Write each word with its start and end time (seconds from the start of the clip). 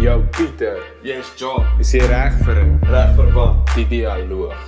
Jou 0.00 0.22
Pieter, 0.32 0.78
Yes, 1.02 1.26
John. 1.36 1.64
is 1.80 1.90
jy 1.94 2.00
reg 2.06 2.34
vir 2.46 2.58
'n 2.64 2.78
Reg 2.92 3.14
vir 3.18 3.32
wat? 3.34 3.74
die 3.74 3.86
dialoog? 3.90 4.58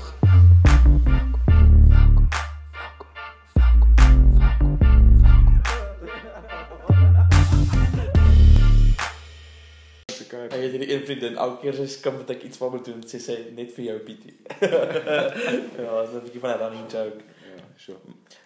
Ek 10.31 10.33
het 10.59 10.73
hierdie 10.73 10.91
een 10.93 11.05
vriendin 11.07 11.37
elke 11.41 11.61
keer 11.63 11.77
sy 11.79 11.87
skim 11.91 12.17
wat 12.21 12.31
ek 12.35 12.43
iets 12.47 12.59
van 12.61 12.73
moet 12.75 12.85
doen, 12.87 13.01
sê 13.09 13.19
sy 13.23 13.37
net 13.57 13.71
vir 13.75 13.85
jou 13.87 13.97
Pietie. 14.07 14.35
ja, 14.67 14.81
dit 14.83 15.79
is 15.81 16.15
'n 16.19 16.25
bietjie 16.27 16.43
van 16.43 16.51
'n 16.55 16.59
running 16.63 16.87
joke. 16.93 17.23
Ja, 17.47 17.63
so. 17.77 17.97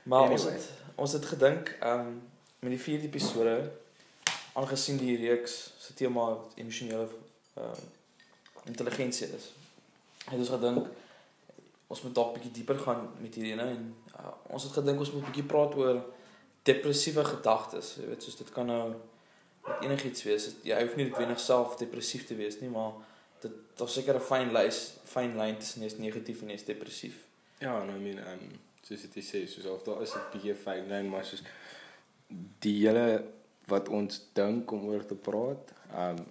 Maar 0.05 0.31
ons 0.31 0.47
Anyway. 0.47 0.61
het 0.61 0.69
ons 0.97 1.13
het 1.13 1.25
gedink, 1.27 1.77
ehm 1.81 2.01
um, 2.01 2.23
met 2.61 2.71
die 2.73 2.81
vierde 2.81 3.07
episode 3.07 3.55
aangesien 4.55 4.97
die 4.99 5.17
reeks 5.17 5.73
se 5.79 5.95
tema 5.95 6.39
emosionele 6.57 7.09
ehm 7.57 7.65
uh, 7.71 7.77
intelligensie 8.67 9.27
is. 9.37 9.51
Het 10.25 10.39
ons 10.39 10.49
gedink 10.49 10.87
ons 11.93 12.03
moet 12.03 12.15
dalk 12.15 12.31
bietjie 12.35 12.51
dieper 12.53 12.79
gaan 12.81 13.03
met 13.21 13.35
hierdie 13.35 13.53
ene 13.53 13.67
en 13.75 13.83
uh, 14.19 14.31
ons 14.57 14.63
het 14.65 14.73
gedink 14.73 14.99
ons 15.05 15.11
moet 15.13 15.25
bietjie 15.27 15.45
praat 15.51 15.75
oor 15.77 15.99
depressiewe 16.65 17.25
gedagtes. 17.25 17.91
Jy 18.01 18.07
weet, 18.09 18.23
soos 18.25 18.37
dit 18.41 18.51
kan 18.57 18.67
nou 18.67 18.95
met 19.67 19.85
enigiets 19.85 20.23
wees. 20.25 20.45
Dit- 20.49 20.65
Jy 20.71 20.81
hoef 20.87 20.97
nie 20.97 21.09
noodwendig 21.11 21.41
self 21.41 21.77
depressief 21.77 22.25
te 22.27 22.35
wees 22.37 22.57
nie, 22.61 22.71
maar 22.71 22.93
dit 23.45 23.53
daar's 23.77 23.93
seker 23.99 24.15
'n 24.17 24.21
fyn 24.31 24.53
lys, 24.53 24.95
fyn 25.05 25.37
lyn 25.37 25.59
tussen 25.59 25.83
jy's 25.83 25.99
negatief 25.99 26.43
en 26.43 26.49
jy's 26.49 26.65
depressief. 26.65 27.17
Ja, 27.61 27.81
en 27.83 27.89
I 27.97 27.99
mean, 27.99 28.19
um, 28.19 28.59
soos 28.83 29.01
dit 29.03 29.25
sê, 29.25 29.47
soos 29.49 29.67
of 29.67 29.83
daar 29.85 30.03
is 30.03 30.15
'n 30.15 30.25
bietjie 30.33 30.55
fyn 30.55 30.89
lyn, 30.89 31.09
maar 31.09 31.25
soos 31.25 31.43
die 32.61 32.87
hele 32.87 33.25
wat 33.67 33.89
ons 33.89 34.19
dink 34.33 34.73
om 34.73 34.87
oor 34.89 35.05
te 35.07 35.15
praat, 35.15 35.73
um 35.97 36.25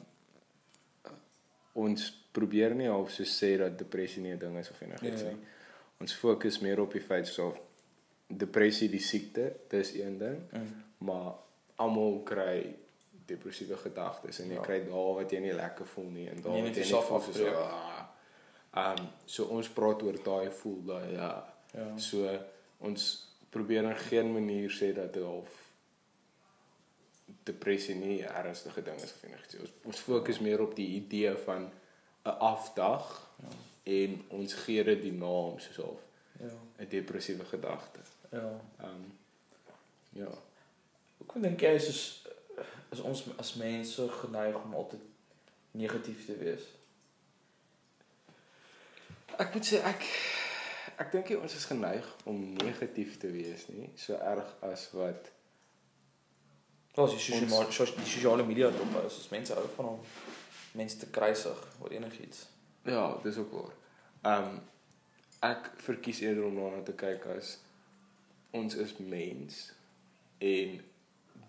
ons 1.73 2.04
probeer 2.32 2.76
nie 2.78 2.90
of 2.92 3.09
so 3.12 3.23
sê 3.26 3.56
dat 3.58 3.78
depressie 3.80 4.22
nie 4.22 4.34
'n 4.34 4.39
ding 4.39 4.58
is 4.58 4.70
of 4.70 4.81
enigiets 4.81 5.22
Ja, 5.22 5.28
ja. 5.30 5.34
nie. 5.36 5.45
Ons 6.02 6.14
fokus 6.14 6.59
meer 6.59 6.80
op 6.80 6.92
die 6.94 7.02
feit 7.02 7.28
so 7.28 7.54
depressie 8.28 8.89
die 8.89 9.00
siekte, 9.00 9.54
dis 9.70 9.94
een 9.94 10.17
ding, 10.17 10.39
Mm. 10.52 10.84
maar 10.98 11.34
almal 11.76 12.22
kry 12.23 12.76
depressiewe 13.26 13.78
gedagtes 13.78 14.39
en 14.39 14.48
jy 14.50 14.54
Ja. 14.56 14.61
kry 14.61 14.80
daar 14.86 15.14
wat 15.16 15.31
jy 15.31 15.39
nie 15.39 15.54
lekker 15.54 15.86
voel 15.86 16.09
nie 16.09 16.28
en 16.30 16.36
Nee, 16.36 16.44
wat 16.44 16.76
jy 16.76 16.81
net 16.81 16.88
voel 16.89 17.02
so 17.02 17.16
afbreek. 17.16 17.54
ah. 17.56 18.95
Um 18.98 19.08
so 19.26 19.45
ons 19.45 19.70
praat 19.70 20.02
oor 20.04 20.23
daai 20.23 20.50
voel 20.52 20.81
daai 20.86 21.11
ja. 21.14 21.54
Ja. 21.73 21.98
So 21.98 22.39
ons 22.80 23.28
probeer 23.50 23.84
in 23.84 23.95
geen 23.95 24.34
manier 24.34 24.70
sê 24.70 24.94
dat 24.94 25.14
dit 25.14 25.23
half 25.23 25.62
depressie 27.44 27.95
nie 27.95 28.22
'n 28.22 28.33
ernstige 28.33 28.81
ding 28.83 29.02
is 29.02 29.13
of 29.13 29.23
enigiets. 29.23 29.55
Ons 29.59 29.72
ons 29.83 29.99
fokus 29.99 30.39
meer 30.39 30.61
op 30.61 30.75
die 30.75 30.88
idee 30.88 31.36
van 31.36 31.72
'n 32.25 32.30
afdag 32.30 33.31
Ja. 33.44 33.47
en 33.83 34.25
ons 34.30 34.53
gee 34.53 34.83
dit 34.83 35.02
die 35.02 35.11
naam 35.11 35.59
soos 35.59 35.75
half 35.75 36.02
Ja. 36.39 36.49
'n 36.83 36.88
depressiewe 36.89 37.45
gedagte. 37.45 37.99
Ja. 38.31 38.59
Um 38.83 39.14
ja. 40.09 40.27
Hoekom 41.17 41.41
dink 41.41 41.61
jy 41.61 41.73
is 41.75 41.86
soos 41.86 42.21
is 42.91 42.99
ons 42.99 43.23
as 43.38 43.53
mense 43.53 44.09
geneig 44.09 44.55
om 44.64 44.73
altyd 44.73 45.02
negatief 45.71 46.25
te 46.25 46.38
wees? 46.38 46.61
Ek 49.38 49.53
moet 49.53 49.66
sê 49.66 49.80
ek 49.83 50.03
ek 51.02 51.11
dink 51.11 51.30
ons 51.41 51.55
is 51.55 51.66
geneig 51.66 52.05
om 52.30 52.53
negatief 52.53 53.17
te 53.17 53.31
wees 53.33 53.67
nie, 53.67 53.89
so 53.95 54.14
erg 54.14 54.52
as 54.61 54.91
wat 54.94 55.31
Jy 56.95 57.02
Ons- 57.02 57.23
sosiale 57.25 57.72
sos- 57.72 57.95
die 57.95 58.05
sosiale 58.05 58.44
media 58.45 58.69
dop 58.69 59.05
is, 59.05 59.17
is 59.19 59.30
mense 59.30 59.53
hou 59.53 59.67
van 59.75 59.86
om 59.86 59.99
mense 60.72 60.97
te 60.97 61.05
kruisig 61.09 61.67
oor 61.81 61.91
enigiets. 61.91 62.47
ja, 62.86 63.17
dis 63.23 63.38
ook 63.38 63.52
waar. 63.52 63.73
Um 64.38 64.59
ek 65.41 65.71
verkies 65.75 66.19
eerder 66.21 66.44
om 66.45 66.55
daarna 66.55 66.83
te 66.83 66.94
kyk 66.94 67.25
as 67.37 67.58
ons 68.52 68.76
is 68.76 68.93
mens 68.98 69.73
en 70.39 70.82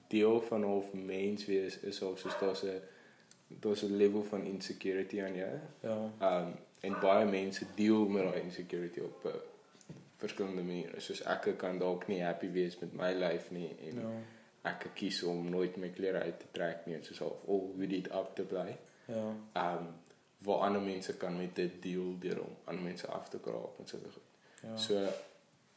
deel 0.09 0.41
van 0.41 0.63
half 0.65 0.93
mens 0.93 1.45
wees 1.47 1.79
is 1.79 2.01
half 2.01 2.19
soos 2.19 2.39
daar's 2.41 2.63
'n 2.65 2.81
daar's 3.61 3.83
'n 3.85 3.97
level 3.97 4.23
van 4.25 4.45
insecurity 4.47 5.21
aan 5.23 5.35
jou. 5.37 5.59
Ja. 5.83 6.11
Um 6.21 6.55
en 6.81 7.01
baie 7.01 7.25
mense 7.27 7.65
deel 7.75 8.09
met 8.09 8.25
daai 8.25 8.41
insecurity 8.43 9.01
op 9.01 9.25
'n 9.25 9.39
verskillende 10.17 10.63
maniere. 10.63 11.01
Soos 11.01 11.23
ek 11.23 11.59
kan 11.59 11.79
dalk 11.79 12.09
nie 12.09 12.23
happy 12.23 12.51
wees 12.51 12.79
met 12.79 12.93
my 12.95 13.13
lyf 13.13 13.51
nie 13.51 13.77
en 13.81 13.95
Ja. 14.01 14.11
Ek 14.65 14.87
kies 14.97 15.23
om 15.29 15.51
nooit 15.53 15.77
my 15.77 15.91
klere 15.93 16.23
uit 16.25 16.39
te 16.41 16.47
trek 16.57 16.87
nie 16.87 16.97
en 16.97 17.05
soos 17.05 17.19
half 17.21 17.43
al 17.49 17.67
hoe 17.77 17.87
dit 17.91 18.09
op 18.17 18.33
te 18.37 18.43
bly. 18.49 18.71
Ja. 19.13 19.27
Um 19.65 19.93
waar 20.45 20.67
ander 20.67 20.83
mense 20.85 21.15
kan 21.17 21.37
met 21.39 21.55
dit 21.57 21.77
deel 21.83 22.17
deur 22.21 22.41
om 22.43 22.57
ander 22.69 22.85
mense 22.85 23.07
af 23.09 23.29
te 23.33 23.39
kraap 23.41 23.79
en 23.81 23.87
so 23.89 23.99
goed. 23.99 24.23
Ja. 24.63 24.77
So 24.77 25.07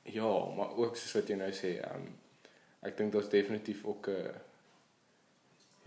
ja, 0.03 0.31
maar 0.58 0.75
ook 0.75 0.96
soos 1.00 1.14
wat 1.20 1.28
jy 1.31 1.36
nou 1.40 1.52
sê, 1.56 1.78
um 1.96 2.09
ek 2.88 2.98
dink 2.98 3.12
daar's 3.16 3.30
definitief 3.31 3.86
ook 3.86 4.08
'n 4.09 4.31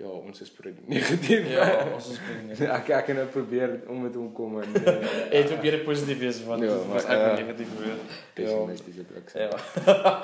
ja, 0.01 0.07
ons 0.09 0.41
is 0.41 0.51
pretty 0.51 0.81
negatief. 0.97 1.49
ja, 1.51 1.67
ons 1.95 2.09
is 2.11 2.21
binne. 2.29 2.69
ek 2.79 2.89
ek 2.89 3.07
het 3.07 3.17
nou 3.17 3.27
probeer 3.27 3.81
om 3.89 4.03
met 4.03 4.15
hom 4.15 4.33
kom 4.33 4.61
en 4.63 4.73
Ek 5.39 5.47
probeer 5.47 5.79
positief 5.85 6.19
wees 6.19 6.41
want 6.45 6.63
Ja, 6.63 6.69
ja, 6.69 6.77
maar, 6.77 6.87
maar 6.87 7.05
ek 7.05 7.21
eh, 7.21 7.27
uh, 7.33 7.37
negatief 7.37 7.77
wees. 7.79 7.99
pessimistiese 8.35 9.03
blik 9.05 9.29
sê. 9.29 9.49
Ja. 9.49 10.23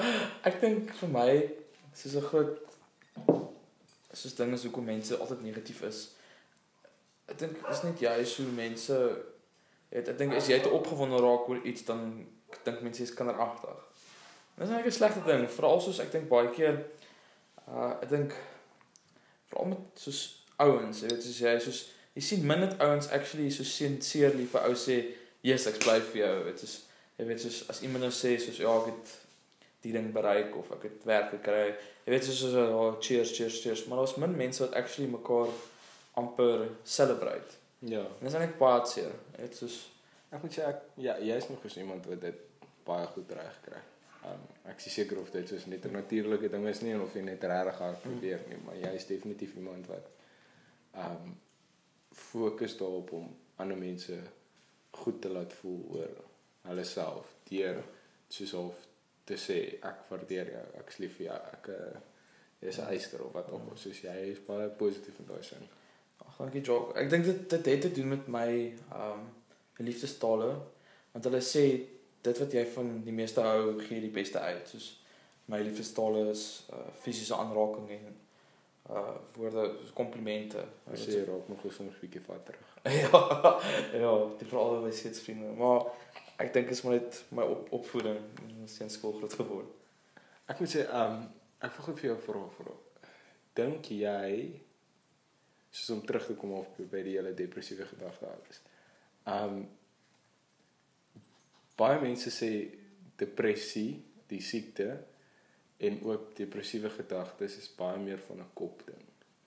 ek 0.49 0.61
dink 0.61 0.95
vir 0.95 1.09
my 1.09 1.31
soos 1.97 2.15
'n 2.15 2.29
groot 2.29 2.59
soos 4.13 4.35
dinge 4.35 4.55
is 4.55 4.63
hoekom 4.63 4.85
mense 4.85 5.17
altyd 5.17 5.43
negatief 5.43 5.83
is. 5.83 5.99
Ek 7.29 7.39
dink 7.39 7.59
dis 7.69 7.83
net 7.83 7.99
juist 8.01 8.37
hoe 8.37 8.53
mense 8.57 8.97
het, 9.89 10.09
ek 10.09 10.19
dink 10.19 10.37
as 10.37 10.49
jy 10.49 10.61
te 10.61 10.73
opgewonde 10.73 11.21
raak 11.21 11.49
oor 11.49 11.61
iets 11.65 11.85
dan 11.89 12.27
dink 12.65 12.81
mense 12.85 13.03
jy's 13.03 13.15
kinderagtig. 13.15 13.83
Dis 14.57 14.69
net 14.69 14.87
'n 14.87 14.91
slegte 14.91 15.23
ding, 15.27 15.51
veral 15.51 15.81
soos 15.81 16.01
ek 16.01 16.13
dink 16.13 16.29
baie 16.29 16.51
keer 16.51 16.85
uh 17.69 17.93
ek 18.03 18.09
dink 18.09 18.33
veral 19.51 19.69
met 19.75 19.85
soos 19.95 20.23
ouens, 20.57 21.03
jy 21.03 21.09
weet 21.09 21.23
soos 21.23 21.41
jy 21.41 21.59
soos 21.61 21.81
jy 22.15 22.23
sien 22.23 22.47
min 22.47 22.61
net 22.61 22.81
ouens 22.81 23.11
actually 23.13 23.51
so 23.51 23.65
sincerely 23.65 24.47
vir 24.47 24.69
ou 24.69 24.75
sê, 24.75 25.13
"Yes, 25.43 25.67
ek 25.67 25.79
bly 25.85 26.01
vir 26.01 26.27
jou." 26.27 26.45
Dit 26.45 26.63
is 26.63 26.87
jy 27.19 27.27
weet 27.27 27.41
soos 27.41 27.69
as 27.69 27.83
iemand 27.83 28.05
nou 28.05 28.11
sê 28.11 28.39
soos 28.41 28.59
ja, 28.59 28.79
ek 28.81 28.87
het 28.87 29.26
die 29.87 29.95
ding 29.95 30.13
bereik 30.15 30.55
of 30.59 30.71
ek 30.77 30.89
het 30.89 31.05
werk 31.09 31.31
gekry. 31.39 31.67
Jy 32.05 32.15
weet 32.15 32.29
soos 32.29 32.45
so 32.53 32.69
oh, 32.77 32.93
cheers, 33.01 33.33
cheers, 33.37 33.61
cheers, 33.63 33.87
maar 33.87 34.03
daar's 34.03 34.17
min 34.23 34.37
mense 34.37 34.63
wat 34.65 34.75
actually 34.79 35.09
mekaar 35.11 35.53
amper 36.19 36.69
celebrate. 36.83 37.61
Ja. 37.79 38.05
En 38.21 38.31
dis 38.31 38.59
baie 38.59 38.87
seer. 38.91 39.15
Jy 39.37 39.45
weet 39.45 39.63
soos 39.63 39.85
Ek 40.35 40.43
moet 40.43 40.57
sê 40.57 40.65
ek 40.67 40.81
ja, 41.01 41.15
jy's 41.23 41.49
nog 41.49 41.63
eens 41.65 41.77
iemand 41.79 42.07
wat 42.11 42.21
dit 42.21 42.65
baie 42.87 43.07
goed 43.15 43.31
reg 43.39 43.59
kry. 43.65 43.83
Um 44.27 44.43
ek 44.73 44.83
is 44.83 44.97
seker 44.99 45.21
of 45.23 45.31
dit 45.35 45.49
soos 45.49 45.67
net 45.71 45.87
'n 45.87 45.95
natuurlike 45.95 46.51
ding 46.51 46.67
is 46.67 46.83
nie 46.83 46.97
of 46.99 47.15
jy 47.15 47.23
net 47.23 47.45
regtig 47.45 47.79
hard 47.79 48.03
probeer 48.03 48.43
nie, 48.51 48.59
maar 48.65 48.77
jy's 48.77 49.07
definitief 49.07 49.55
iemand 49.55 49.87
wat 49.87 50.11
um 51.05 51.37
fokus 52.11 52.77
daarop 52.77 53.13
om 53.13 53.29
ander 53.57 53.77
mense 53.79 54.19
goed 54.91 55.21
te 55.23 55.29
laat 55.29 55.53
voel 55.53 55.81
oor 55.95 56.13
hulle 56.69 56.85
self 56.85 57.33
deur 57.51 57.83
soos 58.29 58.53
of 58.53 58.75
te 59.27 59.39
sê 59.41 59.57
ek 59.83 60.05
waardeer 60.11 60.53
jou, 60.55 60.67
ek 60.81 60.93
is 60.93 61.01
lief 61.03 61.17
vir 61.19 61.27
jou, 61.27 61.39
ek 61.57 61.71
uh, 61.75 61.97
jy's 62.63 62.79
'n 62.79 62.93
eister 62.93 63.25
of 63.25 63.33
wat 63.33 63.51
ook 63.51 63.71
al, 63.71 63.77
soos 63.77 64.01
jy 64.03 64.17
is 64.33 64.45
baie 64.47 64.69
positief 64.69 65.19
in 65.19 65.29
daai 65.31 65.43
sin. 65.43 65.67
ag, 66.19 66.37
dankie 66.39 66.63
Jock. 66.63 66.95
Ek 66.97 67.11
dink 67.11 67.25
dit 67.25 67.51
dit 67.51 67.67
het 67.73 67.81
te 67.81 67.93
doen 67.93 68.09
met 68.09 68.29
my 68.29 68.51
um 68.95 69.27
liefdestale 69.77 70.55
want 71.13 71.25
hulle 71.29 71.41
sê 71.41 71.65
dit 72.27 72.39
wat 72.43 72.53
jy 72.53 72.65
van 72.75 73.03
die 73.05 73.13
meeste 73.13 73.41
hou, 73.41 73.79
gee 73.81 74.01
die 74.01 74.13
beste 74.13 74.41
uit. 74.41 74.69
Soos 74.69 74.89
my 75.53 75.61
liefdestale 75.63 76.31
is 76.31 76.47
uh 76.73 76.87
fisiese 77.03 77.37
aanraking 77.37 77.91
en 77.99 78.17
uh 78.91 79.15
woorde 79.37 79.69
komplimente. 79.95 80.65
As 80.93 81.07
jy 81.07 81.25
raak 81.29 81.49
nog 81.49 81.63
soms 81.63 81.95
'n 81.95 82.01
bietjie 82.01 82.25
vat 82.27 82.45
terug. 82.47 82.73
ja, 83.03 83.21
ja, 84.03 84.13
dit 84.39 84.49
veral 84.49 84.83
by 84.83 84.93
seetsvriende, 84.95 85.53
maar 85.59 85.87
ek 86.39 86.53
dink 86.55 86.71
is 86.71 86.83
maar 86.85 86.99
net 86.99 87.25
my 87.35 87.43
op, 87.43 87.73
opvoeding 87.73 88.21
in 88.49 88.69
steen 88.69 88.91
skool 88.93 89.17
groot 89.19 89.33
geword. 89.33 89.73
Ek 90.47 90.61
moet 90.61 90.73
sê, 90.73 90.85
um 90.93 91.25
ek 91.65 91.73
wil 91.79 91.87
gou 91.89 91.97
vir 91.97 92.11
jou 92.11 92.19
vra 92.27 92.43
vra. 92.59 92.75
Dink 93.57 93.91
jy 93.91 94.33
soos 95.71 95.95
om 95.97 96.05
terug 96.07 96.27
te 96.29 96.37
kom 96.39 96.53
op 96.59 96.77
by 96.93 97.03
die 97.05 97.17
hele 97.17 97.33
depressiewe 97.37 97.89
gedagte 97.89 98.29
alles. 98.29 98.61
Um 99.33 99.65
baie 101.77 102.01
mense 102.01 102.33
sê 102.33 102.51
depressie, 103.21 104.03
die 104.29 104.43
siekte 104.45 104.91
en 105.87 105.99
ook 106.09 106.31
depressiewe 106.37 106.91
gedagtes 106.91 107.59
is 107.61 107.73
baie 107.77 107.99
meer 108.01 108.21
van 108.29 108.41
'n 108.41 108.53
kop 108.55 108.83
ding. 108.87 109.05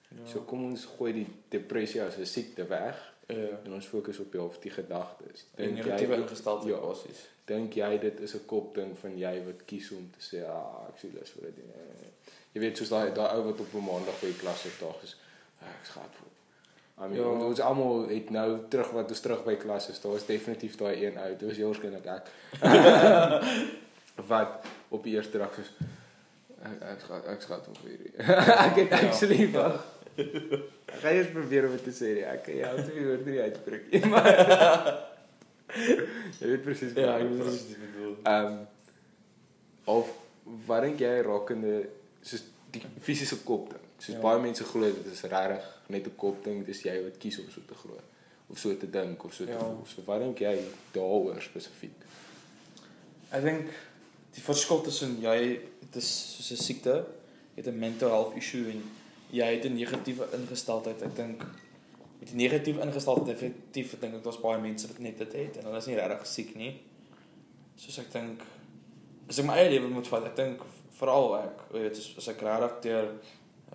Ja. 0.10 0.26
So 0.26 0.42
kom 0.42 0.64
ons 0.66 0.86
gooi 0.86 1.14
die 1.14 1.28
depressie 1.50 2.02
as 2.02 2.18
'n 2.18 2.26
siekte 2.26 2.68
weg 2.68 2.98
ja, 3.30 3.58
en 3.66 3.74
ons 3.74 3.86
fokus 3.88 4.20
op 4.20 4.32
die 4.32 4.42
of 4.42 4.58
die 4.60 4.72
gedagtes. 4.72 5.46
die 5.56 5.68
negatiewe 5.72 6.16
ook- 6.16 6.22
ingesteldheid 6.30 6.74
ja, 6.76 6.80
basies. 6.88 7.20
dink 7.46 7.74
jy 7.74 7.98
dit 8.00 8.20
is 8.20 8.34
'n 8.36 8.46
kopding 8.46 8.98
van 8.98 9.18
jy 9.18 9.44
wat 9.46 9.66
kies 9.66 9.92
om 9.92 10.10
te 10.18 10.22
sê 10.30 10.44
ah 10.46 10.88
ek 10.90 10.98
sien 11.00 11.14
lus 11.20 11.30
vir 11.30 11.44
dit. 11.44 11.58
nie." 11.58 11.74
Jy 12.54 12.62
weet 12.62 12.78
soos 12.78 12.90
daai 12.90 13.14
daai 13.14 13.36
ou 13.38 13.44
wat 13.44 13.60
op 13.60 13.74
'n 13.74 13.84
maandag 13.86 14.20
by 14.22 14.28
die 14.28 14.40
klas 14.42 14.62
sit 14.62 14.80
daar 14.80 14.96
is 15.04 15.16
"Ah, 15.62 15.68
ek 15.68 15.86
skaat 15.86 16.14
voel. 16.18 16.28
I 16.98 17.08
mean, 17.08 17.16
Ja. 17.16 17.40
ja. 17.40 17.46
ons 17.46 17.60
almal 17.60 18.08
het 18.10 18.30
nou 18.30 18.60
terug 18.70 18.90
wat 18.92 19.10
ons 19.10 19.20
terug 19.20 19.44
by 19.46 19.56
klas 19.56 19.90
is. 19.90 20.02
Daar 20.02 20.12
was 20.12 20.26
definitief 20.26 20.76
daai 20.78 21.06
een 21.06 21.18
uit. 21.18 21.40
Dit 21.40 21.48
was 21.50 21.58
waarskynlik 21.58 22.06
ek. 22.06 22.26
wat 24.28 24.66
op 24.90 25.04
die 25.04 25.14
eerste 25.16 25.38
dag 25.38 25.54
soos 25.56 25.72
ek 26.64 26.82
ek 26.82 27.00
skat 27.06 27.26
ek 27.28 27.42
skat 27.42 27.66
hom 27.66 27.76
vir 27.76 27.90
hierdie. 27.90 28.14
ek 28.68 28.76
het 28.76 28.90
Ja. 28.90 28.98
actually 29.08 29.52
wag. 29.52 29.86
Ek 30.90 31.00
gaan 31.02 31.14
eers 31.16 31.32
probeer 31.34 31.66
om 31.68 31.72
dit 31.78 31.84
te 31.84 31.92
sê. 31.92 32.14
nie. 32.18 32.24
Ek 32.26 32.44
kan 32.44 32.56
jou 32.56 32.82
twee 32.84 33.06
woorde 33.06 33.32
nie 33.32 33.42
uitbreek 33.42 33.86
nie, 33.92 34.06
maar 34.06 34.28
jy 36.40 36.48
weet 36.50 36.64
presies 36.66 36.94
Ja, 36.98 37.12
wat 37.14 37.22
ek 37.22 37.26
ek 37.26 37.32
weet 37.32 37.82
bedoel. 37.86 38.16
Ehm 38.24 38.46
um, 38.46 38.68
of 39.90 40.10
wat 40.68 40.82
dink 40.86 41.00
jy 41.02 41.14
rakende 41.26 41.74
soos 42.22 42.44
die 42.74 42.82
fisiese 43.02 43.38
kop 43.46 43.70
ding? 43.74 43.86
Soos 43.98 44.14
Ja. 44.16 44.20
ja. 44.20 44.22
baie 44.26 44.40
mense 44.44 44.64
glo 44.64 44.86
dit 44.98 45.06
is 45.12 45.22
regtig 45.24 45.66
net 45.90 46.06
'n 46.08 46.16
kop 46.16 46.44
ding, 46.44 46.66
dis 46.66 46.82
jy 46.86 46.96
wat 47.04 47.18
kies 47.18 47.40
om 47.40 47.50
so 47.50 47.62
te 47.68 47.76
glo 47.76 47.98
of 48.50 48.58
so 48.58 48.76
te 48.78 48.90
dink 48.90 49.24
of 49.26 49.34
so 49.34 49.46
te 49.46 49.52
Ja. 49.52 49.60
voel. 49.60 49.86
So 49.86 50.02
wat 50.06 50.20
dink 50.22 50.40
jy 50.40 50.56
daaroor 50.94 51.42
spesifiek? 51.42 51.98
Ek 53.32 53.44
dink 53.44 53.70
die 54.36 54.42
verskil 54.42 54.82
tussen 54.82 55.22
jy 55.22 55.60
dit 55.82 55.96
is 55.96 56.10
soos 56.36 56.52
'n 56.52 56.64
siekte, 56.64 56.96
jy 57.56 57.64
het 57.64 57.68
'n 57.68 57.80
mental 57.80 58.10
health 58.10 58.38
issue 58.38 58.70
en 58.72 58.82
jy 59.32 59.46
het 59.46 59.66
'n 59.66 59.74
negatiewe 59.74 60.28
ingesteldheid. 60.34 61.02
Ek 61.02 61.16
dink 61.16 61.44
met 62.20 62.32
'n 62.32 62.36
negatiewe 62.36 62.82
ingesteldheid 62.82 63.36
effektief, 63.36 63.94
ek 63.94 64.02
dink 64.02 64.14
dit 64.14 64.24
was 64.24 64.40
baie 64.40 64.62
mense 64.62 64.88
wat 64.88 65.00
net 65.00 65.18
dit 65.18 65.34
het 65.34 65.58
en 65.58 65.64
hulle 65.64 65.78
is 65.78 65.86
nie 65.86 65.96
regtig 65.96 66.28
siek 66.28 66.56
nie. 66.56 66.82
Soos 67.76 68.00
ek 68.00 68.12
dink 68.12 68.42
as 69.30 69.40
ek 69.40 69.46
my 69.46 69.54
eie 69.54 69.70
lewe 69.70 69.88
moet 69.88 70.08
vat, 70.08 70.26
ek 70.26 70.36
dink 70.36 70.62
veral 71.00 71.36
ek, 71.38 71.62
jy 71.74 71.80
weet, 71.80 71.98
as, 72.18 72.28
ek 72.28 72.42
regtig 72.42 72.82
deur 72.82 73.12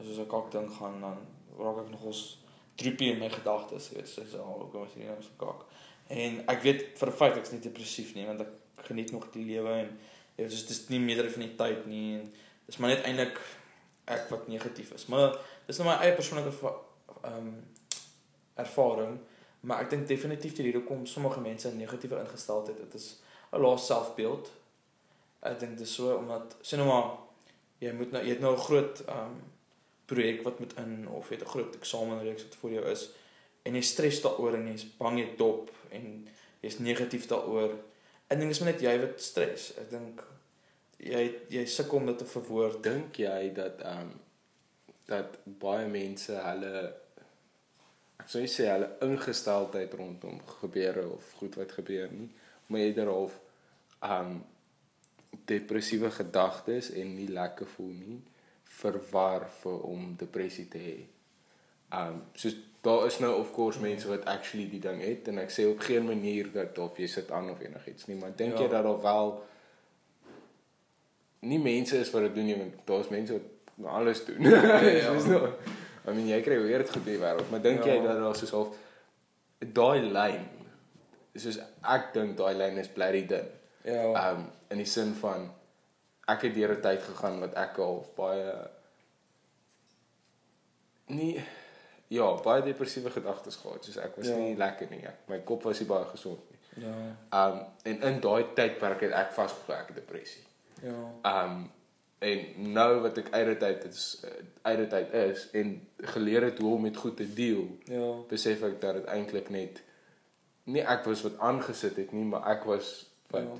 soos 0.03 0.19
'n 0.19 0.27
kak 0.27 0.51
ding 0.51 0.71
gaan 0.71 1.01
dan 1.01 1.19
raak 1.59 1.79
ek 1.85 1.91
nogals 1.91 2.39
droepie 2.77 3.13
in 3.13 3.19
my 3.19 3.29
gedagtes, 3.29 3.91
jy 3.91 3.97
weet, 3.97 4.09
soos 4.09 4.35
al 4.35 4.59
hoe 4.61 4.71
kom 4.71 4.83
as 4.83 4.95
hierdie 4.95 5.11
nou 5.11 5.23
so 5.23 5.31
kak. 5.39 5.65
En 6.09 6.45
ek 6.49 6.63
weet 6.63 6.99
vir 6.99 7.13
feit 7.13 7.37
ek's 7.37 7.53
nie 7.53 7.61
depressief 7.61 8.15
nie 8.15 8.27
want 8.27 8.41
ek 8.41 8.53
geniet 8.89 9.13
nog 9.13 9.31
die 9.33 9.45
lewe 9.45 9.71
en 9.71 9.99
ja, 10.37 10.49
dis 10.49 10.67
dis 10.67 10.89
nie 10.89 11.01
meerder 11.01 11.31
van 11.31 11.47
die 11.47 11.57
tyd 11.57 11.87
nie 11.87 12.19
en 12.19 12.33
dis 12.67 12.79
maar 12.79 12.91
net 12.91 13.05
eintlik 13.05 13.39
ek 14.05 14.29
wat 14.29 14.49
negatief 14.49 14.93
is. 14.93 15.07
Maar 15.07 15.39
dis 15.67 15.79
nou 15.79 15.89
my 15.89 15.97
eie 16.03 16.15
persoonlike 16.15 16.53
ehm 17.23 17.39
um, 17.39 17.55
ervaring, 18.55 19.17
maar 19.67 19.81
ek 19.83 19.91
dink 19.91 20.07
definitief 20.07 20.55
dat 20.55 20.67
hier 20.67 20.83
kom 20.87 21.07
sommige 21.07 21.41
mense 21.41 21.69
'n 21.69 21.77
negatiewe 21.77 22.21
ingesteldheid. 22.21 22.77
Dit 22.77 22.95
is 22.95 23.21
'n 23.53 23.61
lae 23.61 23.79
selfbeeld. 23.79 24.51
Ek 25.43 25.59
dink 25.61 25.79
dis 25.79 25.95
so 25.95 26.17
omdat 26.17 26.57
sien 26.61 26.79
nou 26.79 26.89
maar 26.89 27.11
jy 27.79 27.93
moet 27.93 28.13
nou 28.13 28.23
jy 28.23 28.31
het 28.31 28.41
nou 28.41 28.55
'n 28.55 28.67
groot 28.69 29.05
ehm 29.07 29.19
um, 29.19 29.43
projek 30.07 30.43
wat 30.43 30.59
moet 30.59 30.77
in 30.77 31.09
of 31.09 31.29
jy 31.29 31.37
het 31.37 31.45
'n 31.45 31.51
groot 31.51 31.75
eksamenreeks 31.75 32.43
wat 32.43 32.55
voor 32.55 32.71
jou 32.71 32.85
is 32.85 33.11
en 33.63 33.75
jy 33.75 33.83
stres 33.83 34.21
daaroor 34.21 34.55
en 34.55 34.67
jy's 34.69 34.85
bang 34.99 35.19
jy 35.19 35.37
dop 35.37 35.71
en 35.91 36.29
jy's 36.61 36.79
negatief 36.79 37.27
daaroor. 37.27 37.73
Ek 38.29 38.39
dink 38.39 38.53
dis 38.53 38.61
maar 38.61 38.73
net 38.73 38.81
jy 38.81 38.95
wat 39.01 39.21
stres. 39.21 39.73
Ek 39.81 39.91
dink 39.91 40.23
jy 40.99 41.25
jy 41.49 41.65
sukkel 41.67 41.99
om 41.99 42.07
dit 42.07 42.19
te 42.19 42.25
verwoord. 42.29 42.83
Dink 42.83 43.17
jy 43.23 43.53
dat 43.57 43.81
ehm 43.83 44.01
um, 44.01 44.13
dat 45.07 45.35
baie 45.61 45.87
mense 45.89 46.33
hulle 46.33 46.71
ek 48.23 48.31
sou 48.33 48.41
nie 48.41 48.49
sê 48.49 48.71
hulle 48.71 48.89
ingesteldheid 49.05 49.93
rondom 50.01 50.39
gebeure 50.61 51.03
of 51.13 51.33
goed 51.37 51.59
wat 51.61 51.73
gebeur 51.77 52.09
nie, 52.13 52.31
maar 52.67 52.81
jy 52.81 52.93
daarof 52.97 53.41
ehm 54.01 54.31
um, 54.31 54.43
depressiewe 55.45 56.11
gedagtes 56.15 56.91
en 56.95 57.17
nie 57.17 57.29
lekker 57.29 57.67
voel 57.67 57.91
nie 57.99 58.21
verwar 58.79 59.45
vir 59.63 59.83
om 59.91 60.15
depressie 60.19 60.69
te 60.71 60.79
hê. 60.79 60.99
Um 61.95 62.23
soos 62.39 62.55
daar 62.85 63.07
is 63.07 63.19
nou 63.21 63.33
of 63.41 63.51
course 63.53 63.81
mense 63.81 64.09
wat 64.09 64.25
actually 64.29 64.67
die 64.71 64.81
ding 64.81 65.01
het 65.03 65.29
en 65.29 65.39
ek 65.43 65.51
sê 65.53 65.65
op 65.71 65.81
geen 65.81 66.05
manier 66.07 66.51
dat 66.53 66.79
of 66.79 66.99
jy 67.01 67.07
sit 67.09 67.31
aan 67.33 67.51
of 67.51 67.61
enigiets 67.65 68.07
nie, 68.07 68.17
maar 68.21 68.33
dink 68.37 68.55
Ja. 68.57 68.63
jy 68.63 68.69
dat 68.69 68.85
daar 68.85 69.03
wel 69.03 69.43
nie 71.45 71.59
mense 71.63 71.99
is 72.01 72.11
wat 72.15 72.23
dit 72.29 72.35
doen 72.35 72.47
nie, 72.49 72.57
want 72.59 72.75
daar's 72.89 73.09
mense 73.13 73.33
wat 73.77 73.91
alles 73.93 74.25
doen. 74.25 74.43
ja. 74.43 75.13
Soos 75.15 75.27
nou, 75.31 75.49
I 76.07 76.13
mean 76.13 76.27
jy 76.29 76.41
kry 76.45 76.59
weer 76.63 76.79
dit 76.85 76.91
goed 76.93 77.07
in 77.07 77.13
die 77.15 77.21
wêreld, 77.23 77.51
maar 77.51 77.63
dink 77.65 77.85
Ja. 77.85 77.95
jy 77.95 78.03
dat 78.05 78.19
daar 78.21 78.37
soos 78.37 78.51
half 78.51 78.77
daai 79.75 80.01
lyn 80.13 80.43
soos 81.37 81.59
ek 81.83 82.11
dink 82.15 82.37
daai 82.39 82.55
lyn 82.55 82.79
is 82.79 82.89
bly 82.93 83.27
dun. 83.27 83.49
Ja. 83.85 84.31
Um 84.31 84.45
in 84.71 84.79
die 84.83 84.87
sin 84.89 85.15
van 85.21 85.49
ek 86.29 86.43
het 86.49 86.55
deur 86.55 86.73
'n 86.77 86.81
tyd 86.83 87.03
gegaan 87.03 87.41
wat 87.41 87.55
ek 87.55 87.79
al 87.79 87.99
baie 88.17 88.55
nie 91.07 91.43
ja, 92.09 92.29
baie 92.45 92.63
depressiewe 92.63 93.11
gedagtes 93.11 93.57
gehad. 93.57 93.85
Soos 93.85 93.97
ek 93.97 94.17
was 94.17 94.27
Ja. 94.29 94.33
ja. 94.37 94.39
nie 94.45 94.57
lekker 94.57 94.91
nie. 94.91 95.03
Ek, 95.07 95.25
my 95.29 95.39
kop 95.41 95.63
was 95.65 95.81
nie 95.81 95.89
baie 95.89 96.05
gesond 96.13 96.41
nie. 96.51 96.85
Ja. 96.85 96.95
Um 97.41 97.61
en 97.85 98.03
in 98.03 98.21
daai 98.21 98.45
tydperk 98.55 99.01
het 99.09 99.13
ek 99.13 99.33
vasgevang 99.33 99.81
ek 99.89 99.95
depressie. 99.95 100.43
Ja. 100.85 101.45
Um 101.47 101.71
en 102.25 102.45
nou 102.73 103.01
wat 103.05 103.19
ek 103.21 103.27
uit 103.35 103.47
dit 103.47 103.63
uit 103.63 103.85
is 103.85 104.21
eh, 104.25 104.31
uit 104.63 104.79
dit 104.79 104.93
uit 104.93 105.13
is 105.13 105.51
en 105.53 105.73
geleer 106.15 106.43
het 106.47 106.59
hoe 106.59 106.75
om 106.75 106.83
met 106.83 106.97
goed 106.97 107.17
te 107.17 107.27
deel, 107.35 107.67
Ja. 107.85 108.13
besef 108.29 108.63
ek 108.63 108.81
dat 108.81 108.95
dit 108.95 109.05
eintlik 109.05 109.51
net 109.53 109.83
nie 110.65 110.81
ek 110.83 111.05
was 111.05 111.23
wat 111.27 111.39
aangesit 111.39 111.97
het 112.01 112.13
nie, 112.13 112.25
maar 112.25 112.47
ek 112.55 112.65
was 112.65 113.11
wat 113.31 113.43
Ja. 113.43 113.59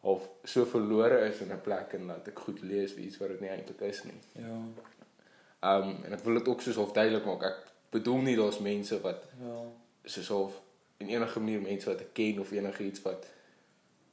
of 0.00 0.28
so 0.44 0.64
verlore 0.64 1.20
is 1.28 1.40
in 1.40 1.52
'n 1.52 1.60
plek 1.60 1.92
en 1.92 2.06
dat 2.06 2.28
ek 2.28 2.38
goed 2.38 2.60
lees 2.62 2.94
wie 2.94 3.06
iets 3.06 3.18
wat 3.18 3.28
dit 3.28 3.40
nie 3.40 3.48
eintlik 3.50 3.80
is 3.80 4.02
nie. 4.04 4.20
Ja. 4.32 4.60
Um 5.62 5.96
en 6.04 6.12
ek 6.12 6.20
wil 6.24 6.34
dit 6.34 6.48
ook 6.48 6.60
soos 6.60 6.76
half 6.76 6.92
duidelik 6.92 7.24
maak. 7.24 7.42
Ek 7.42 7.56
bedoel 7.90 8.18
nie 8.20 8.36
daar's 8.36 8.58
mense 8.58 9.00
wat 9.00 9.24
Ja. 9.40 9.62
soos 10.04 10.28
half 10.28 10.60
in 10.98 11.08
enige 11.08 11.40
manier 11.40 11.60
mense 11.60 11.88
wat 11.90 12.00
ek 12.00 12.12
ken 12.14 12.40
of 12.40 12.50
enige 12.52 12.82
iets 12.84 13.02
wat 13.02 13.26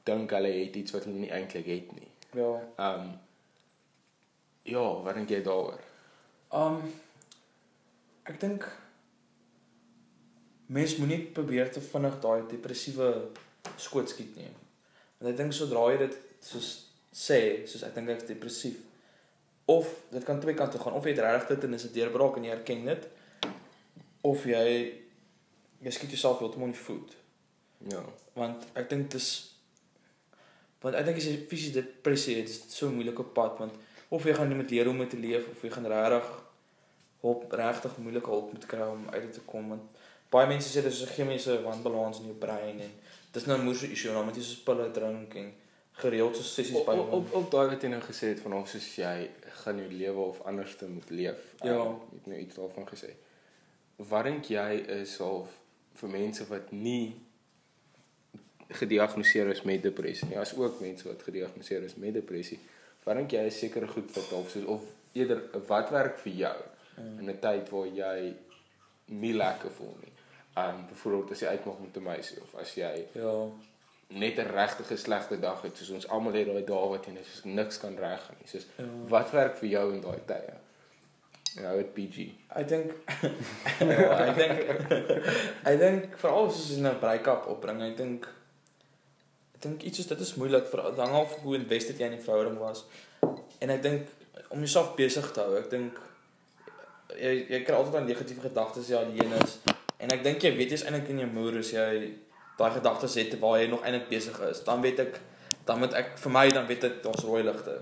dink 0.04 0.30
hulle 0.32 0.48
het 0.52 0.76
iets 0.76 0.92
wat 0.92 1.04
hulle 1.04 1.18
nie 1.20 1.30
eintlik 1.32 1.66
het 1.66 1.92
nie. 2.00 2.09
Ja. 2.38 2.52
Um 2.78 3.12
ja, 4.70 4.84
wat 5.04 5.16
dink 5.18 5.30
jy 5.30 5.42
daaroor? 5.46 5.80
Um 6.54 6.81
ek 8.30 8.38
dink 8.42 8.68
mens 10.70 10.98
moenie 11.02 11.24
probeer 11.34 11.72
te 11.74 11.81
vinnig 11.81 12.20
daai 12.22 12.44
depressiewe 12.50 13.10
skoot 13.81 14.12
skiet 14.12 14.36
nie. 14.38 14.52
Want 15.18 15.31
ek 15.34 15.40
dink 15.40 15.56
sodra 15.58 15.88
jy 15.94 16.04
dit 16.04 16.20
soos 16.46 16.70
sê, 17.10 17.66
soos 17.66 17.84
ek 17.88 17.96
dink 17.98 18.14
ek 18.14 18.22
is 18.22 18.30
depressief 18.30 18.78
of 19.70 19.90
dit 20.10 20.24
kan 20.25 20.40
twee 20.42 20.58
kante 20.58 20.80
gaan 20.82 20.96
of 20.98 21.06
jy 21.06 21.14
het 21.14 21.24
regtig 21.25 21.56
dit 21.56 21.66
en 21.68 21.74
is 21.78 21.86
'n 21.86 21.94
deurbraak 21.94 22.38
en 22.38 22.46
jy 22.46 22.52
erken 22.52 22.86
dit 22.86 23.08
of 24.22 24.46
jy 24.46 24.66
jy 25.82 25.92
skiet 25.92 26.10
jouself 26.10 26.40
heeltemal 26.40 26.68
in 26.68 26.74
die 26.74 26.82
voet. 26.82 27.15
Ja. 27.88 28.03
want 28.34 28.65
ek 28.74 28.89
dink 28.89 29.12
dis 29.12 29.27
want 30.81 30.95
ek 30.95 31.05
dink 31.05 31.17
as 31.17 31.27
jy 31.29 31.38
fisiese 31.51 31.81
depressie 31.81 32.36
het, 32.39 32.50
is 32.50 32.62
dit 32.63 32.71
so 32.71 32.88
'n 32.88 32.95
moeilike 32.95 33.24
pad 33.24 33.57
want 33.59 33.74
of 34.09 34.25
jy 34.25 34.33
gaan 34.33 34.57
met 34.57 34.71
leer 34.71 34.86
hoe 34.86 34.93
om 34.93 35.07
te 35.07 35.17
leef 35.17 35.50
of 35.50 35.62
jy 35.63 35.69
gaan 35.69 35.86
regtig 35.86 36.27
hulp 37.21 37.51
regtig 37.51 37.98
moeilike 37.98 38.29
hulp 38.29 38.53
moet 38.53 38.65
kry 38.65 38.88
om 38.88 39.07
uit 39.09 39.21
dit 39.21 39.33
te 39.33 39.45
kom 39.45 39.69
want 39.69 40.03
baie 40.29 40.48
mense 40.48 40.69
sê 40.69 40.83
dis 40.83 41.01
'n 41.01 41.13
chemiese 41.15 41.62
wanbalans 41.62 42.19
in 42.19 42.25
jou 42.31 42.38
brein 42.45 42.79
en 42.79 42.91
dis 43.33 43.45
nou 43.45 43.57
'n 43.57 43.65
moeilike 43.65 43.91
issue 43.91 44.13
dan 44.13 44.25
moet 44.25 44.36
jy 44.36 44.43
soos 44.43 44.63
pille 44.67 44.91
drink 44.91 45.36
en 45.36 45.53
gereeld 46.00 46.36
so 46.36 46.43
sessies 46.43 46.86
by 46.86 46.95
op, 46.95 47.12
op, 47.12 47.33
op 47.33 47.51
daai 47.51 47.67
wat 47.74 47.83
jy 47.83 47.91
nou 47.91 48.01
gesê 48.03 48.31
het 48.33 48.43
van 48.43 48.55
of 48.59 48.69
soos 48.71 48.88
jy 48.95 49.29
gaan 49.63 49.79
jou 49.81 49.88
lewe 49.91 50.27
of 50.31 50.41
anders 50.48 50.75
te 50.79 50.88
moet 50.88 51.09
leef. 51.09 51.41
Ja. 51.62 51.75
Um, 51.75 51.98
jy 52.12 52.19
het 52.19 52.29
nou 52.31 52.39
iets 52.39 52.59
daarvan 52.59 52.88
gesê. 52.88 53.09
Wat 54.12 54.27
dink 54.29 54.51
jy 54.53 54.69
is 55.01 55.17
half 55.19 55.57
vir 56.00 56.13
mense 56.13 56.45
wat 56.48 56.71
nie 56.71 57.15
gediagnoseer 58.70 59.48
is 59.50 59.62
met 59.64 59.82
depressie 59.84 60.28
nie. 60.28 60.38
As 60.40 60.56
ook 60.58 60.80
mense 60.82 61.08
wat 61.08 61.24
gediagnoseer 61.24 61.84
is 61.84 61.96
met 61.96 62.14
depressie. 62.14 62.60
Wat 63.04 63.16
dink 63.16 63.32
jy 63.32 63.46
is 63.50 63.60
sekere 63.60 63.88
goed 63.88 64.12
wat 64.16 64.30
half 64.30 64.50
soos 64.50 64.66
of 64.66 64.82
eerder 65.14 65.42
wat 65.68 65.90
werk 65.90 66.18
vir 66.20 66.34
jou 66.34 66.58
Mm. 67.00 67.20
in 67.20 67.30
'n 67.30 67.40
tyd 67.40 67.70
waar 67.70 67.88
jy 67.88 68.34
nie 69.06 69.34
lekker 69.34 69.72
voel 69.72 69.96
nie. 70.02 70.12
Um 70.58 70.86
byvoorbeeld 70.90 71.32
as 71.32 71.40
jy 71.40 71.48
uitmaak 71.48 71.80
met 71.80 71.98
'n 71.98 72.04
meisie 72.04 72.42
of 72.42 72.56
as 72.62 72.74
jy 72.76 73.06
ja 73.14 73.46
net 74.10 74.38
'n 74.38 74.52
regtige 74.52 74.98
slegte 74.98 75.40
dag 75.40 75.62
het 75.62 75.78
soos 75.78 75.90
ons 75.90 76.08
almal 76.08 76.34
het 76.34 76.46
daai 76.48 76.64
dae 76.66 76.90
wat 76.90 77.06
jy 77.06 77.12
net 77.14 77.26
soos 77.26 77.44
niks 77.46 77.78
kan 77.80 77.96
reggaan 77.98 78.36
nie. 78.40 78.48
Soos 78.48 78.66
Ja. 78.78 78.84
wat 79.08 79.32
werk 79.32 79.58
vir 79.58 79.70
jou 79.70 79.94
in 79.94 80.02
daai 80.02 80.20
tye? 80.26 80.54
Ja, 81.62 81.74
dit 81.76 81.94
PG. 81.94 82.18
I 82.60 82.64
think 82.66 82.92
I 83.82 84.34
think 84.34 84.60
I 85.66 85.78
think 85.78 86.18
veral 86.18 86.48
as 86.48 86.70
jy 86.70 86.82
'n 86.84 87.00
break-up 87.00 87.48
opbring, 87.48 87.82
I 87.82 87.96
think 87.96 88.28
ek 89.60 89.66
dink 89.66 89.82
iets 89.84 90.00
soos 90.00 90.08
dit 90.08 90.22
is 90.24 90.38
moeilik 90.39 90.70
vir 90.72 90.82
dit 90.86 91.00
hang 91.04 91.13
af 91.20 91.34
hoe 91.44 91.58
invested 91.58 91.98
jy 92.00 92.08
in 92.08 92.13
die 92.16 92.24
verhouding 92.24 92.56
was. 92.62 92.86
En 93.60 93.74
ek 93.74 93.82
dink 93.84 94.12
om 94.56 94.62
jouself 94.63 94.94
besig 94.96 95.25
te 95.36 95.44
hou, 95.44 95.58
ek 95.60 95.66
dink 95.74 95.98
jy 97.20 97.34
jy 97.50 97.58
kry 97.68 97.75
altyd 97.75 97.98
daai 97.98 98.06
negatiewe 98.08 98.46
gedagtes 98.46 98.88
jy 98.88 99.01
alleen 99.01 99.34
is. 99.42 99.58
En 100.00 100.13
ek 100.16 100.24
dink 100.24 100.46
jy 100.48 100.54
weet 100.56 100.72
jy's 100.72 100.86
eintlik 100.88 101.12
in 101.12 101.20
jou 101.25 101.28
moer 101.34 101.58
as 101.60 101.74
jy 101.74 101.89
daai 102.62 102.72
gedagtes 102.78 103.18
het 103.20 103.36
waar 103.42 103.58
jy 103.60 103.66
nog 103.74 103.84
eintlik 103.84 104.08
besig 104.13 104.38
is. 104.48 104.62
Dan 104.63 104.86
weet 104.86 105.04
ek 105.04 105.20
dan 105.68 105.84
moet 105.84 105.98
ek 106.00 106.16
vir 106.24 106.34
my 106.38 106.46
dan 106.56 106.72
weet 106.72 106.88
ek 106.88 106.96
daar's 107.04 107.28
rooi 107.28 107.44
ligte. 107.44 107.75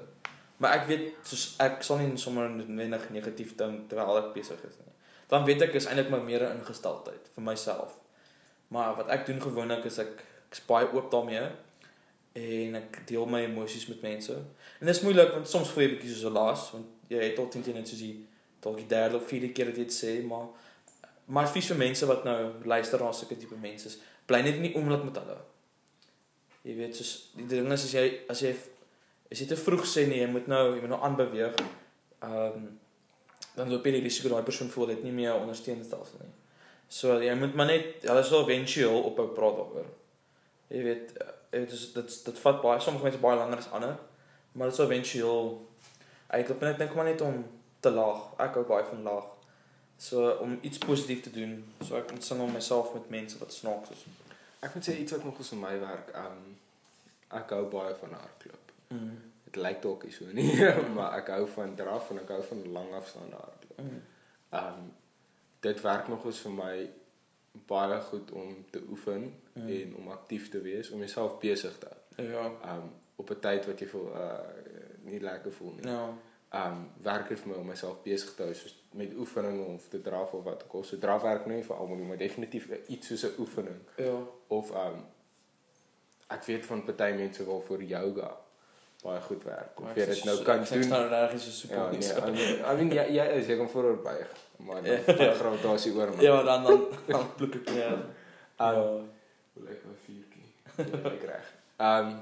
Maar 0.57 0.79
ek 0.79 0.89
weet 0.89 1.05
soos 1.29 1.45
ek 1.61 1.85
sal 1.85 2.01
nie 2.01 2.17
sommer 2.17 2.49
noodwendig 2.55 3.05
negatief 3.13 3.53
dink 3.61 3.85
terwyl 3.93 4.23
ek 4.23 4.33
besig 4.39 4.65
is 4.65 4.81
nie. 4.81 4.95
dan 5.29 5.45
weet 5.45 5.61
ek 5.61 5.77
is 5.77 5.85
eintlik 5.85 6.09
maar 6.09 6.25
meer 6.25 6.49
ingesteldheid 6.49 7.29
vir 7.37 7.47
myself. 7.51 7.93
Maar 8.73 8.97
wat 9.03 9.13
ek 9.13 9.29
doen 9.29 9.45
gewoonlik 9.45 9.85
is 9.85 10.01
ek 10.01 10.25
ek's 10.49 10.65
baie 10.65 10.89
oop 10.89 11.13
daarmee 11.13 11.45
en 12.37 12.77
ek 12.79 13.01
deel 13.09 13.25
my 13.29 13.41
emosies 13.47 13.87
met 13.89 14.01
mense. 14.05 14.33
En 14.79 14.85
dit 14.85 14.95
is 14.95 15.01
moeilik 15.05 15.33
want 15.33 15.49
soms 15.49 15.69
voel 15.73 15.85
jy 15.85 15.89
bietjie 15.95 16.13
soos 16.13 16.29
'n 16.29 16.37
laas 16.37 16.69
want 16.75 17.11
jy 17.11 17.21
het 17.23 17.35
tot 17.35 17.51
teen 17.51 17.73
net 17.73 17.87
soos 17.87 18.03
die 18.03 18.25
dalk 18.61 18.77
die 18.77 18.89
derde 18.91 19.17
of 19.17 19.27
vierde 19.27 19.51
keer 19.51 19.71
jy 19.71 19.83
dit 19.83 19.93
sê, 19.93 20.21
maar 20.25 20.47
maar 21.27 21.43
advies 21.43 21.67
vir 21.67 21.77
mense 21.77 22.05
wat 22.07 22.23
nou 22.23 22.37
luister 22.63 23.01
na 23.03 23.11
sulke 23.11 23.35
tipe 23.35 23.55
mense 23.59 23.87
is, 23.87 23.97
bly 24.25 24.41
net 24.41 24.59
nie 24.59 24.73
oomlik 24.75 25.03
met 25.03 25.17
hulle. 25.19 25.37
Jy 26.63 26.75
weet 26.75 26.95
soos 26.95 27.31
die 27.35 27.47
ding 27.47 27.71
is 27.71 27.83
as 27.83 27.93
jy 27.93 28.05
as 28.31 28.41
jy 28.41 28.55
as 29.31 29.41
jy 29.41 29.47
te 29.47 29.59
vroeg 29.59 29.85
sê 29.85 30.07
nee, 30.07 30.21
jy 30.21 30.29
moet 30.31 30.47
nou 30.47 30.63
jy 30.75 30.81
moet 30.81 30.93
nou 30.95 31.01
aanbeweeg. 31.01 31.55
Ehm 32.21 32.59
um, 32.59 32.67
dan 33.57 33.71
loop 33.73 33.85
jy 33.85 33.95
die 33.95 34.03
risiko 34.03 34.29
daai 34.29 34.45
persoon 34.45 34.69
voel 34.69 34.91
dit 34.93 35.03
nie 35.03 35.11
meer 35.11 35.33
ondersteunend 35.33 35.85
stelsel 35.85 36.21
nie. 36.21 36.33
So 36.87 37.17
jy 37.21 37.33
moet 37.35 37.55
maar 37.57 37.65
net 37.71 38.05
hulle 38.05 38.23
sal 38.23 38.45
eventueel 38.45 39.01
ophou 39.09 39.27
praat 39.33 39.57
daaroor. 39.57 39.87
Jy 40.69 40.83
weet 40.85 41.15
dit 41.59 41.71
is 41.71 41.93
dit 41.93 42.17
dit 42.25 42.39
vat 42.39 42.61
baie 42.61 42.79
sommige 42.83 43.07
mense 43.07 43.23
baie 43.23 43.37
langer 43.37 43.57
as 43.57 43.71
ander, 43.71 43.95
maar 44.51 44.67
dit 44.71 44.75
sal 44.75 44.91
eventueel 44.91 45.49
uitloop 46.27 46.61
en 46.61 46.71
ek 46.73 46.81
dink 46.81 46.95
maar 46.95 47.09
net 47.09 47.21
om 47.21 47.41
te 47.79 47.91
laag. 47.91 48.29
Ek 48.43 48.59
hou 48.59 48.65
baie 48.67 48.85
van 48.89 49.03
laag. 49.07 49.27
So 49.97 50.29
om 50.43 50.57
iets 50.61 50.77
positief 50.77 51.23
te 51.25 51.33
doen, 51.33 51.57
so 51.81 51.97
ek 51.97 52.11
om 52.35 52.51
myself 52.53 52.93
met 52.93 53.09
mense 53.09 53.37
wat 53.41 53.53
snaaks 53.53 53.95
is. 53.95 54.03
Ek 54.59 54.73
moet 54.73 54.85
sê 54.85 54.97
iets 54.97 55.15
wat 55.15 55.23
nog 55.25 55.37
eens 55.37 55.49
vir 55.53 55.61
my 55.61 55.73
werk, 55.81 56.11
um 56.17 56.43
ek 57.37 57.49
hou 57.55 57.63
baie 57.71 57.95
van 58.01 58.13
hardloop. 58.17 58.71
Mm. 58.93 59.17
Dit 59.47 59.57
lyk 59.63 59.81
dalk 59.81 60.05
nie 60.05 60.13
so 60.13 60.29
nie, 60.37 60.51
maar 60.97 61.17
ek 61.17 61.33
hou 61.33 61.47
van 61.55 61.75
draf 61.79 62.11
en 62.13 62.21
ek 62.21 62.31
hou 62.35 62.43
van 62.51 62.63
lang 62.77 62.93
afstande 62.99 63.41
hardloop. 63.41 63.81
Mm. 63.81 63.99
Um 64.61 64.87
dit 65.65 65.81
werk 65.81 66.07
nog 66.07 66.25
eens 66.25 66.39
vir 66.45 66.53
my 66.53 66.73
baie 67.65 67.99
goed 68.01 68.31
om 68.31 68.65
te 68.71 68.81
oefen 68.89 69.33
Mm. 69.53 69.67
en 69.69 69.95
om 69.95 70.07
aktief 70.11 70.49
te 70.49 70.61
wees, 70.61 70.89
om 70.89 70.99
jouself 70.99 71.39
besig 71.39 71.77
te 71.77 71.87
hou. 72.15 72.27
Ja. 72.27 72.45
Um 72.75 72.91
op 73.15 73.29
'n 73.31 73.39
tyd 73.39 73.65
wat 73.65 73.79
jy 73.79 73.87
voel 73.87 74.07
uh 74.07 74.39
nie 75.01 75.19
lekker 75.19 75.51
voel 75.51 75.71
nie. 75.73 75.87
Ja. 75.91 76.13
Um 76.53 76.89
werk 77.01 77.27
dit 77.29 77.39
vir 77.39 77.49
my 77.49 77.55
om 77.55 77.65
myself 77.67 78.01
besig 78.03 78.33
te 78.35 78.43
hou 78.43 78.53
soos 78.53 78.83
met 78.93 79.13
oefening 79.17 79.65
of 79.75 79.87
te 79.89 80.01
draf 80.01 80.33
of 80.33 80.43
wat 80.43 80.63
ook 80.63 80.73
al. 80.73 80.83
So 80.83 80.97
draf 80.97 81.21
werk 81.21 81.45
nie 81.45 81.63
vir 81.63 81.75
almal 81.75 81.97
nie, 81.97 82.05
maar 82.07 82.17
definitief 82.17 82.69
iets 82.87 83.07
soos 83.07 83.23
'n 83.23 83.39
oefening 83.41 83.79
Ja. 83.97 84.19
of 84.47 84.71
um 84.71 85.03
ek 86.29 86.43
weet 86.43 86.65
van 86.65 86.83
party 86.83 87.13
mense 87.15 87.45
wat 87.45 87.63
vir 87.65 87.81
yoga 87.83 88.37
baie 89.03 89.21
goed 89.21 89.43
werk. 89.43 89.79
Of 89.81 89.95
jy 89.95 90.05
dit 90.05 90.23
nou 90.25 90.37
kan 90.43 90.63
doen. 90.63 90.87
nou 90.89 91.07
reg 91.09 91.33
is 91.33 91.43
so 91.59 91.67
Ja, 91.73 91.91
super. 92.01 92.31
nee, 92.31 92.41
I 92.43 92.55
mean, 92.55 92.71
I 92.71 92.75
mean 92.75 92.89
jy 92.91 93.05
jy 93.15 93.25
is 93.39 93.47
jy 93.47 93.57
kan 93.57 93.69
vooroor 93.69 93.99
buig, 94.03 94.27
maar 94.57 94.81
dan 94.81 94.91
Ja. 94.91 94.97
vat 95.17 95.37
gravitasie 95.37 95.93
oor 95.93 96.09
man. 96.15 96.21
Ja, 96.25 96.43
dan 96.43 96.63
dan 96.63 96.85
dan 97.07 97.27
pluk 97.35 97.55
ek 97.55 97.69
ja. 97.75 97.91
Um, 97.91 98.07
Ja. 98.57 98.83
Lyk 99.67 99.83
my 99.85 99.93
vuurtjie? 100.05 100.49
Ja, 100.77 101.11
ek 101.11 101.23
reg. 101.29 101.53
Um 101.77 102.15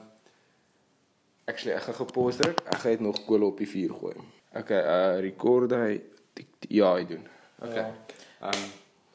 Actually, 1.48 1.76
ek 1.78 1.84
gaan 1.86 1.96
gepause 2.00 2.38
druk. 2.42 2.60
Ek 2.66 2.80
gaan 2.82 2.92
dit 2.92 3.00
nog 3.06 3.20
kolle 3.26 3.46
op 3.46 3.58
die 3.62 3.68
vuur 3.70 3.92
gooi. 3.94 4.16
Okay, 4.56 4.80
uh 4.82 5.20
record 5.22 5.72
hy 5.72 6.02
die, 6.34 6.48
die, 6.60 6.78
ja, 6.80 6.94
hy 6.96 7.06
doen. 7.06 7.28
Okay. 7.62 7.76
Ja. 7.76 8.50
Um 8.50 8.64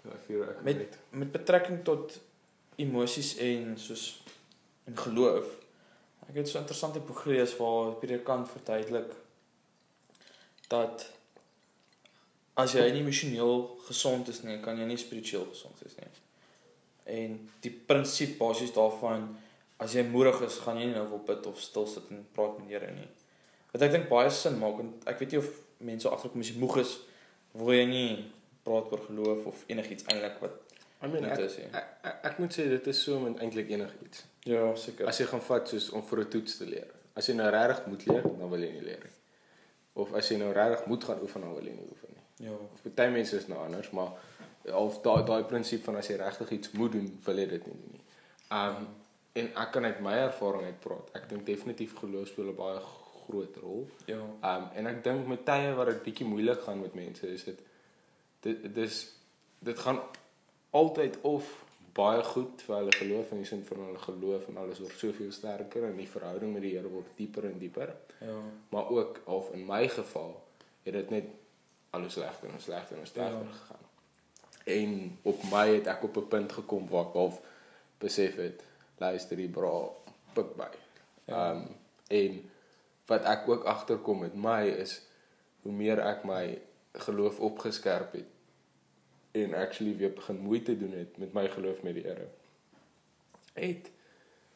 ja, 0.05 0.19
vuur 0.27 0.49
ek 0.53 0.61
Met- 0.65 0.79
net. 0.79 0.99
Met 1.11 1.33
betrekking 1.33 1.81
tot 1.85 2.21
emosies 2.81 3.35
en 3.43 3.75
soos 3.79 4.23
en 4.87 4.97
geloof. 4.97 5.59
Ek 6.31 6.37
het 6.39 6.49
so 6.49 6.59
'n 6.59 6.63
interessante 6.63 7.01
boek 7.03 7.25
gelees 7.25 7.57
waar 7.59 7.93
predikant 7.99 8.51
verduidelik 8.51 9.11
dat 10.69 11.11
as 12.55 12.73
jy 12.73 12.87
nie 12.93 13.03
emosioneel 13.03 13.79
gesond 13.89 14.29
is 14.29 14.43
nie, 14.43 14.61
kan 14.61 14.79
jy 14.79 14.87
nie 14.87 14.99
spiritueel 15.01 15.47
gesond 15.51 15.81
wees 15.83 15.97
nie. 15.99 16.11
En 17.05 17.37
die 17.65 17.73
prinsip 17.87 18.39
basies 18.39 18.73
daarvan 18.77 19.27
as 19.77 19.97
jy 19.97 20.05
moedig 20.07 20.41
is, 20.47 20.59
gaan 20.63 20.79
jy 20.79 20.91
nie 20.91 20.95
nou 20.95 21.07
wil 21.09 21.23
bid 21.27 21.47
of 21.47 21.61
stil 21.61 21.87
sit 21.87 22.11
en 22.13 22.27
praat 22.37 22.59
met 22.59 22.69
die 22.69 22.77
Here 22.77 22.93
nie. 22.95 23.09
Wat 23.73 23.83
ek 23.87 23.95
dink 23.97 24.09
baie 24.09 24.31
sin 24.31 24.59
maak 24.61 24.77
want 24.77 25.07
ek 25.11 25.23
weet 25.23 25.35
nie 25.35 25.43
of 25.43 25.51
mense 25.79 26.11
agterkom 26.11 26.45
as 26.45 26.51
jy 26.53 26.59
moeg 26.61 26.81
is, 26.85 26.99
wil 27.53 27.75
jy 27.75 27.87
nie 27.91 28.11
praat 28.67 28.93
oor 28.93 29.07
geloof 29.09 29.47
of 29.47 29.65
enigiets 29.73 30.07
eintlik 30.07 30.43
wat 30.45 30.59
I 31.01 31.09
mean, 31.09 31.25
ek, 31.25 31.39
is, 31.47 31.55
ja. 31.57 31.71
ek, 31.73 31.93
ek, 32.05 32.17
ek 32.29 32.39
moet 32.43 32.53
sê 32.53 32.67
dit 32.69 32.91
is 32.93 32.99
so 33.03 33.19
met 33.23 33.39
eintlik 33.41 33.71
enigiets. 33.73 34.27
Ja, 34.45 34.75
seker. 34.77 35.07
As 35.07 35.19
jy 35.19 35.27
gaan 35.27 35.43
vat 35.43 35.69
soos 35.69 35.91
om 35.91 36.03
vir 36.03 36.21
'n 36.21 36.29
toets 36.29 36.57
te 36.57 36.67
leer. 36.67 36.91
As 37.15 37.27
jy 37.27 37.35
nou 37.35 37.51
regtig 37.51 37.87
moet 37.87 38.07
leer, 38.07 38.23
dan 38.23 38.51
wil 38.51 38.61
jy 38.61 38.73
nie 38.73 38.83
leer 38.83 39.03
nie. 39.05 39.17
Of 39.93 40.13
as 40.15 40.29
jy 40.29 40.37
nou 40.37 40.53
regtig 40.53 40.87
moet 40.87 41.05
gaan 41.05 41.21
oefen, 41.21 41.41
dan 41.41 41.55
wil 41.55 41.65
jy 41.65 41.73
nie 41.75 41.89
oefen 41.91 42.09
nie. 42.15 42.47
ja. 42.49 42.53
Of 42.53 42.95
baie 42.95 43.11
mense 43.11 43.37
is 43.37 43.47
nou 43.47 43.59
anders, 43.59 43.91
maar 43.91 44.13
of 44.75 45.01
daai 45.03 45.25
daai 45.25 45.45
prinsip 45.45 45.85
van 45.85 45.97
as 45.97 46.09
jy 46.09 46.17
regtig 46.17 46.51
iets 46.51 46.71
moet 46.71 46.93
doen, 46.93 47.21
wil 47.25 47.37
jy 47.37 47.47
dit 47.47 47.67
nie 47.67 47.77
doen 47.77 47.93
nie. 47.93 48.05
Um 48.51 48.89
en 49.33 49.47
ek 49.57 49.71
kan 49.73 49.85
uit 49.85 50.01
my 50.01 50.13
ervaring 50.13 50.65
uit 50.65 50.81
praat. 50.81 51.11
Ek 51.15 51.29
dink 51.29 51.47
definitief 51.47 51.95
geloof 51.97 52.29
speel 52.29 52.49
'n 52.51 52.57
baie 52.57 52.81
groot 53.27 53.57
rol. 53.57 53.89
Ja. 54.07 54.19
Um 54.43 54.69
en 54.75 54.87
ek 54.87 55.05
dink 55.05 55.27
met 55.27 55.45
tye 55.45 55.75
waar 55.75 55.87
dit 55.87 56.03
bietjie 56.03 56.27
moeilik 56.27 56.61
gaan 56.61 56.81
met 56.81 56.95
mense, 56.95 57.27
is 57.33 57.45
dit 57.45 57.61
dit 58.41 58.75
dis 58.75 59.15
dit 59.59 59.79
gaan 59.79 60.01
altyd 60.71 61.21
of 61.21 61.65
baie 62.01 62.23
goed 62.25 62.63
vir 62.67 62.77
hulle 62.77 62.93
geloof 62.97 63.33
in 63.35 63.43
die 63.43 63.49
sin 63.49 63.65
van 63.69 63.83
hulle 63.87 64.01
geloof 64.05 64.49
en 64.51 64.57
alles 64.63 64.81
word 64.83 64.97
soveel 65.03 65.33
sterker 65.37 65.85
en 65.89 65.99
die 66.01 66.09
verhouding 66.09 66.53
met 66.57 66.65
die 66.67 66.73
Here 66.77 66.89
word 66.93 67.13
dieper 67.19 67.47
en 67.51 67.59
dieper. 67.61 67.93
Ja. 68.21 68.39
Maar 68.73 68.89
ook 68.97 69.21
of 69.25 69.51
in 69.57 69.67
my 69.69 69.83
geval 69.89 70.33
het 70.87 70.97
dit 70.97 71.11
net 71.11 71.25
alles 71.97 72.13
slegter 72.19 72.49
en 72.51 72.61
slegter 72.61 72.99
en 72.99 73.07
slegter 73.07 73.45
Ja. 73.45 73.53
gegaan. 73.53 73.87
En 74.65 75.19
op 75.23 75.43
my 75.51 75.67
het 75.75 75.87
ek 75.87 76.05
op 76.09 76.17
'n 76.17 76.29
punt 76.29 76.53
gekom 76.53 76.89
waar 76.89 77.07
ek 77.07 77.13
half 77.19 77.41
besef 77.99 78.37
het, 78.37 78.63
luister 78.99 79.37
die 79.37 79.49
bra, 79.49 79.89
pik 80.33 80.57
by. 80.57 80.69
Ja. 81.25 81.51
Um 81.51 81.67
en 82.09 82.51
wat 83.07 83.25
ek 83.25 83.49
ook 83.49 83.65
agterkom 83.65 84.19
met 84.19 84.35
my 84.35 84.67
is 84.67 85.01
hoe 85.63 85.73
meer 85.73 86.01
ek 86.01 86.25
my 86.25 86.59
geloof 86.93 87.41
opgeskerp 87.41 88.13
het 88.13 88.27
en 89.33 89.55
actually 89.55 89.97
weer 89.97 90.13
begin 90.13 90.39
moeite 90.39 90.79
doen 90.79 90.93
het 90.93 91.17
met 91.19 91.33
my 91.33 91.49
geloof 91.49 91.83
met 91.83 91.95
die 91.95 92.03
Here. 92.03 92.27
Het 93.53 93.91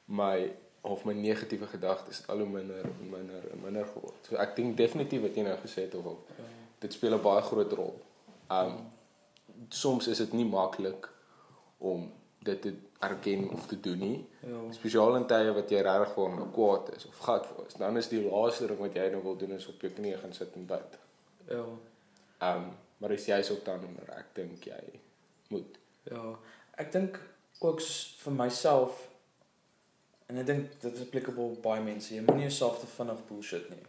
my 0.05 0.53
of 0.81 1.05
my 1.05 1.13
negatiewe 1.13 1.67
gedagtes 1.67 2.27
al 2.27 2.39
hoe 2.39 2.49
minder 2.49 2.85
en 2.85 3.09
minder 3.11 3.51
en 3.51 3.61
minder 3.63 3.87
geword. 3.87 4.27
So 4.29 4.37
ek 4.37 4.57
dink 4.57 4.77
definitief 4.77 5.23
wat 5.25 5.35
jy 5.37 5.43
nou 5.47 5.57
gesê 5.63 5.87
het 5.87 5.95
of 5.95 6.05
op, 6.05 6.29
Ja. 6.37 6.45
dit 6.79 6.93
speel 6.93 7.15
'n 7.15 7.23
baie 7.23 7.43
groot 7.43 7.73
rol. 7.73 7.95
Um 8.51 8.91
soms 9.69 10.07
is 10.09 10.19
dit 10.19 10.33
nie 10.33 10.45
maklik 10.45 11.09
om 11.79 12.13
dit 12.43 12.63
te 12.63 12.75
erken 13.01 13.49
of 13.51 13.67
te 13.67 13.81
doen 13.81 13.99
nie. 13.99 14.27
Ja. 14.41 14.73
Spesiaal 14.73 15.17
in 15.17 15.27
tye 15.27 15.53
wat 15.53 15.71
jy 15.71 15.81
regtig 15.81 16.13
voor 16.13 16.35
nou 16.35 16.49
kwaad 16.53 16.97
is 16.97 17.07
of 17.07 17.19
gat 17.19 17.47
voor 17.47 17.65
is. 17.67 17.75
Dan 17.75 17.97
is 17.97 18.09
die 18.09 18.31
laaste 18.31 18.67
ding 18.67 18.79
wat 18.79 18.95
jy 18.95 19.09
nou 19.11 19.23
wil 19.23 19.37
doen 19.37 19.51
is 19.53 19.67
op 19.67 19.81
jou 19.81 19.93
knieë 19.93 20.19
gaan 20.19 20.33
sit 20.33 20.55
en 20.55 20.67
bid. 20.67 20.99
Ja. 21.49 21.65
Um 22.55 22.65
maar 22.99 23.13
is 23.13 23.27
jy's 23.27 23.51
ook 23.51 23.65
dan 23.65 23.85
onder 23.87 24.11
ek 24.17 24.35
dink 24.35 24.65
jy 24.65 24.83
moet. 25.49 25.79
Ja. 26.11 26.39
Ek 26.77 26.93
dink 26.93 27.19
ook 27.59 27.81
vir 28.25 28.33
myself 28.33 29.09
en 30.27 30.39
ek 30.39 30.47
dink 30.47 30.81
dit 30.81 30.93
is 30.93 31.07
applicable 31.07 31.57
baie 31.65 31.83
mense. 31.83 32.15
Jy 32.15 32.25
moenie 32.27 32.49
jouself 32.49 32.81
te 32.81 32.87
vinnig 32.97 33.27
bullshit 33.29 33.69
nie. 33.71 33.85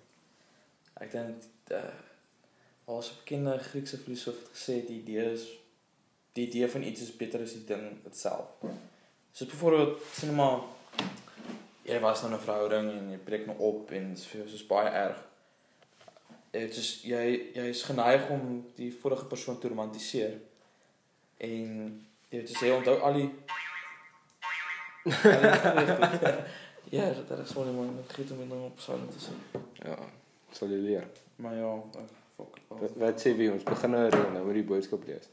Ek 1.02 1.12
dink 1.12 1.48
uh 1.72 1.94
as 2.86 3.10
'n 3.10 3.18
bekende 3.18 3.58
Griekse 3.60 3.98
filosoof 3.98 4.36
het 4.40 4.50
gesê 4.54 4.74
die 4.86 5.00
idee 5.02 5.32
is 5.34 5.46
die 6.38 6.48
idee 6.48 6.68
van 6.70 6.84
iets 6.84 7.02
is 7.02 7.16
beter 7.18 7.42
as 7.42 7.54
die 7.54 7.66
ding 7.66 7.98
self. 8.12 8.62
So 9.32 9.46
byvoorbeeld 9.46 10.02
sien 10.14 10.30
nou 10.30 10.38
maar 10.38 10.60
jy 11.84 12.00
was 12.00 12.22
nou 12.22 12.34
'n 12.34 12.40
verhouding 12.40 12.92
en 12.92 13.12
jy 13.12 13.18
breek 13.18 13.46
nou 13.46 13.58
op 13.58 13.92
en 13.92 14.10
dit 14.10 14.18
is 14.18 14.26
vir 14.26 14.40
jou 14.40 14.50
soos 14.50 14.68
baie 14.68 14.90
erg. 14.90 15.18
Dit 16.56 16.78
is 16.80 16.90
jy 17.04 17.24
jy 17.56 17.68
is 17.72 17.84
geneig 17.84 18.30
om 18.32 18.44
die 18.78 18.92
vorige 19.02 19.26
persoon 19.32 19.58
te 19.60 19.68
romantiseer. 19.72 20.38
En 21.38 21.72
jy 22.32 22.40
weet 22.40 22.62
jy 22.64 22.72
onthou 22.76 22.96
al 23.04 23.20
die 23.20 23.30
Ja, 26.96 27.12
dat 27.28 27.40
is 27.40 27.54
wel 27.54 27.72
man, 27.74 27.92
ek 28.06 28.16
het 28.22 28.30
hom 28.32 28.48
nou 28.48 28.62
op 28.70 28.80
silent 28.80 29.12
te 29.12 29.20
sit. 29.20 29.58
Ja, 29.84 29.98
sal 30.56 30.72
jy 30.72 30.80
leer. 30.82 31.08
Maar 31.42 31.56
ja, 31.58 31.72
fuck. 32.38 32.60
Wat, 33.02 33.20
sê 33.22 33.34
wie 33.38 33.52
ons 33.52 33.66
begin 33.68 33.92
nou 33.94 34.04
'n 34.06 34.14
reël 34.14 34.32
nou 34.38 34.46
met 34.46 34.60
die 34.62 34.70
boodskap 34.72 35.06
lees. 35.10 35.28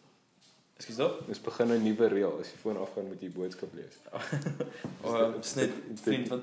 Ekskuus 0.79 0.97
dan. 0.99 1.11
Ons 1.29 1.41
begin 1.41 1.69
'n 1.73 1.83
nuwe 1.85 2.09
reël 2.09 2.39
as 2.41 2.49
jy 2.51 2.59
foon 2.63 2.77
afgaan 2.81 3.09
met 3.09 3.21
die 3.21 3.31
boodskap 3.31 3.75
lees. 3.75 3.99
Oh, 5.05 5.33
dis 5.41 5.55
net 5.55 5.71
vriend 6.03 6.29
wat 6.29 6.41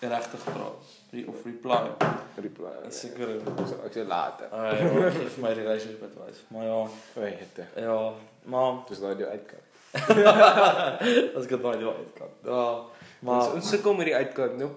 regtig 0.00 0.40
vra. 0.40 0.66
Re 1.12 1.24
of 1.28 1.44
reply. 1.44 1.90
reply. 2.36 2.72
Seker. 2.90 3.40
So 3.68 3.78
ek 3.84 3.92
sê 3.96 4.04
later. 4.06 4.48
Ah 4.52 4.72
ja, 4.78 4.88
vir 5.10 5.40
my 5.44 5.52
relationship 5.56 6.02
advice. 6.02 6.40
Maar 6.52 6.64
ja, 6.64 6.80
Weet 7.14 7.56
jy. 7.56 7.66
ja, 7.82 8.12
maar 8.44 8.84
Dis 8.88 9.00
daai 9.00 9.16
jou 9.18 9.30
uitkat. 9.30 9.62
as 11.36 11.44
ek 11.44 11.48
dit 11.48 11.62
baie 11.62 11.84
uit 11.88 12.12
kan. 12.18 12.28
Ja, 12.44 12.84
Maar 13.24 13.52
ons 13.56 13.68
sukkel 13.68 13.94
met 13.96 14.06
die 14.06 14.14
uitkat. 14.16 14.56
Nou 14.60 14.70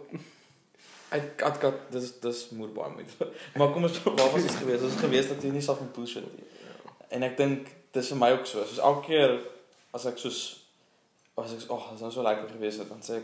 uit 1.10 1.36
kat 1.36 1.58
kat 1.58 1.78
dis 1.92 2.12
dis 2.22 2.50
moer 2.56 2.70
baie 2.74 2.92
moeite. 2.94 3.28
Maar 3.58 3.72
kom 3.74 3.84
ons 3.84 4.00
waar 4.04 4.16
was 4.32 4.44
ons 4.46 4.56
gewees? 4.62 4.82
Ons 4.82 4.96
gewees 5.02 5.28
dat 5.28 5.44
jy 5.44 5.52
nie 5.52 5.62
self 5.66 5.80
moet 5.82 5.92
push 5.94 6.16
nie. 6.16 6.46
En 7.10 7.24
ek 7.24 7.38
dink 7.38 7.68
dis 7.92 8.12
vir 8.14 8.18
my 8.18 8.32
ook 8.32 8.46
so. 8.46 8.64
Soos 8.66 8.82
elke 8.84 9.06
keer 9.08 9.40
as 9.96 10.06
ek 10.06 10.18
soos 10.22 10.42
as 11.40 11.54
ek 11.56 11.72
oh, 11.72 11.86
dit 11.92 12.02
sou 12.02 12.12
so 12.12 12.26
lekker 12.26 12.50
gewees 12.52 12.78
het, 12.82 12.90
dan 12.92 13.02
sê 13.06 13.22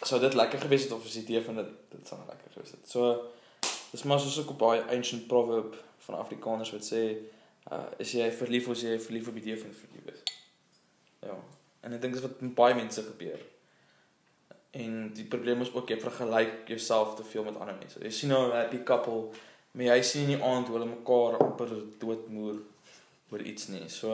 ek 0.00 0.08
sou 0.10 0.18
dit 0.20 0.34
lekker 0.34 0.60
gewees 0.66 0.86
het 0.86 0.92
of 0.96 1.04
as 1.06 1.16
die 1.16 1.22
idee 1.22 1.42
van 1.46 1.60
dit 1.62 1.72
dit 1.94 2.10
sou 2.10 2.18
lekker 2.20 2.54
gewees 2.56 2.74
het. 2.74 2.84
So 2.90 3.14
dis 3.92 4.04
maar 4.04 4.20
soos 4.20 4.38
'n 4.42 4.58
baie 4.58 4.82
ancient 4.96 5.26
proverb 5.30 5.76
van 6.06 6.18
Afrikaners 6.18 6.72
wat 6.72 6.84
sê 6.84 7.02
uh 7.72 7.84
is 7.98 8.12
jy 8.12 8.30
verlief 8.30 8.68
of 8.68 8.76
is 8.76 8.82
jy 8.82 8.98
verlief 9.00 9.28
op 9.28 9.34
die 9.34 9.42
idee 9.42 9.58
van 9.62 9.72
verlief 9.72 10.06
is. 10.14 10.22
Ja. 11.22 11.36
En 11.80 11.92
ek 11.92 12.02
dink 12.02 12.14
dis 12.14 12.22
wat 12.22 12.40
met 12.40 12.54
baie 12.54 12.74
mense 12.74 13.02
gebeur. 13.02 13.40
En 14.70 15.12
die 15.14 15.24
probleem 15.24 15.60
is 15.62 15.72
ook 15.72 15.88
jy 15.88 16.00
vergelyk 16.00 16.68
jouself 16.68 17.14
te 17.14 17.24
veel 17.24 17.44
met 17.44 17.56
ander 17.56 17.76
mense. 17.78 18.02
Jy 18.02 18.10
sien 18.10 18.28
nou 18.28 18.42
'n 18.48 18.56
happy 18.56 18.82
couple, 18.82 19.30
maar 19.72 19.84
jy 19.84 20.02
sien 20.02 20.22
in 20.22 20.36
die 20.36 20.44
aand 20.44 20.68
hoe 20.68 20.78
hulle 20.78 20.90
mekaar 20.90 21.38
amper 21.38 21.70
doodmoer 21.98 22.56
oor 23.30 23.40
iets 23.40 23.68
nie. 23.68 23.88
So 23.88 24.10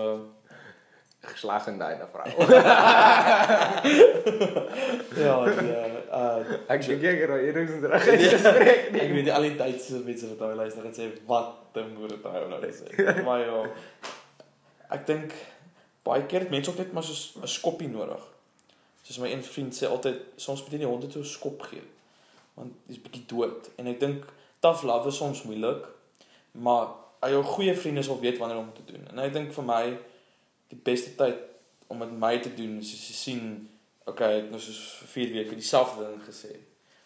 geslag 1.23 1.67
en 1.67 1.79
daai 1.79 1.97
vrou. 2.13 2.27
ja, 5.23 5.37
ja. 5.47 5.83
Uh 6.13 6.59
ek 6.73 6.87
dink 6.87 7.05
ek 7.07 7.21
het 7.23 7.31
eers 7.31 7.71
in 7.77 7.85
reg 7.93 8.09
gespreek. 8.09 8.89
ek 8.91 9.13
weet 9.15 9.29
die 9.29 9.35
al 9.35 9.47
die 9.47 9.55
Duitse 9.57 10.01
mense 10.03 10.33
wat 10.33 10.41
daai 10.43 10.57
luister 10.65 10.89
het 10.89 10.99
sê 10.99 11.07
wat 11.29 11.79
'n 11.79 11.95
moeder 11.95 12.19
daai 12.25 12.49
nou 12.51 12.61
net 12.61 12.75
sê. 12.81 13.23
Maar 13.27 13.41
ja. 13.47 13.63
Ek 14.91 15.07
dink 15.07 15.31
baie 16.03 16.27
keer 16.27 16.41
het 16.47 16.51
mense 16.51 16.71
ook 16.71 16.83
net 16.83 16.93
maar 16.93 17.07
soos 17.07 17.37
'n 17.39 17.47
skoppie 17.47 17.89
nodig. 17.89 18.23
Soos 19.03 19.19
my 19.19 19.31
een 19.31 19.45
vriend 19.45 19.73
sê 19.79 19.87
altyd 19.87 20.19
soms 20.37 20.63
moet 20.63 20.73
jy 20.73 20.79
die 20.79 20.91
honde 20.91 21.07
toe 21.07 21.23
'n 21.23 21.35
skop 21.37 21.63
gee. 21.71 21.83
Want 22.55 22.73
dis 22.87 22.99
bietjie 23.03 23.27
dood 23.27 23.71
en 23.79 23.87
ek 23.87 24.01
dink 24.01 24.25
tough 24.59 24.83
love 24.83 25.09
is 25.09 25.17
soms 25.17 25.43
moeilik. 25.43 25.87
Maar 26.51 26.87
al 27.23 27.37
jou 27.37 27.43
goeie 27.47 27.75
vriende 27.79 28.03
sal 28.03 28.21
weet 28.21 28.39
wanneer 28.39 28.59
om 28.59 28.73
te 28.75 28.85
doen. 28.85 29.05
En 29.13 29.23
ek 29.23 29.35
dink 29.35 29.53
vir 29.55 29.67
my 29.67 29.83
die 30.73 30.81
beste 30.89 31.15
tyd 31.19 31.39
om 31.93 32.01
met 32.03 32.13
my 32.25 32.33
te 32.43 32.51
doen 32.57 32.79
is 32.81 32.93
as 32.97 33.07
jy 33.11 33.17
sien 33.19 33.45
okay, 34.09 34.39
ek 34.39 34.45
het 34.45 34.51
nou 34.51 34.61
soos 34.63 34.81
vir 35.03 35.11
4 35.15 35.35
weke 35.37 35.59
dieselfde 35.59 36.09
ding 36.09 36.23
gesê. 36.27 36.53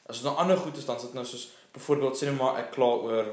As 0.06 0.20
dit 0.20 0.28
nou 0.28 0.36
ander 0.40 0.58
goed 0.60 0.78
is 0.78 0.86
dan 0.88 1.00
sit 1.02 1.16
nou 1.16 1.24
soos 1.28 1.48
byvoorbeeld 1.76 2.16
sê 2.16 2.30
net 2.30 2.38
maar 2.38 2.60
ek 2.62 2.72
kla 2.76 2.92
oor 3.08 3.32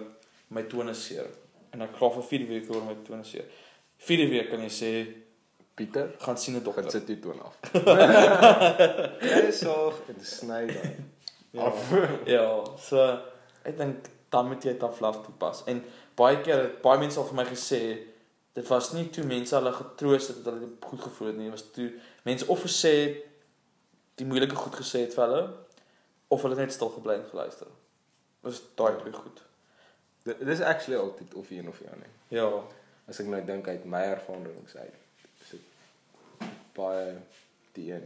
my 0.54 0.66
tone 0.72 0.96
seer 0.98 1.30
en 1.74 1.86
ek 1.86 1.96
kla 1.98 2.10
vir 2.18 2.28
4 2.32 2.48
weke 2.52 2.76
oor 2.76 2.88
my 2.88 2.98
tone 3.08 3.24
seer. 3.28 3.46
4 4.04 4.32
weke 4.34 4.50
kan 4.52 4.66
jy 4.68 4.74
sê 4.80 4.94
Pieter 5.74 6.12
gaan 6.22 6.38
sien 6.38 6.54
'n 6.54 6.62
gaan 6.62 6.66
dokter. 6.66 6.92
sit 6.92 7.08
die 7.08 7.20
toon 7.20 7.40
af. 7.42 7.56
Jy 9.34 9.52
sorg 9.52 9.96
en 10.08 10.20
sny 10.22 10.66
dan. 10.70 10.92
Ja. 11.52 11.72
ja, 12.26 12.46
so 12.78 12.98
ek 13.66 13.78
dink 13.78 14.10
dan 14.30 14.48
moet 14.50 14.64
jy 14.66 14.74
tough 14.82 15.02
love 15.02 15.22
toepas. 15.26 15.64
En 15.66 15.84
baie 16.16 16.42
keer 16.42 16.62
het 16.62 16.82
baie 16.82 17.00
mense 17.00 17.20
al 17.20 17.26
vir 17.30 17.36
my 17.42 17.46
gesê 17.50 17.82
dit 18.54 18.68
was 18.70 18.92
nie 18.94 19.10
toe 19.10 19.24
mense 19.26 19.56
hulle 19.56 19.72
getroos 19.74 20.28
het 20.28 20.44
dat 20.46 20.54
hulle 20.54 20.70
goed 20.86 21.02
gevoel 21.02 21.28
het 21.28 21.38
nie, 21.38 21.50
dit 21.50 21.56
was 21.60 21.72
toe 21.74 21.90
mense 22.24 22.48
of 22.48 22.62
gesê 22.62 22.94
die 24.16 24.26
moeilike 24.30 24.56
goed 24.56 24.76
gesê 24.78 25.00
het 25.08 25.14
vir 25.18 25.24
hulle 25.26 25.44
of 26.28 26.42
hulle 26.46 26.56
net 26.56 26.74
stil 26.74 26.90
gebly 26.90 27.16
en 27.16 27.26
geluister. 27.30 27.68
Dis 28.44 28.62
daai 28.76 28.98
twee 29.00 29.14
goed. 29.14 29.42
Dit 30.24 30.40
dis 30.46 30.62
actually 30.62 31.00
altyd 31.00 31.34
of 31.34 31.50
een 31.52 31.68
of 31.70 31.78
die 31.78 31.90
ander. 31.90 32.10
Ja, 32.28 32.48
As 33.08 33.20
ek 33.20 33.28
nou 33.28 33.42
dink 33.46 33.68
uit 33.68 33.84
my 33.86 34.00
ervarings 34.14 34.76
uit, 34.80 34.94
is 35.44 35.50
dit 35.50 36.46
baie 36.78 37.18
die 37.76 37.90
een. 37.92 38.06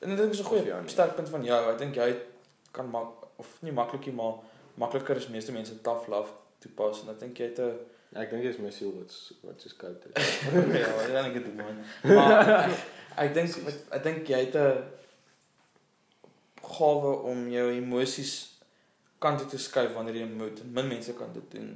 en 0.00 0.16
dink 0.16 0.30
dis 0.32 0.40
'n 0.40 0.44
goeie 0.44 0.72
ander. 0.74 0.90
sterkpunt 0.90 1.28
van 1.28 1.44
jou. 1.44 1.72
Ek 1.72 1.78
dink 1.78 1.94
jy 1.94 2.16
kan 2.72 2.90
mak 2.90 3.26
of 3.36 3.46
nie 3.62 3.72
maklikie 3.72 4.12
maar 4.12 4.34
makliker 4.74 5.16
is 5.16 5.28
meeste 5.28 5.52
mense 5.52 5.80
tough 5.82 6.08
love 6.08 6.30
toepas 6.58 7.02
en 7.02 7.14
ek 7.14 7.20
dink 7.20 7.38
jy 7.38 7.48
het 7.52 7.60
'n 7.60 7.78
Ek 8.16 8.30
dink 8.30 8.42
dit 8.42 8.54
is 8.54 8.60
my 8.60 8.70
siel 8.72 8.94
wat 8.96 9.12
wat 9.44 9.60
so 9.60 9.76
koud 9.76 10.04
is. 10.16 10.28
ja, 10.80 10.92
ja, 11.12 11.24
ek 11.28 11.34
het 11.36 11.44
dit 11.44 11.56
man. 11.56 11.82
Maar 12.08 12.70
ek 13.22 13.34
dink 13.36 13.58
ek 13.92 14.04
dink 14.06 14.30
jy 14.32 14.38
het 14.46 14.56
'n 14.56 14.78
gawe 16.68 17.12
om 17.28 17.48
jou 17.52 17.66
emosies 17.72 18.32
kant 19.20 19.42
toe 19.42 19.48
te 19.48 19.60
skuif 19.60 19.92
wanneer 19.92 20.22
jy 20.22 20.28
moet. 20.30 20.64
Min 20.64 20.88
mense 20.88 21.12
kan 21.18 21.32
dit 21.32 21.50
doen. 21.52 21.74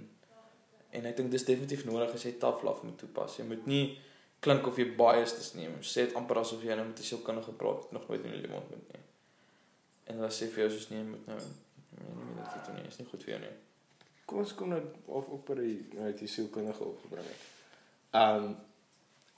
En 0.96 1.04
ek 1.08 1.16
dink 1.16 1.30
dis 1.30 1.44
definitief 1.44 1.84
nodig 1.84 2.14
as 2.14 2.24
jy 2.24 2.32
tough 2.40 2.64
love 2.64 2.86
moet 2.86 2.96
toepas. 2.98 3.36
Jy 3.36 3.44
moet 3.50 3.66
nie 3.66 3.98
klink 4.40 4.66
of 4.66 4.78
jy 4.80 4.88
biased 4.96 5.38
is 5.38 5.52
nie. 5.54 5.68
Jy 5.68 5.84
sê 5.84 6.06
dit 6.06 6.16
amper 6.16 6.40
asof 6.40 6.64
jy 6.64 6.74
nou 6.76 6.86
met 6.86 6.98
'n 6.98 7.08
sielkundige 7.10 7.52
praat 7.52 7.92
nog 7.92 8.08
nooit 8.08 8.24
in 8.24 8.32
jou 8.32 8.40
lewe 8.40 8.56
ontmoet 8.56 8.88
nie. 8.92 9.04
En 10.08 10.16
hulle 10.16 10.32
sê 10.32 10.48
vir 10.48 10.64
jou 10.64 10.70
soos 10.70 10.88
nee, 10.88 10.98
jy 10.98 11.08
moet 11.12 11.26
nou 11.26 11.38
nee, 11.38 12.08
nie 12.24 12.34
meer 12.40 12.48
dit 12.54 12.64
doen 12.66 12.74
nie. 12.80 12.88
Is 12.88 12.98
nie 12.98 13.08
goed 13.10 13.22
vir 13.24 13.34
jou 13.34 13.40
nie. 13.44 13.56
Kom 14.32 14.40
ons 14.40 14.54
kom 14.56 14.70
nou 14.72 14.80
of 15.12 15.26
op 15.28 15.42
by 15.50 15.58
die 15.58 15.74
nou 15.92 16.06
het 16.06 16.20
jy 16.24 16.26
sielkundige 16.32 16.86
opgebring 16.86 17.26
het. 17.28 17.42
Um 18.16 18.54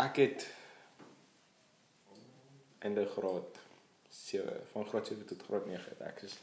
ek 0.04 0.20
het 0.22 0.44
in 2.86 2.94
die 2.94 3.06
graad 3.10 3.58
7 4.14 4.54
van 4.70 4.86
graad 4.92 5.10
7 5.10 5.26
tot 5.32 5.42
graad 5.48 5.66
9 5.66 5.88
het 5.88 6.04
ek 6.12 6.22
is 6.28 6.38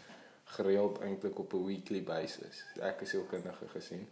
gereeld 0.58 1.00
eintlik 1.00 1.40
op 1.40 1.56
'n 1.56 1.64
weekly 1.70 2.04
basis. 2.04 2.60
Ek 2.92 3.06
is 3.08 3.16
sielkundige 3.16 3.72
gesien. 3.72 4.04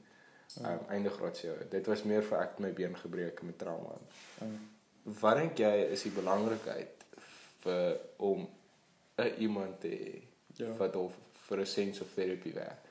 Um 0.63 0.87
einde 0.87 1.11
graad 1.19 1.37
7. 1.37 1.67
Dit 1.69 1.91
was 1.91 2.03
meer 2.07 2.23
vir 2.23 2.39
ek 2.39 2.59
my 2.63 2.71
been 2.73 2.95
gebreek 2.95 3.41
met 3.41 3.59
trauma. 3.59 3.99
Mm. 4.39 4.69
Wat 5.19 5.35
dink 5.35 5.57
jy 5.57 5.91
is 5.91 6.07
die 6.07 6.15
belangrikheid 6.15 7.03
vir 7.59 7.99
om 8.17 8.47
'n 9.17 9.33
iemand 9.37 9.81
te 9.81 10.21
Ja. 10.55 10.75
wat 10.77 10.95
of 10.95 11.13
vir 11.47 11.59
'n 11.59 11.65
sense 11.65 12.03
of 12.03 12.13
therapy 12.13 12.53
werk. 12.53 12.88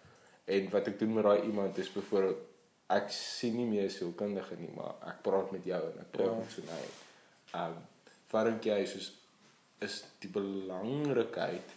En 0.49 0.71
wat 0.73 0.89
ek 0.91 0.99
doen 0.99 1.13
met 1.19 1.25
daai 1.25 1.43
iemand 1.49 1.79
is 1.79 1.91
byvoorbeeld 1.93 2.45
ek 2.99 3.11
sien 3.13 3.57
nie 3.57 3.67
meer 3.69 3.91
sielkundige 3.93 4.57
nie, 4.57 4.71
maar 4.77 4.95
ek 5.11 5.19
praat 5.27 5.51
met 5.53 5.65
jou 5.69 5.81
en 5.91 5.99
ek 6.01 6.11
praat 6.15 6.33
Ja. 6.33 6.37
met 6.41 6.51
so 6.55 6.63
nou. 6.69 6.85
Um 7.65 7.77
dink 8.45 8.65
jy 8.69 8.85
soos 8.87 9.11
is 9.85 10.05
die 10.21 10.29
belangrikheid 10.33 11.75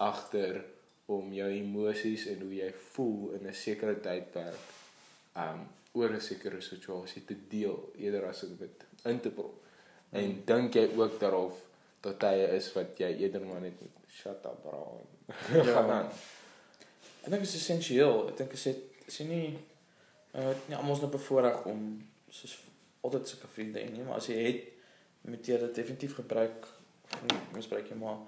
agter 0.00 0.60
om 1.10 1.32
jou 1.34 1.48
emosies 1.50 2.26
en 2.30 2.40
hoe 2.44 2.54
jy 2.54 2.70
voel 2.92 3.32
in 3.38 3.46
'n 3.48 3.52
sekere 3.54 3.96
tydperk 4.00 4.60
um 5.36 5.66
oor 5.92 6.10
'n 6.14 6.20
sekere 6.20 6.60
situasie 6.60 7.24
te 7.24 7.36
deel 7.48 7.92
eerder 7.98 8.26
as 8.28 8.42
om 8.44 8.56
dit 8.56 8.84
in 9.04 9.20
te 9.20 9.30
prop. 9.30 9.54
En 10.12 10.42
dink 10.46 10.74
jy 10.74 10.88
ook 10.96 11.20
daarof 11.20 11.54
dat 12.00 12.18
tye 12.18 12.46
is 12.56 12.72
wat 12.72 12.98
jy 12.98 13.10
eerder 13.22 13.40
maar 13.46 13.60
net 13.60 13.80
shut 14.08 14.44
up 14.44 14.64
en 14.64 15.64
Ja. 15.64 15.72
gaan 15.74 15.90
aan. 15.90 16.08
Ek 17.20 17.28
dink 17.28 17.44
dit 17.44 17.50
is 17.50 17.58
essensieel. 17.60 18.28
Ek 18.30 18.38
dink 18.40 18.56
as 18.56 18.66
jy 18.68 18.74
as 19.06 19.20
jy 19.20 19.26
nie 19.28 19.46
uh 20.38 20.52
nie 20.68 20.76
almal 20.78 20.96
is 20.96 21.02
nou 21.02 21.10
bevoorreg 21.12 21.64
om 21.68 21.86
soos 22.30 22.56
altyd 23.06 23.28
sulke 23.28 23.50
vriende 23.54 23.80
hê 23.82 23.88
nie, 23.90 24.04
maar 24.06 24.20
as 24.20 24.28
jy 24.30 24.38
het 24.44 24.68
moet 25.28 25.48
jy 25.48 25.58
dit 25.60 25.74
definitief 25.76 26.14
gebruik 26.16 26.68
nie 27.26 27.38
misbruik 27.56 27.90
jy 27.90 27.98
maar 27.98 28.20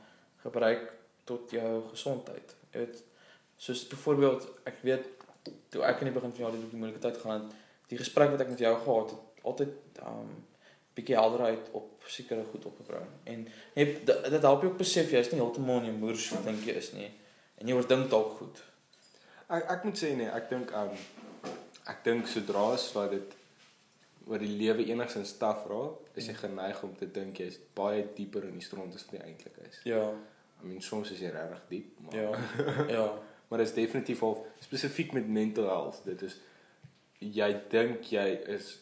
gebruik 0.42 0.88
tot 1.28 1.52
jou 1.54 1.70
gesondheid. 1.92 2.54
Jy 2.72 2.84
weet 2.84 3.02
soos 3.62 3.84
byvoorbeeld 3.92 4.48
ek 4.68 4.80
weet 4.86 5.06
toe 5.72 5.84
ek 5.86 6.02
in 6.02 6.10
die 6.10 6.16
begin 6.16 6.34
van 6.34 6.44
jaar 6.44 6.56
die 6.56 6.80
moeilike 6.80 7.02
tyd 7.02 7.20
het, 7.22 7.54
die 7.90 8.00
gesprek 8.00 8.32
wat 8.34 8.42
ek 8.44 8.50
met 8.52 8.64
jou 8.64 8.72
gehad 8.84 9.14
het, 9.14 9.44
altyd 9.46 10.02
um 10.08 10.32
bietjie 10.92 11.16
helderheid 11.16 11.70
op 11.78 12.04
sekere 12.04 12.44
goed 12.50 12.66
opgebring. 12.68 13.08
En 13.24 13.46
jy 13.78 13.86
dit 14.04 14.26
dit 14.34 14.44
help 14.44 14.66
jou 14.66 14.72
besef 14.76 15.12
jy 15.14 15.22
is 15.24 15.30
nie 15.32 15.40
heeltemal 15.40 15.80
in 15.80 15.88
jou 15.88 15.96
moers 16.02 16.26
dink 16.44 16.66
jy 16.68 16.76
is 16.82 16.90
nie. 16.96 17.08
En 17.56 17.70
jy 17.70 17.78
oordink 17.78 18.10
dalk 18.12 18.34
goed. 18.40 18.60
Ek 19.52 19.68
ek 19.74 19.84
moet 19.84 19.98
sê 20.00 20.14
nee, 20.16 20.30
ek 20.32 20.48
dink 20.52 20.72
um 20.78 20.92
ek 21.92 22.04
dink 22.06 22.28
sodra 22.30 22.72
as 22.76 22.86
wat 22.96 23.10
dit 23.12 23.34
oor 24.30 24.38
die 24.38 24.52
lewe 24.54 24.84
enigsins 24.86 25.34
taaf 25.40 25.64
raak, 25.70 26.12
is 26.16 26.28
jy 26.30 26.36
geneig 26.38 26.78
om 26.86 26.92
te 26.98 27.08
dink 27.10 27.40
jy's 27.42 27.58
baie 27.76 28.04
dieper 28.16 28.46
in 28.48 28.54
die 28.58 28.64
stront 28.64 28.94
as 28.94 29.04
wat 29.08 29.18
jy 29.18 29.24
eintlik 29.26 29.58
is. 29.66 29.80
Ja, 29.88 30.04
I 30.62 30.68
mean 30.68 30.80
soms 30.84 31.10
is 31.10 31.20
jy 31.24 31.32
regtig 31.34 31.66
diep, 31.72 31.98
maar 32.06 32.16
ja, 32.16 32.30
ja, 32.96 33.06
maar 33.48 33.64
dit 33.64 33.68
is 33.68 33.76
definitief 33.76 34.22
al 34.22 34.38
spesifiek 34.62 35.12
met 35.18 35.28
mental 35.28 35.68
health. 35.68 36.00
Dit 36.06 36.22
is 36.28 36.38
jy 37.20 37.50
dink 37.74 38.08
jy 38.14 38.26
is 38.56 38.76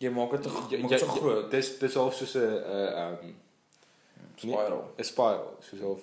jy 0.00 0.12
maak 0.14 0.36
dit 0.36 0.52
maak 0.52 0.92
dit 0.94 1.00
so 1.00 1.16
groot. 1.16 1.50
Dis 1.52 1.74
dis 1.80 1.98
half 2.02 2.14
soos 2.20 2.36
'n 2.36 2.44
'n 2.44 3.06
um 3.06 3.38
Spiral. 4.40 4.84
'n 4.96 5.04
spiral, 5.04 5.56
soos 5.60 5.80
of 5.84 6.00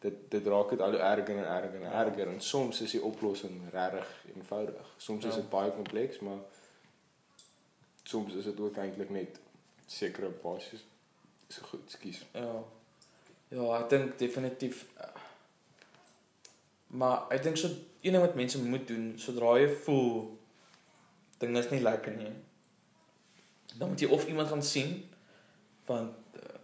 dit 0.00 0.14
dit 0.32 0.46
raak 0.46 0.70
dit 0.70 0.80
al 0.80 0.90
hoe 0.96 1.00
erger 1.00 1.36
en 1.36 1.44
erger 1.44 1.74
en 1.82 1.92
erger 1.92 2.28
en 2.28 2.40
soms 2.40 2.80
is 2.80 2.90
die 2.96 3.02
oplossing 3.04 3.60
regtig 3.72 4.08
eenvoudig. 4.34 4.86
Soms 4.96 5.24
is 5.24 5.34
Ja. 5.34 5.40
dit 5.40 5.50
baie 5.50 5.70
kompleks, 5.72 6.18
maar 6.20 6.38
soms 8.04 8.34
is 8.34 8.44
dit 8.44 8.60
ook 8.60 8.76
eintlik 8.76 9.10
net 9.10 9.40
sekere 9.86 10.28
basies 10.42 10.84
so 11.48 11.62
goed, 11.66 11.90
skus. 11.90 12.24
Ja. 12.32 12.62
Ja, 13.50 13.64
ek 13.80 13.88
dink 13.90 14.18
definitief 14.18 14.84
uh, 14.98 15.08
maar 16.86 17.26
ek 17.34 17.42
dink 17.42 17.56
so 17.58 17.68
een 18.00 18.12
ding 18.14 18.22
wat 18.22 18.34
mense 18.38 18.58
moet 18.62 18.86
doen 18.88 19.12
sodra 19.18 19.56
jy 19.58 19.68
voel 19.84 20.38
dinge 21.38 21.58
is 21.58 21.70
nie 21.70 21.80
lekker 21.82 22.14
nie. 22.16 22.30
Dan 23.78 23.88
moet 23.88 24.00
jy 24.00 24.08
of 24.08 24.26
iemand 24.28 24.48
gaan 24.48 24.62
sien 24.62 25.08
want 25.86 26.14
uh, 26.38 26.58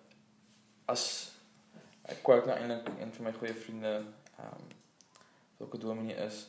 as 0.85 1.33
ek 2.13 2.23
kwak 2.27 2.47
nou 2.47 2.57
eintlik 2.57 3.01
een 3.01 3.13
van 3.13 3.29
my 3.29 3.33
goeie 3.39 3.55
vriende 3.55 3.95
ehm 3.97 4.53
um, 4.53 4.69
wat 5.57 5.81
dominee 5.81 6.17
is. 6.27 6.43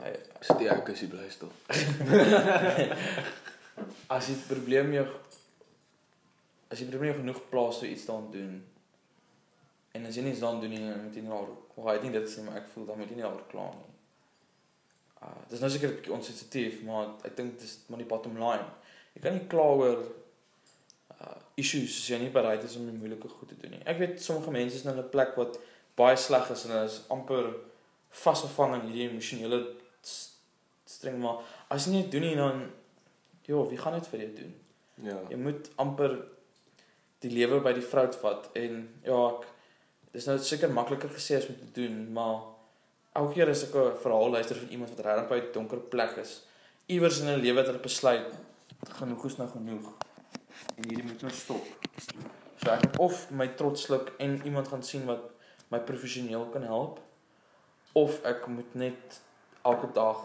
Hy 0.00 0.10
Steek 0.40 0.88
as 0.92 1.00
jy 1.00 1.08
bly 1.12 1.28
stil. 1.30 1.52
as 4.16 4.28
jy 4.28 4.36
probleem 4.48 4.92
jou 4.96 5.06
as 6.72 6.80
jy 6.80 6.88
probleem 6.88 7.20
genoeg 7.20 7.40
plaas 7.52 7.78
so 7.80 7.86
iets 7.86 8.06
daan 8.08 8.30
doen 8.32 8.58
en 9.92 10.06
as 10.08 10.16
jy 10.16 10.24
nie 10.24 10.32
iets 10.32 10.44
daan 10.44 10.60
doen 10.60 10.72
nie 10.72 10.82
dan 10.84 11.02
moet 11.04 11.16
jy 11.16 11.24
nou 11.26 11.42
maar 11.76 11.94
hy 11.94 12.06
nie 12.06 12.14
dit 12.16 12.30
sê 12.32 12.44
maar 12.44 12.60
ek 12.62 12.70
voel 12.72 12.88
dan 12.88 13.00
moet 13.00 13.12
jy 13.12 13.18
nie 13.20 13.26
daaroor 13.26 13.48
kla 13.52 13.68
nie. 13.76 13.90
Uh 15.22 15.42
dis 15.50 15.60
nou 15.62 15.70
seker 15.70 15.92
'n 15.92 15.96
bietjie 15.98 16.16
onsensitief, 16.18 16.82
maar 16.88 17.14
ek 17.28 17.36
dink 17.36 17.60
dis 17.60 17.78
maar 17.88 18.00
die 18.02 18.08
bottom 18.12 18.36
line. 18.40 18.68
Jy 19.14 19.22
kan 19.22 19.38
nie 19.38 19.48
kla 19.54 19.68
oor 19.78 20.02
uh 21.22 21.38
issues 21.54 21.98
as 22.00 22.08
jy 22.08 22.18
nie 22.18 22.32
bereid 22.32 22.64
is 22.64 22.76
om 22.80 22.86
die 22.88 22.96
moeilike 22.96 23.28
goed 23.28 23.48
te 23.52 23.58
doen 23.60 23.76
nie. 23.76 23.82
Ek 23.86 23.98
weet 24.00 24.22
sommige 24.22 24.50
mense 24.54 24.78
is 24.78 24.84
in 24.84 24.98
'n 24.98 25.10
plek 25.10 25.36
wat 25.36 25.58
baie 25.96 26.16
sleg 26.16 26.50
is 26.50 26.64
en 26.64 26.70
hulle 26.74 26.88
is 26.88 27.00
amper 27.08 27.54
vasgevang 28.24 28.74
in 28.74 28.86
hierdie 28.88 29.08
emosionele 29.08 29.58
streng 30.92 31.18
maar 31.20 31.42
as 31.68 31.86
jy 31.86 31.92
nie 31.92 32.08
doen 32.12 32.24
nie 32.26 32.36
dan 32.36 32.62
ja, 33.46 33.64
wie 33.68 33.78
gaan 33.78 33.98
dit 33.98 34.06
vir 34.12 34.20
jou 34.20 34.30
doen? 34.36 34.54
Ja. 35.08 35.18
Jy 35.30 35.36
moet 35.36 35.70
amper 35.82 36.14
die 37.24 37.30
lewe 37.30 37.60
by 37.64 37.72
die 37.72 37.84
vrou 37.84 38.06
vat 38.22 38.48
en 38.58 38.78
ja, 39.06 39.18
ek 39.32 40.14
dis 40.14 40.28
nou 40.28 40.38
seker 40.38 40.70
makliker 40.70 41.10
gesê 41.10 41.38
as 41.38 41.48
om 41.50 41.58
te 41.58 41.70
doen, 41.80 41.98
maar 42.12 42.38
elke 43.18 43.34
keer 43.34 43.50
as 43.50 43.64
ek 43.64 43.74
'n 43.74 43.98
verhaal 44.04 44.30
luister 44.30 44.56
van 44.56 44.68
iemand 44.68 44.94
wat 44.94 45.04
regtig 45.06 45.28
by 45.28 45.38
'n 45.40 45.52
donker 45.52 45.80
plek 45.94 46.16
is, 46.16 46.42
iewers 46.86 47.20
in 47.20 47.28
'n 47.28 47.42
lewe 47.42 47.56
wat 47.56 47.66
hulle 47.66 47.88
besluit 47.88 48.32
genoeg 48.98 49.26
is 49.26 49.36
nou 49.36 49.48
genoeg 49.48 49.92
en 50.76 50.84
hierdie 50.88 51.04
moet 51.04 51.22
nou 51.22 51.32
stop. 51.32 51.66
So 52.62 52.70
ek 52.70 52.98
of 53.02 53.30
my 53.30 53.48
trots 53.58 53.86
sluk 53.88 54.12
en 54.18 54.38
iemand 54.44 54.68
gaan 54.68 54.82
sien 54.86 55.06
wat 55.08 55.30
my 55.72 55.80
professioneel 55.88 56.46
kan 56.54 56.66
help 56.68 57.00
of 57.98 58.18
ek 58.28 58.46
moet 58.48 58.74
net 58.74 59.20
elke 59.62 59.88
dag 59.92 60.20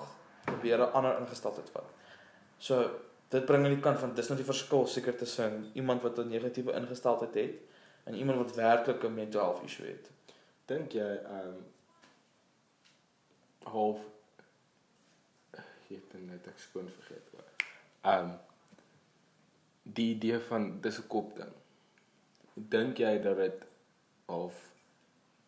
probeer 0.45 0.79
'n 0.79 0.93
ander 0.93 1.19
ingesteldheid 1.19 1.69
vat. 1.69 1.89
So 2.59 2.89
dit 3.29 3.45
bring 3.45 3.65
aan 3.65 3.75
die 3.75 3.83
kant 3.83 3.99
van 3.99 4.13
dis 4.15 4.27
nou 4.29 4.37
die 4.37 4.51
verskil 4.51 4.87
seker 4.87 5.17
tussen 5.17 5.71
iemand 5.73 6.01
wat 6.01 6.17
'n 6.19 6.29
negatiewe 6.29 6.73
ingesteldheid 6.73 7.33
het 7.35 7.55
en 8.03 8.15
iemand 8.15 8.37
wat 8.37 8.55
werklik 8.55 9.03
'n 9.03 9.13
mental 9.13 9.41
health 9.41 9.63
issue 9.63 9.87
het. 9.87 10.09
Dink 10.65 10.91
jy 10.91 11.09
ehm 11.23 11.47
um, 11.47 11.65
half 13.63 13.99
het 15.87 16.13
net 16.25 16.47
ek 16.47 16.59
skoon 16.59 16.89
vergeet 16.99 17.31
hoor. 17.31 17.47
Ehm 18.01 18.29
um, 18.29 18.35
die 19.93 20.15
idee 20.15 20.39
van 20.39 20.81
dis 20.81 20.99
'n 20.99 21.07
kop 21.07 21.35
ding. 21.35 21.53
Dink 22.53 22.97
jy 22.97 23.21
dat 23.21 23.37
dit 23.37 23.65
of 24.25 24.53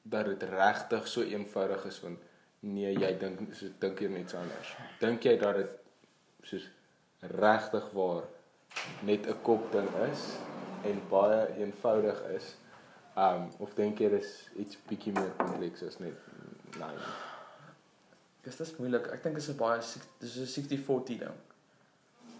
dat 0.01 0.25
dit 0.25 0.43
regtig 0.43 1.07
so 1.07 1.21
eenvoudig 1.21 1.85
is 1.85 1.99
want 2.01 2.19
nee 2.59 2.93
jy 2.93 3.17
dink 3.17 3.53
so 3.53 3.67
dink 3.79 3.99
jy 3.99 4.07
net 4.07 4.33
anders. 4.33 4.75
Dink 4.99 5.23
jy 5.23 5.37
dat 5.37 5.55
dit 5.55 5.69
soos 6.41 6.69
regtig 7.19 7.91
waar 7.91 8.23
net 9.03 9.27
'n 9.27 9.41
kop 9.41 9.71
ding 9.71 9.89
is 10.11 10.37
en 10.83 11.01
baie 11.09 11.47
eenvoudig 11.57 12.21
is? 12.35 12.55
Um 13.17 13.49
of 13.59 13.73
dink 13.73 13.99
jy 13.99 14.09
dis 14.09 14.49
iets 14.55 14.77
bietjie 14.87 15.13
meer 15.13 15.33
kompleks 15.37 15.83
as 15.83 15.99
net 15.99 16.15
nee. 16.77 17.11
Dis 18.41 18.57
dis 18.57 18.75
moeilik. 18.77 19.07
Ek 19.07 19.23
dink 19.23 19.35
dit 19.35 19.43
is 19.43 19.49
'n 19.49 19.57
baie 19.57 19.79
dis 20.19 20.35
'n 20.37 20.45
60-40 20.45 21.19
ding. 21.19 21.37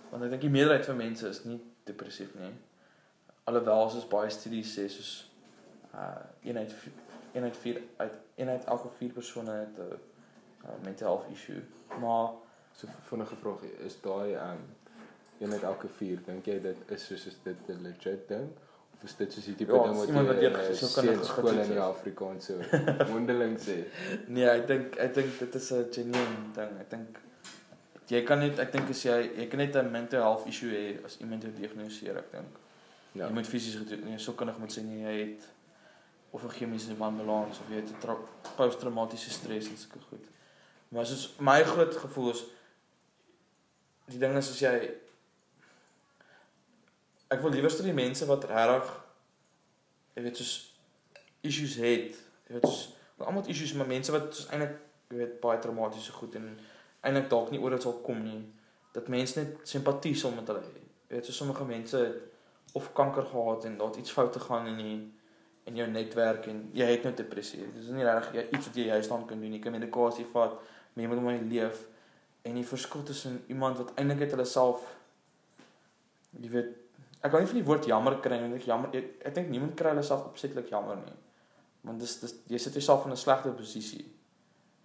Want 0.09 0.23
ek 0.23 0.29
dink 0.29 0.41
die 0.41 0.49
meerderheid 0.49 0.85
van 0.85 0.97
mense 0.97 1.27
is 1.27 1.43
nie 1.43 1.59
depressief 1.83 2.35
nie. 2.35 2.51
Alhoewel 3.43 3.89
soos 3.89 4.07
baie 4.07 4.29
studies 4.29 4.73
sê 4.77 4.87
soos 4.89 5.31
uh 5.93 6.21
eenheid 6.43 6.73
eenheid 7.33 7.57
vier 7.57 7.81
uit 7.97 8.13
eenheid 8.35 8.65
elke 8.65 8.89
vier 8.97 9.11
persone 9.11 9.51
het 9.51 9.77
'n 9.79 9.99
uh, 10.65 10.75
mental 10.83 11.07
health 11.07 11.31
issue. 11.31 11.61
Maar 11.99 12.29
so 12.73 12.87
vinnige 13.09 13.35
vraag 13.35 13.61
is 13.85 14.01
daai 14.01 14.35
um 14.35 14.61
eenheid 15.39 15.63
elke 15.63 15.87
vier 15.87 16.19
dink 16.25 16.45
jy 16.45 16.59
dit 16.61 16.77
is 16.87 17.05
soos 17.05 17.25
is 17.25 17.37
dit 17.43 17.69
'n 17.69 17.81
legit 17.81 18.27
ding? 18.27 18.49
Of 18.95 19.03
is 19.03 19.15
dit 19.15 19.33
soos 19.33 19.45
die 19.45 19.55
tipe 19.55 19.71
Ja, 19.71 19.83
ding 19.83 19.95
wat 19.97 20.07
iemand 20.07 20.27
wat 20.27 20.35
jy 20.41 20.49
deur 20.49 20.59
in 20.59 20.65
'n 20.65 20.75
gesogkundige 20.75 21.23
skool 21.25 21.47
in 21.49 21.55
die 21.71 21.73
is. 21.73 21.79
Afrikaans 21.79 22.45
so 22.45 22.53
mondeling 23.13 23.57
sê? 23.59 23.77
nee, 24.27 24.45
ek 24.49 24.67
dink 24.67 24.95
ek 24.95 25.13
dink 25.13 25.39
dit 25.39 25.55
is 25.55 25.71
'n 25.71 25.87
genuine 25.91 26.51
ding. 26.55 26.79
Ek 26.79 26.89
dink 26.89 27.19
jy 28.09 28.23
kan 28.25 28.41
net 28.41 28.59
ek 28.59 28.71
dink 28.73 28.89
as 28.89 29.03
jy 29.05 29.17
jy 29.37 29.47
kan 29.49 29.61
net 29.61 29.75
'n 29.75 29.91
mental 29.91 30.21
health 30.21 30.47
issue 30.47 30.71
hê 30.73 31.05
as 31.05 31.19
iemand 31.21 31.43
jou 31.43 31.53
diagnoseer, 31.53 32.17
ek 32.17 32.31
dink. 32.31 32.57
Ja. 33.13 33.27
Jy 33.27 33.33
moet 33.33 33.47
fisies 33.47 33.75
gedoen, 33.75 34.05
nee, 34.05 34.17
so 34.17 34.33
kan 34.33 34.49
ek 34.49 34.57
moet 34.57 34.73
sê 34.73 34.81
nie 34.83 35.03
jy 35.03 35.15
het 35.19 35.47
of 36.31 36.43
'n 36.43 36.49
chemiese 36.49 36.97
wanbalans 36.97 37.59
of 37.59 37.69
jy 37.69 37.75
het 37.75 37.89
'n 37.89 38.17
posttraumatiese 38.55 39.29
stres 39.29 39.67
en 39.67 39.77
sulke 39.77 39.99
goed. 40.09 40.25
Maar 40.89 41.05
soos 41.05 41.35
my 41.39 41.63
groot 41.63 41.95
gevoel 41.95 42.31
is 42.31 42.43
die 44.05 44.19
ding 44.19 44.37
is 44.37 44.49
as 44.49 44.59
jy 44.59 44.91
ek 47.29 47.41
wil 47.41 47.51
liewer 47.51 47.83
die 47.83 47.93
mense 47.93 48.25
wat 48.25 48.43
regtig 48.49 48.89
jy 50.15 50.23
weet 50.23 50.37
soos 50.37 50.73
issues 51.41 51.75
het, 51.75 52.15
jy 52.47 52.53
weet 52.57 52.65
soos 52.65 52.89
almal 53.17 53.47
issues 53.47 53.73
maar 53.73 53.87
mense 53.87 54.11
wat 54.11 54.33
soos 54.35 54.49
eintlik 54.49 54.77
jy 55.09 55.17
weet 55.17 55.39
baie 55.41 55.59
traumatiese 55.59 56.11
goed 56.11 56.35
en 56.35 56.59
eintlik 57.01 57.29
dalk 57.29 57.51
nie 57.51 57.61
oor 57.61 57.75
dit 57.75 57.85
sal 57.85 57.99
kom 58.05 58.23
nie 58.23 58.41
dat 58.93 59.07
mense 59.07 59.39
net 59.39 59.69
simpatie 59.69 60.15
sal 60.17 60.33
met 60.33 60.47
hulle 60.49 60.63
hê. 60.65 60.81
Weet 61.09 61.25
so 61.25 61.35
sommige 61.35 61.65
mense 61.65 61.97
het 61.97 62.75
of 62.77 62.91
kanker 62.93 63.25
gehad 63.25 63.65
en 63.65 63.77
daar 63.77 63.87
het 63.87 64.01
iets 64.01 64.11
fout 64.11 64.35
gegaan 64.35 64.67
in 64.73 64.77
die 64.77 64.97
in 65.69 65.75
jou 65.77 65.87
netwerk 65.89 66.47
en 66.49 66.63
jy 66.73 66.85
het 66.89 67.03
nou 67.05 67.13
depressie. 67.13 67.61
Dit 67.61 67.83
is 67.83 67.93
nie 67.93 68.05
regtig 68.05 68.49
iets 68.49 68.69
wat 68.69 68.75
jy 68.75 68.85
juist 68.89 69.09
dan 69.13 69.25
kan 69.29 69.41
doen. 69.41 69.53
Jy 69.53 69.61
kan 69.61 69.75
medikasie 69.75 70.25
vat, 70.31 70.55
maar 70.93 71.03
jy 71.03 71.09
moet 71.11 71.21
maar 71.23 71.41
leef 71.51 71.85
en 72.41 72.57
die 72.57 72.65
verskil 72.65 73.03
tussen 73.03 73.43
iemand 73.47 73.77
wat 73.77 73.91
eintlik 73.99 74.23
net 74.23 74.33
hulle 74.35 74.47
self 74.47 74.85
jy 76.39 76.51
weet 76.53 76.69
ek 77.19 77.33
kan 77.33 77.43
nie 77.43 77.49
van 77.51 77.59
die 77.59 77.67
woord 77.67 77.87
jammer 77.89 78.15
kry 78.23 78.39
want 78.41 78.55
ek 78.55 78.67
jammer 78.69 78.95
ek, 78.95 79.09
ek 79.27 79.35
dink 79.35 79.49
niemand 79.51 79.75
kry 79.79 79.91
hulle 79.93 80.05
self 80.07 80.29
opsetlik 80.29 80.71
jammer 80.71 80.99
nie. 81.01 81.17
Want 81.87 82.01
dis 82.03 82.17
dis 82.23 82.35
jy 82.51 82.59
sit 82.61 82.77
jouself 82.79 83.05
in 83.07 83.15
'n 83.15 83.19
slegte 83.19 83.51
posisie. 83.55 84.05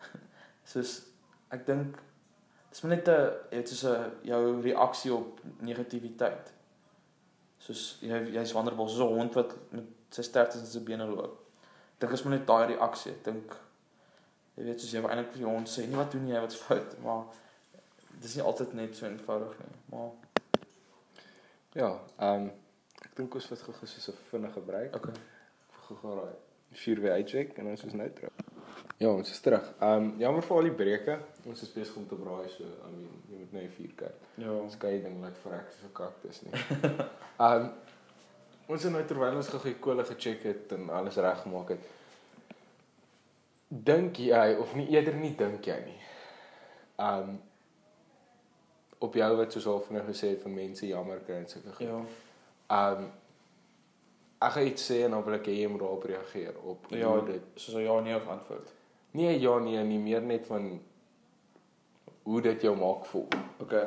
Soos 0.73 1.14
ek 1.55 1.67
dink 1.69 1.99
dis 2.71 2.83
maar 2.83 2.97
net 2.97 3.09
'n 3.09 3.31
dit 3.51 3.71
is 3.77 3.85
'n 3.85 4.11
jou 4.23 4.61
reaksie 4.63 5.13
op 5.15 5.41
negativiteit. 5.61 6.53
Soos 7.59 7.99
jy 8.03 8.19
jy's 8.37 8.53
wannerbos 8.53 8.91
soos 8.97 9.01
'n 9.11 9.15
hond 9.19 9.35
wat 9.35 9.55
met 9.73 9.85
sy 10.11 10.23
sterktes 10.23 10.61
in 10.61 10.67
sy 10.67 10.81
bene 10.81 11.07
loop. 11.07 11.39
Ek 11.95 12.01
dink 12.01 12.13
is 12.13 12.23
maar 12.25 12.39
net 12.39 12.47
daai 12.47 12.67
reaksie. 12.75 13.13
Ek 13.13 13.25
dink 13.25 13.57
jy 14.57 14.65
weet 14.65 14.81
soos 14.81 14.93
jy 14.93 15.01
eintlik 15.03 15.33
vir 15.33 15.41
jou 15.41 15.51
hond 15.51 15.69
sê, 15.69 15.87
"Nee, 15.87 15.97
wat 15.97 16.11
doen 16.13 16.29
jy? 16.29 16.41
Wat's 16.41 16.57
fout?" 16.57 16.99
Maar 17.03 17.25
dis 18.21 18.35
nie 18.37 18.45
altyd 18.45 18.75
net 18.75 18.97
so 18.97 19.07
eenvoudig 19.07 19.59
nie. 19.59 19.77
Maar 19.91 20.11
Ja, 21.75 21.99
ehm 22.21 22.43
um, 22.43 22.51
ek 23.03 23.17
dink 23.17 23.35
ons 23.35 23.49
wat 23.51 23.63
gou-gou 23.63 23.87
so 23.87 24.13
'n 24.13 24.17
vinnige 24.31 24.61
breek. 24.61 24.95
okay. 24.97 25.13
Gou-gou 25.87 26.15
raai. 26.21 26.35
Vuur 26.73 27.01
weer 27.01 27.13
uitcheck 27.13 27.59
en 27.59 27.67
ons 27.67 27.85
is 27.85 27.93
nou 27.93 28.11
terug. 28.11 28.33
Ja, 28.97 29.09
ons 29.11 29.31
is 29.31 29.41
terug. 29.41 29.73
Ehm 29.81 30.03
um, 30.03 30.13
jammer 30.19 30.43
vir 30.43 30.57
al 30.57 30.69
die 30.69 30.77
breuke. 30.79 31.17
Ons 31.51 31.63
is 31.63 31.73
besig 31.73 31.97
om 31.97 32.07
te 32.09 32.19
braai 32.19 32.49
so, 32.49 32.65
I 32.65 32.93
mean, 32.93 33.17
jy 33.31 33.39
moet 33.39 33.57
nou 33.57 33.65
vuur 33.77 33.95
kyk. 34.03 34.29
Ja. 34.43 34.53
Ons 34.55 34.77
kyk 34.85 35.03
ding 35.05 35.17
lyk 35.25 35.41
vrek 35.43 35.73
soos 35.73 35.89
'n 35.89 35.97
kaktus 35.99 36.43
nie. 36.47 36.53
Ehm 37.45 37.65
um, 37.65 37.73
ons 38.67 38.83
het 38.83 38.93
nou 38.93 39.03
terwyl 39.05 39.37
ons 39.37 39.49
gou-gou 39.53 39.73
die 39.73 39.81
kole 39.87 40.05
gecheck 40.09 40.47
het 40.49 40.73
en 40.73 40.89
alles 40.91 41.17
reggemaak 41.17 41.75
het. 41.75 41.91
Dink 43.69 44.17
jy 44.17 44.55
of 44.61 44.73
nie 44.75 44.87
eerder 44.95 45.19
nie 45.19 45.35
dink 45.37 45.67
jy 45.67 45.81
nie. 45.89 46.01
Ehm 46.97 47.29
um, 47.35 47.43
op 49.05 49.15
jou 49.15 49.37
wat 49.37 49.53
soos 49.53 49.67
al 49.67 49.83
vinnig 49.85 50.07
gesê 50.09 50.31
het 50.33 50.43
van 50.43 50.55
mense 50.55 50.87
jammer 50.87 51.21
kry 51.27 51.43
en 51.43 51.49
sulke 51.49 51.77
goed. 51.77 51.87
Ja. 51.87 52.01
Ehm 52.79 53.05
um, 53.05 53.13
ek 54.47 54.53
gaan 54.53 54.67
iets 54.67 54.85
sê 54.91 55.03
en 55.05 55.11
dan 55.11 55.25
wil 55.25 55.35
ek 55.35 55.47
hê 55.47 55.55
jy 55.61 55.69
moet 55.73 55.81
daarop 55.81 56.05
reageer 56.05 56.55
op 56.63 56.87
Ja, 56.91 57.09
hoe 57.09 57.25
dit 57.27 57.43
soos 57.55 57.75
'n 57.77 57.85
ja 57.87 58.01
nee 58.01 58.17
of 58.17 58.27
antwoord. 58.29 58.73
Nee, 59.11 59.39
ja 59.41 59.59
nee, 59.59 59.83
nie 59.85 59.99
meer 59.99 60.23
net 60.23 60.47
van 60.47 60.81
hoe 62.23 62.41
dit 62.41 62.63
jou 62.63 62.77
maak 62.77 63.07
voel. 63.07 63.29
Okay. 63.61 63.87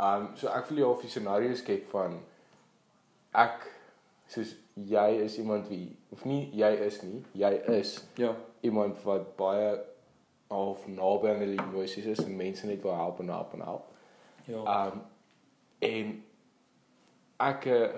Ehm 0.00 0.22
um, 0.26 0.36
so 0.36 0.48
ek 0.48 0.66
wil 0.68 0.78
jou 0.78 1.02
'n 1.02 1.08
scenario 1.08 1.54
skep 1.54 1.86
van 1.90 2.20
ek 3.32 3.66
soos 4.26 4.54
jy 4.74 5.08
is 5.24 5.38
iemand 5.38 5.68
wie 5.68 5.96
of 6.12 6.24
nie 6.24 6.50
jy 6.54 6.72
is 6.86 7.02
nie, 7.02 7.24
jy 7.32 7.52
is 7.78 8.04
Ja. 8.16 8.34
iemand 8.60 9.02
wat 9.02 9.36
baie 9.36 9.78
half 10.50 10.86
naby 10.86 11.28
aan 11.28 11.38
die 11.38 11.58
emosies 11.60 12.04
is 12.04 12.18
en 12.24 12.36
mense 12.36 12.66
net 12.66 12.82
wil 12.82 12.94
help 12.94 13.20
en 13.20 13.28
help 13.28 13.52
en 13.52 13.60
help. 13.60 13.84
Ja. 14.44 14.62
Ehm 14.64 14.92
um, 14.92 15.02
en 15.78 16.24
ek 17.40 17.64
uh, 17.66 17.88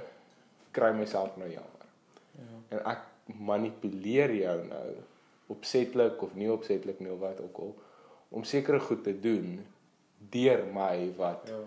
kry 0.71 0.93
myself 0.93 1.37
nou 1.37 1.49
jammer. 1.51 1.87
ja. 2.39 2.77
En 2.77 2.85
ek 2.87 2.99
manipuleer 3.39 4.31
jou 4.35 4.65
nou 4.69 4.95
opsetlik 5.47 6.23
of 6.23 6.35
nie 6.35 6.51
opsetlik 6.53 7.01
nie 7.01 7.11
of 7.13 7.19
wat 7.19 7.41
ook 7.41 7.59
al 7.59 7.75
om 8.29 8.45
sekere 8.45 8.81
goed 8.81 9.03
te 9.05 9.21
doen 9.21 9.67
deur 10.31 10.65
my 10.73 11.13
wat 11.17 11.49
Ja. 11.49 11.59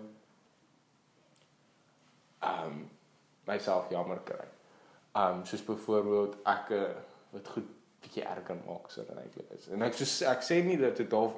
ehm 2.40 2.66
um, 2.66 2.88
myself 3.46 3.90
jammer 3.90 4.18
kry. 4.24 4.44
Ehm 5.14 5.38
um, 5.38 5.44
soos 5.46 5.64
byvoorbeeld 5.64 6.36
ek 6.46 6.70
uh, 6.70 6.82
wat 7.30 7.48
goed 7.48 7.68
bietjie 8.02 8.22
erger 8.26 8.56
maak 8.66 8.90
so 8.90 9.04
dan 9.08 9.18
eintlik 9.22 9.50
is. 9.58 9.68
En 9.68 9.82
ek 9.82 9.94
soos 9.98 10.20
ek 10.26 10.42
sê 10.46 10.62
nie 10.66 10.76
dat 10.80 10.96
dit 10.96 11.12
half 11.12 11.34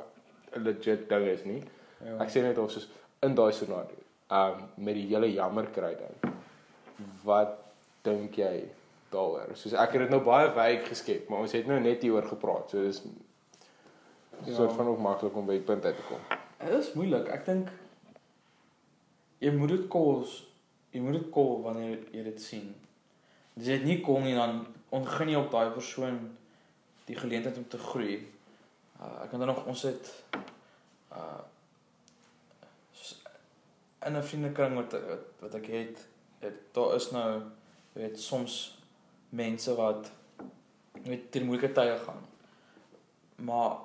'n 0.56 0.62
legit 0.64 1.08
ding 1.08 1.26
is 1.26 1.44
nie. 1.44 1.62
Ja. 2.04 2.18
Ek 2.24 2.30
sê 2.30 2.42
net 2.42 2.58
of 2.58 2.70
soos 2.70 2.88
in 3.22 3.34
daai 3.34 3.52
scenario. 3.52 4.00
Um 4.30 4.68
met 4.76 4.94
die 4.94 5.06
hele 5.08 5.32
jammer 5.32 5.66
kry 5.70 5.94
dan. 5.96 6.33
Wat 7.24 7.58
dink 8.02 8.36
jy 8.36 8.64
daaroor? 9.10 9.54
Soos 9.56 9.72
ek 9.72 9.92
het 9.96 10.00
dit 10.06 10.10
nou 10.10 10.20
baie 10.24 10.50
wyk 10.54 10.88
geskep, 10.88 11.28
maar 11.28 11.44
ons 11.44 11.52
het 11.52 11.66
nou 11.66 11.80
net 11.80 12.02
hieroor 12.02 12.28
gepraat. 12.28 12.70
So 12.70 12.82
dis 12.82 13.02
Ja. 14.44 14.54
soort 14.54 14.72
van 14.72 14.86
ook 14.86 14.98
maklik 14.98 15.36
om 15.36 15.46
by 15.46 15.52
die 15.52 15.66
punt 15.66 15.84
uit 15.84 15.96
te 15.96 16.02
kom. 16.08 16.20
Dit 16.58 16.78
is 16.78 16.92
moeilik. 16.92 17.28
Ek 17.28 17.44
dink 17.46 17.68
jy 19.38 19.50
moet 19.54 19.68
dit 19.68 19.88
kos. 19.88 20.46
Jy 20.90 21.00
moet 21.00 21.12
dit 21.12 21.30
kol 21.30 21.62
wanneer 21.62 21.98
jy 22.12 22.22
dit 22.22 22.40
sien. 22.40 22.74
As 23.56 23.66
jy 23.66 23.78
dit 23.78 23.84
nie 23.84 24.00
kol 24.00 24.20
nie 24.20 24.34
dan 24.34 24.66
ontgin 24.90 25.28
jy 25.28 25.36
op 25.36 25.50
daai 25.50 25.70
persoon 25.70 26.36
die 27.06 27.16
geleentheid 27.16 27.56
om 27.56 27.66
te 27.68 27.78
groei. 27.78 28.26
Uh, 29.00 29.24
ek 29.24 29.32
onthou 29.32 29.46
nog 29.46 29.66
ons 29.66 29.82
het 29.82 30.12
uh 31.12 31.42
in 34.06 34.16
'n 34.16 34.22
vriendekring 34.22 34.74
wat, 34.76 34.92
wat 34.92 35.24
wat 35.40 35.54
ek 35.54 35.66
het, 35.66 35.98
het 36.44 36.60
daar 36.76 36.94
is 36.94 37.10
nou 37.10 37.42
weet 37.92 38.20
soms 38.20 38.78
mense 39.28 39.74
wat 39.74 40.10
weet 41.04 41.32
deur 41.32 41.44
moeilike 41.44 41.72
tye 41.72 41.96
gaan. 42.04 42.22
Maar 43.36 43.76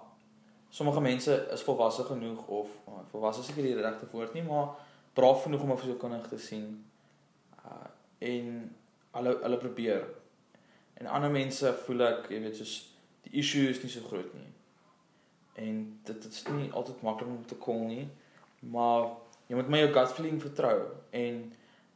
sommige 0.70 1.02
mense 1.02 1.48
is 1.54 1.66
volwasse 1.66 2.04
genoeg 2.04 2.46
of 2.48 2.68
uh, 2.88 3.02
volwasse 3.12 3.44
seker 3.44 3.66
die 3.66 3.76
regte 3.82 4.08
woord 4.12 4.34
nie, 4.34 4.44
maar 4.44 4.76
braaf 5.14 5.44
genoeg 5.44 5.62
om 5.62 5.72
'n 5.72 5.78
verskoning 5.78 6.28
te 6.28 6.38
sien. 6.38 6.86
Uh 7.66 7.88
en 8.20 8.76
hulle 9.12 9.38
hulle 9.42 9.58
probeer. 9.58 10.08
En 10.94 11.08
ander 11.08 11.32
mense 11.32 11.74
voel 11.86 12.02
ek, 12.04 12.26
jy 12.30 12.42
weet, 12.44 12.58
soos 12.60 12.74
die 13.24 13.40
issue 13.40 13.70
is 13.70 13.80
nie 13.84 13.92
so 13.92 14.04
groot 14.08 14.34
nie. 14.36 14.50
En 15.54 15.78
dit 16.04 16.22
dit 16.22 16.34
is 16.34 16.44
nie 16.52 16.72
altyd 16.72 17.02
maklik 17.02 17.30
om 17.30 17.46
te 17.46 17.56
kon 17.56 17.86
nie, 17.88 18.08
maar 18.60 19.08
jy 19.48 19.56
moet 19.56 19.72
my 19.72 19.80
jou 19.80 19.94
gut 19.96 20.12
feeling 20.18 20.42
vertrou 20.42 20.76
en 21.16 21.40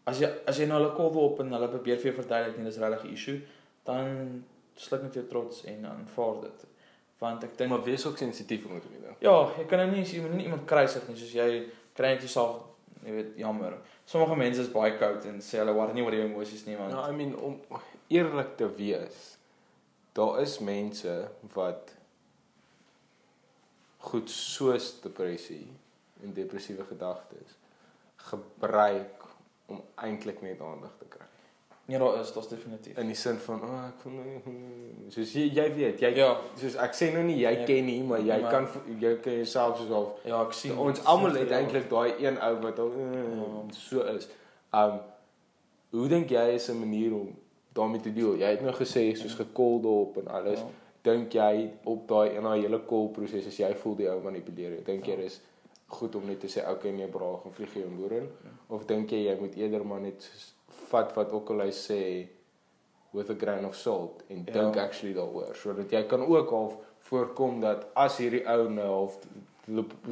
as 0.06 0.20
jy 0.20 0.30
as 0.48 0.60
jy 0.60 0.68
nou 0.68 0.80
hulle 0.82 0.96
call 0.98 1.18
op 1.24 1.40
en 1.44 1.56
hulle 1.56 1.70
probeer 1.72 2.02
vir 2.02 2.12
jou 2.12 2.18
verduidelik 2.20 2.58
nie 2.58 2.68
dis 2.68 2.80
regtig 2.82 3.06
'n 3.06 3.14
issue, 3.14 3.42
dan 3.86 4.44
sluk 4.76 5.04
net 5.04 5.14
jou 5.14 5.26
trots 5.30 5.64
en 5.66 5.86
aanvaar 5.86 6.42
dit. 6.42 6.66
Want 7.20 7.44
ek 7.44 7.58
dink 7.58 7.70
Maar 7.70 7.84
wees 7.84 8.06
ook 8.06 8.18
sensitief 8.18 8.66
om 8.66 8.74
dit 8.74 8.82
te 8.82 8.90
doen. 8.90 9.16
Ja, 9.20 9.52
jy 9.58 9.66
kan 9.66 9.80
nou 9.80 9.90
nie 9.92 10.04
jy 10.04 10.22
moet 10.22 10.34
nie 10.34 10.46
iemand 10.46 10.66
kruisig 10.66 11.08
nie, 11.08 11.16
soos 11.16 11.34
jy 11.34 11.70
kry 11.94 12.08
net 12.08 12.22
jouself, 12.22 12.64
jy 13.06 13.12
weet, 13.12 13.38
jammer. 13.38 13.78
Sommige 14.06 14.36
mense 14.36 14.62
is 14.62 14.72
baie 14.72 14.98
koud 14.98 15.26
en 15.26 15.40
sê 15.42 15.62
hulle 15.62 15.74
worry 15.74 15.94
nie 15.94 16.04
oor 16.04 16.14
jou 16.14 16.26
emosies 16.26 16.66
nie, 16.66 16.76
want 16.78 16.92
Nou, 16.92 17.10
I 17.10 17.16
mean 17.16 17.36
om 17.36 17.62
eerlik 18.10 18.58
te 18.58 18.68
wees, 18.76 19.38
daar 20.14 20.42
is 20.42 20.60
mense 20.60 21.30
wat 21.54 21.96
goed 24.04 24.30
soos 24.30 25.00
depressie 25.02 25.68
en 26.24 26.34
depressiewe 26.34 26.84
gedagtes 26.90 27.56
gebruik 28.30 29.23
om 29.68 29.82
eintlik 29.96 30.42
net 30.42 30.62
aandag 30.62 30.92
te 31.00 31.06
kry. 31.10 31.26
nee, 31.86 31.98
daar 32.00 32.20
is, 32.20 32.34
daar's 32.34 32.48
definitief. 32.48 32.98
In 32.98 33.06
die 33.08 33.16
sin 33.16 33.36
van, 33.38 33.62
"O, 33.62 33.66
oh, 33.66 33.86
ek 33.88 33.94
voel 34.02 34.12
nie 34.12 35.10
soos 35.10 35.34
jy, 35.34 35.50
jy 35.54 35.74
weet, 35.76 36.00
jy 36.00 36.14
Ja, 36.16 36.38
soos 36.56 36.76
ek 36.76 36.94
sê 36.94 37.12
nou 37.14 37.24
nie 37.24 37.36
jy 37.38 37.52
Ja, 37.60 37.66
ken 37.66 37.86
nie, 37.86 38.02
maar 38.04 38.20
jy 38.20 38.42
maar- 38.42 38.52
kan 38.52 38.68
jy 39.00 39.16
kan 39.22 39.34
jouself 39.34 39.78
soos 39.78 39.90
al 39.92 40.20
ja, 40.26 40.42
ek 40.46 40.54
sien 40.54 40.78
ons 40.78 41.04
almal 41.06 41.36
het 41.36 41.52
eintlik 41.52 41.90
daai 41.90 42.14
een 42.26 42.40
ou 42.42 42.56
wat 42.62 42.80
al 42.80 42.92
uh, 42.92 43.14
Ja. 43.14 43.72
so 43.72 44.02
is. 44.02 44.28
Um 44.74 45.00
hoe 45.92 46.08
dink 46.08 46.30
jy 46.30 46.54
is 46.54 46.70
'n 46.70 46.80
manier 46.80 47.14
om 47.14 47.36
daarmee 47.74 48.02
te 48.02 48.14
deel? 48.14 48.36
Jy 48.36 48.46
het 48.50 48.62
nou 48.62 48.74
gesê 48.74 49.16
soos 49.18 49.34
gekolde 49.36 49.88
op 49.88 50.18
en 50.18 50.28
alles. 50.28 50.60
Ja. 50.60 50.66
Dink 51.02 51.34
jy 51.34 51.70
op 51.84 52.08
daai 52.08 52.30
in 52.36 52.44
daai 52.44 52.62
hele 52.62 52.80
kol 52.80 53.10
proses 53.10 53.46
as 53.48 53.58
jy 53.58 53.74
voel 53.76 53.96
die 53.96 54.10
ou 54.10 54.22
manipuleer 54.24 54.72
jou? 54.72 54.84
Dink 54.84 55.06
jy 55.06 55.12
Ja. 55.12 55.18
dis 55.18 55.42
goed 55.94 56.16
om 56.16 56.26
net 56.26 56.40
te 56.40 56.48
sê 56.48 56.64
okay 56.70 56.92
nee 56.92 57.08
bra, 57.08 57.38
gaan 57.44 57.54
vlieg 57.54 57.74
jy 57.74 57.84
omboor 57.84 58.12
in? 58.12 58.30
Ja. 58.44 58.50
Of 58.76 58.86
dink 58.86 59.10
jy 59.12 59.24
jy 59.28 59.36
moet 59.40 59.56
eerder 59.56 59.86
maar 59.86 60.00
net 60.02 60.30
vat 60.90 61.14
wat 61.16 61.32
ook 61.32 61.50
al 61.50 61.60
hy 61.60 61.70
sê 61.72 62.00
with 63.14 63.30
a 63.30 63.36
grain 63.38 63.66
of 63.66 63.76
salt 63.76 64.24
en 64.30 64.44
Ja. 64.46 64.54
dink 64.54 64.78
actually 64.78 65.14
daaroor 65.14 65.56
sodat 65.56 65.92
jy 65.92 66.04
kan 66.08 66.22
ook 66.26 66.50
half 66.50 66.78
voorkom 67.00 67.60
dat 67.62 67.88
as 67.96 68.18
hierdie 68.18 68.46
ou 68.50 68.70
nou 68.70 68.88
half 68.88 69.18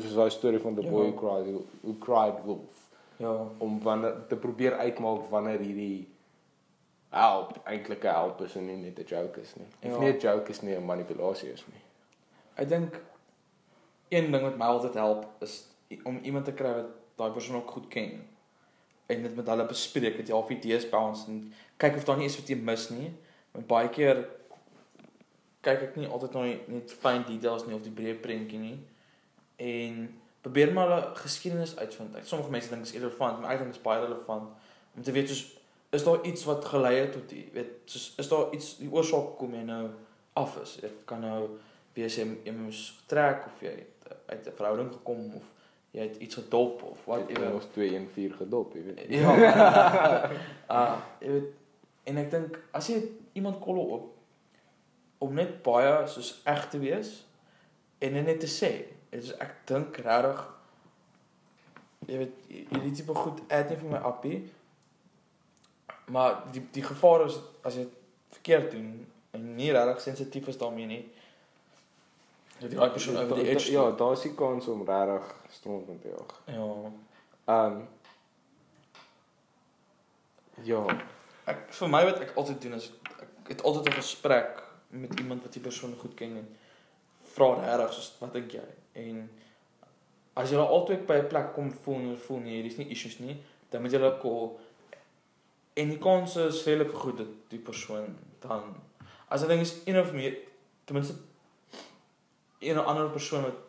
soos 0.01 0.13
daai 0.15 0.29
storie 0.29 0.59
van 0.59 0.75
the 0.75 0.81
boy 0.81 1.05
Ja. 1.05 1.11
who 1.11 1.19
cried 1.19 1.63
who 1.83 1.93
cried 1.99 2.43
wolf 2.45 2.89
Ja. 3.17 3.47
om 3.59 3.79
wanneer 3.83 4.27
te 4.27 4.35
probeer 4.35 4.73
uitmaak 4.73 5.29
wanneer 5.29 5.59
hierdie 5.59 6.07
help 7.09 7.57
eintlik 7.67 8.03
'n 8.03 8.07
help 8.13 8.41
is 8.41 8.55
en 8.55 8.65
nie 8.65 8.75
net 8.77 8.99
'n 8.99 9.03
joke 9.07 9.41
is 9.41 9.55
nie. 9.55 9.67
Of 9.83 9.97
Ja. 9.97 9.99
nie 9.99 10.13
'n 10.13 10.19
joke 10.19 10.49
is 10.49 10.61
nie, 10.61 10.75
'n 10.75 10.85
manipulasie 10.85 11.49
is 11.51 11.63
nie. 11.67 11.81
Ek 12.55 12.69
dink 12.69 12.99
een 14.09 14.31
ding 14.31 14.43
wat 14.43 14.57
my 14.57 14.65
altyd 14.65 14.93
help 14.93 15.25
is 15.41 15.67
om 16.03 16.19
iemand 16.23 16.45
te 16.45 16.53
kry 16.53 16.73
wat 16.73 16.93
daai 17.19 17.31
persoon 17.31 17.55
ook 17.61 17.71
goed 17.71 17.87
ken 17.87 18.21
en 19.11 19.21
dit 19.21 19.35
met 19.35 19.47
hulle 19.47 19.65
bespreek, 19.65 20.17
dit 20.17 20.29
half 20.29 20.49
idees 20.49 20.87
bounce 20.89 21.27
en 21.27 21.41
kyk 21.81 21.95
of 21.99 22.05
daar 22.07 22.17
nie 22.17 22.29
iets 22.29 22.39
wat 22.39 22.51
jy 22.51 22.55
mis 22.55 22.87
nie. 22.93 23.09
Want 23.51 23.67
baie 23.67 23.89
keer 23.91 24.23
kyk 25.65 25.87
ek 25.89 25.97
nie 25.99 26.07
altyd 26.07 26.37
na 26.37 26.43
net 26.77 26.93
fyn 27.03 27.25
details 27.27 27.67
nie 27.67 27.75
of 27.75 27.83
die 27.85 27.93
breë 27.95 28.17
prentjie 28.23 28.61
nie. 28.61 28.77
En 29.61 30.05
probeer 30.41 30.71
maar 30.73 30.89
hulle 30.89 31.15
geskiedenis 31.21 31.75
uitvind. 31.77 32.15
Ek 32.17 32.29
sommige 32.29 32.53
mense 32.53 32.71
dink 32.71 32.87
is 32.87 32.95
irrelevant, 32.95 33.41
maar 33.41 33.55
ek 33.55 33.65
dink 33.65 33.75
is 33.75 33.83
baie 33.83 34.01
relevant 34.01 34.53
om 34.95 35.03
te 35.05 35.13
weet 35.15 35.29
soos 35.31 35.43
is 35.91 36.05
daar 36.07 36.23
iets 36.27 36.45
wat 36.47 36.65
gelei 36.71 36.93
het 37.01 37.11
tot 37.11 37.27
die 37.29 37.45
weet 37.51 37.91
soos 37.91 38.13
is 38.23 38.29
daar 38.31 38.53
iets 38.55 38.77
die 38.79 38.87
oorsaak 38.91 39.33
kom 39.39 39.55
jy 39.55 39.65
nou 39.67 39.83
af 40.39 40.55
is. 40.63 40.77
Dit 40.83 41.03
kan 41.09 41.23
nou 41.23 41.57
wees 41.97 42.15
jy, 42.15 42.25
jy 42.47 42.53
moes 42.55 42.85
getrek 43.01 43.49
of 43.51 43.63
jy 43.63 43.73
het 43.75 44.13
uit 44.31 44.47
'n 44.47 44.55
verhouding 44.55 44.93
gekom 44.95 45.35
of 45.35 45.49
jy 45.91 46.05
het 46.07 46.17
iets 46.23 46.35
gedop 46.39 46.83
of 46.83 47.01
Wat 47.05 47.19
whatever. 47.25 47.43
jy 47.43 47.53
ons 47.53 47.65
214 47.73 48.37
gedop, 48.37 48.73
jy 48.75 48.83
weet. 48.83 49.09
Ja. 49.09 49.33
Ah, 50.77 51.01
jy 51.19 51.31
weet 51.35 51.49
en 52.09 52.17
ek 52.17 52.31
dink 52.31 52.55
as 52.73 52.87
jy 52.89 52.97
iemand 53.37 53.59
kolle 53.61 53.83
op 53.97 54.07
om 55.21 55.33
net 55.37 55.59
baie 55.63 56.07
soos 56.09 56.31
eg 56.49 56.63
te 56.71 56.79
wees 56.81 57.11
en 58.01 58.15
net 58.17 58.39
te 58.41 58.47
sê. 58.49 58.71
Dit 59.11 59.23
is 59.27 59.33
ek 59.43 59.51
dink 59.69 59.99
regtig 60.01 60.39
jy 62.09 62.17
weet 62.23 62.47
hierdie 62.71 62.95
tipe 62.97 63.13
goed 63.15 63.43
eet 63.51 63.69
nie 63.69 63.77
vir 63.83 63.91
my 63.91 63.99
appie. 64.09 64.39
Maar 66.11 66.41
die 66.55 66.63
die 66.73 66.83
gevaar 66.83 67.25
is 67.27 67.37
as 67.67 67.77
jy 67.77 67.85
verkeerd 68.33 68.71
doen 68.73 68.89
en 69.35 69.45
nie 69.55 69.69
regtig 69.75 70.01
sensitief 70.07 70.47
is 70.51 70.57
daarmee 70.59 70.87
nie. 70.89 71.03
Dat 72.61 72.71
daai 72.71 72.89
persoon 72.93 73.17
over 73.17 73.35
die 73.35 73.47
edge 73.49 73.71
Ja, 73.71 73.91
daar 73.91 74.11
is 74.13 74.21
die 74.21 74.33
kans 74.37 74.67
om 74.67 74.83
regtig 74.87 75.35
stront 75.49 75.87
te 76.01 76.07
jaag. 76.09 76.41
ja. 76.45 76.91
Ehm 77.47 77.81
Ja, 80.63 80.85
Ek 81.49 81.71
vir 81.73 81.89
my 81.89 82.03
wat 82.05 82.19
ek 82.21 82.35
altyd 82.37 82.61
doen 82.61 82.73
is 82.77 82.91
ek 83.21 83.47
het 83.55 83.63
altyd 83.65 83.87
'n 83.89 83.97
gesprek 83.97 84.61
met 84.89 85.19
iemand 85.19 85.41
wat 85.43 85.53
die 85.53 85.61
persoon 85.61 85.95
goed 85.99 86.13
ken 86.13 86.35
en 86.37 86.47
vra 87.33 87.47
regtig 87.55 87.93
soos 87.93 88.11
wat 88.19 88.33
dink 88.33 88.51
jy? 88.51 88.67
En 88.93 89.29
as 90.33 90.49
jy 90.51 90.57
albei 90.57 90.97
by 90.97 91.13
'n 91.13 91.27
plek 91.27 91.53
kom 91.53 91.71
voel 91.71 91.95
en 91.95 92.19
voel 92.19 92.39
nee, 92.39 92.61
hier 92.61 92.65
is 92.65 92.77
nie 92.77 92.87
issues 92.89 93.19
nie, 93.19 93.41
dan 93.69 93.81
moet 93.81 93.91
jy 93.91 93.97
hulle 93.99 94.19
call 94.19 94.51
en 95.73 95.89
die 95.89 95.97
kans 95.97 96.35
is 96.35 96.65
redelik 96.65 96.93
goed 96.93 97.17
dat 97.17 97.27
die 97.49 97.59
persoon 97.59 98.17
dan 98.39 98.75
as 99.29 99.41
'n 99.43 99.47
ding 99.47 99.61
is 99.61 99.75
een 99.85 99.99
of 99.99 100.13
meer 100.13 100.37
ten 100.85 100.95
minste 100.95 101.13
een 102.61 102.79
of 102.79 102.85
ander 102.85 103.09
persoon 103.09 103.43
wat 103.47 103.59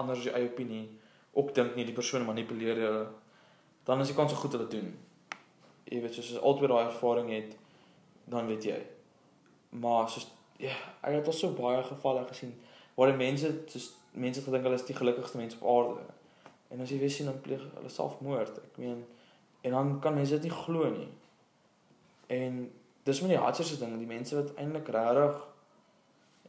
anders 0.00 0.22
sy 0.22 0.32
eie 0.36 0.48
opinie 0.50 0.84
ook 1.32 1.54
dink 1.54 1.74
nie 1.74 1.86
die 1.88 1.96
persoon 1.96 2.26
manipuleer 2.28 2.80
hulle 2.86 3.04
dan 3.88 4.00
is 4.00 4.12
die 4.12 4.16
kans 4.16 4.32
so 4.32 4.40
goed 4.40 4.56
hulle 4.56 4.68
doen 4.70 4.92
jy 5.90 6.00
weet 6.04 6.16
soos 6.16 6.32
as 6.34 6.44
albei 6.50 6.70
daai 6.70 6.84
ervaring 6.86 7.30
het 7.34 7.56
dan 8.34 8.48
weet 8.50 8.68
jy 8.70 8.80
maar 9.84 10.08
soos 10.12 10.28
ja 10.62 10.74
ek 11.02 11.18
het 11.18 11.30
al 11.32 11.38
so 11.40 11.56
baie 11.58 11.82
gevalle 11.90 12.24
gesien 12.30 12.54
waar 12.94 13.14
mense 13.18 13.50
soos 13.72 13.90
mense 14.12 14.44
gedink 14.44 14.68
hulle 14.68 14.78
is 14.80 14.86
die 14.88 14.96
gelukkigste 15.00 15.40
mense 15.40 15.58
op 15.60 15.68
aarde 15.74 16.06
en 16.74 16.84
as 16.84 16.92
jy 16.92 17.00
weer 17.02 17.12
sien 17.16 17.30
dan 17.30 17.40
pleeg 17.46 17.64
hulle 17.74 17.92
selfmoord 17.96 18.60
ek 18.62 18.80
meen 18.82 19.04
en 19.64 19.78
dan 19.78 19.94
kan 20.04 20.14
mense 20.14 20.36
dit 20.38 20.48
nie 20.48 20.56
glo 20.64 20.90
nie 20.90 21.10
en 22.38 22.60
dis 23.04 23.20
met 23.20 23.34
die 23.34 23.40
hartseerste 23.40 23.80
ding 23.82 23.96
die 24.00 24.10
mense 24.10 24.36
wat 24.38 24.54
eintlik 24.60 24.92
regtig 24.96 25.40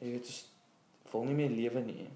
jy 0.02 0.13
weet 0.13 0.30
soos 0.30 0.44
wil 1.12 1.24
nie 1.24 1.38
meer 1.41 1.50
lewe 1.50 1.82
nie 1.82 2.10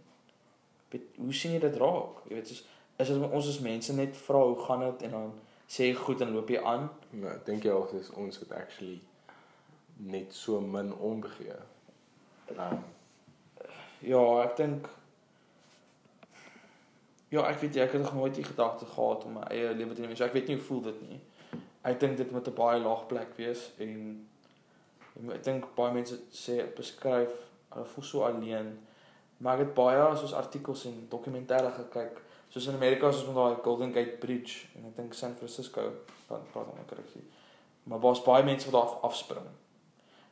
weet 0.91 1.17
hoe 1.17 1.33
sien 1.33 1.53
jy 1.57 1.59
dit 1.59 1.77
raak 1.83 2.23
jy 2.29 2.39
weet 2.39 2.47
soos 2.47 2.65
is 2.99 3.07
dit 3.07 3.29
ons 3.31 3.47
as 3.47 3.59
mense 3.63 3.93
net 3.93 4.17
vra 4.27 4.41
hoe 4.43 4.59
gaan 4.65 4.85
dit 4.87 5.07
en 5.07 5.11
dan 5.17 5.29
sê 5.69 5.87
jy 5.87 5.93
goed 5.93 6.21
en 6.21 6.33
loop 6.35 6.49
jy 6.49 6.63
aan 6.63 6.89
nou 7.11 7.35
dink 7.45 7.63
jy 7.63 7.75
of 7.75 7.91
dis 7.91 8.09
ons 8.23 8.41
wat 8.43 8.57
actually 8.63 8.99
net 9.99 10.33
so 10.33 10.61
min 10.61 10.93
omgee. 10.93 11.55
Ehm 12.55 12.87
Ja, 14.01 14.43
ek 14.43 14.55
dink 14.57 14.87
Ja, 17.29 17.43
ek 17.45 17.59
weet 17.61 17.75
jy, 17.75 17.83
ek 17.83 17.91
het 17.93 18.01
nog 18.01 18.15
nooit 18.15 18.35
die 18.35 18.43
gedagte 18.43 18.87
gehad 18.89 19.25
om 19.27 19.35
my 19.37 19.43
eie 19.53 19.73
lewe 19.77 19.93
te 19.93 20.01
neem. 20.01 20.15
So 20.17 20.25
ek 20.25 20.33
weet 20.33 20.47
nie 20.49 20.55
hoe 20.55 20.63
voel 20.65 20.79
dit 20.87 21.01
nie. 21.09 21.19
Ek 21.85 21.99
dink 22.01 22.17
dit 22.17 22.31
moet 22.31 22.47
'n 22.47 22.55
baie 22.57 22.79
laag 22.79 23.03
plek 23.11 23.35
wees 23.37 23.69
en 23.77 24.25
ek 25.35 25.43
dink 25.43 25.67
baie 25.75 25.93
mense 25.93 26.15
sê 26.31 26.63
beskryf 26.75 27.35
hulle 27.73 27.85
voel 27.93 28.03
so 28.03 28.25
alleen. 28.27 28.73
Maar 29.37 29.59
ek 29.59 29.67
het 29.67 29.77
baie 29.77 30.09
soos 30.19 30.35
artikels 30.35 30.85
en 30.89 31.05
dokumentêre 31.11 31.71
gekyk 31.77 32.19
soos 32.49 32.67
in 32.67 32.75
Amerika 32.75 33.09
is 33.09 33.21
ons 33.21 33.29
met 33.29 33.35
daai 33.37 33.63
Golden 33.63 33.93
Gate 33.93 34.17
Bridge 34.21 34.67
en 34.77 34.87
ek 34.89 34.95
dink 34.97 35.13
San 35.13 35.35
Francisco 35.37 35.83
dan 36.29 36.45
praat 36.53 36.71
ons 36.73 36.87
korreksie. 36.89 37.23
Maar 37.89 38.01
daar's 38.01 38.23
baie 38.25 38.45
mense 38.45 38.69
wat 38.69 38.75
daar 38.77 38.89
af, 38.89 39.01
afspring. 39.11 39.45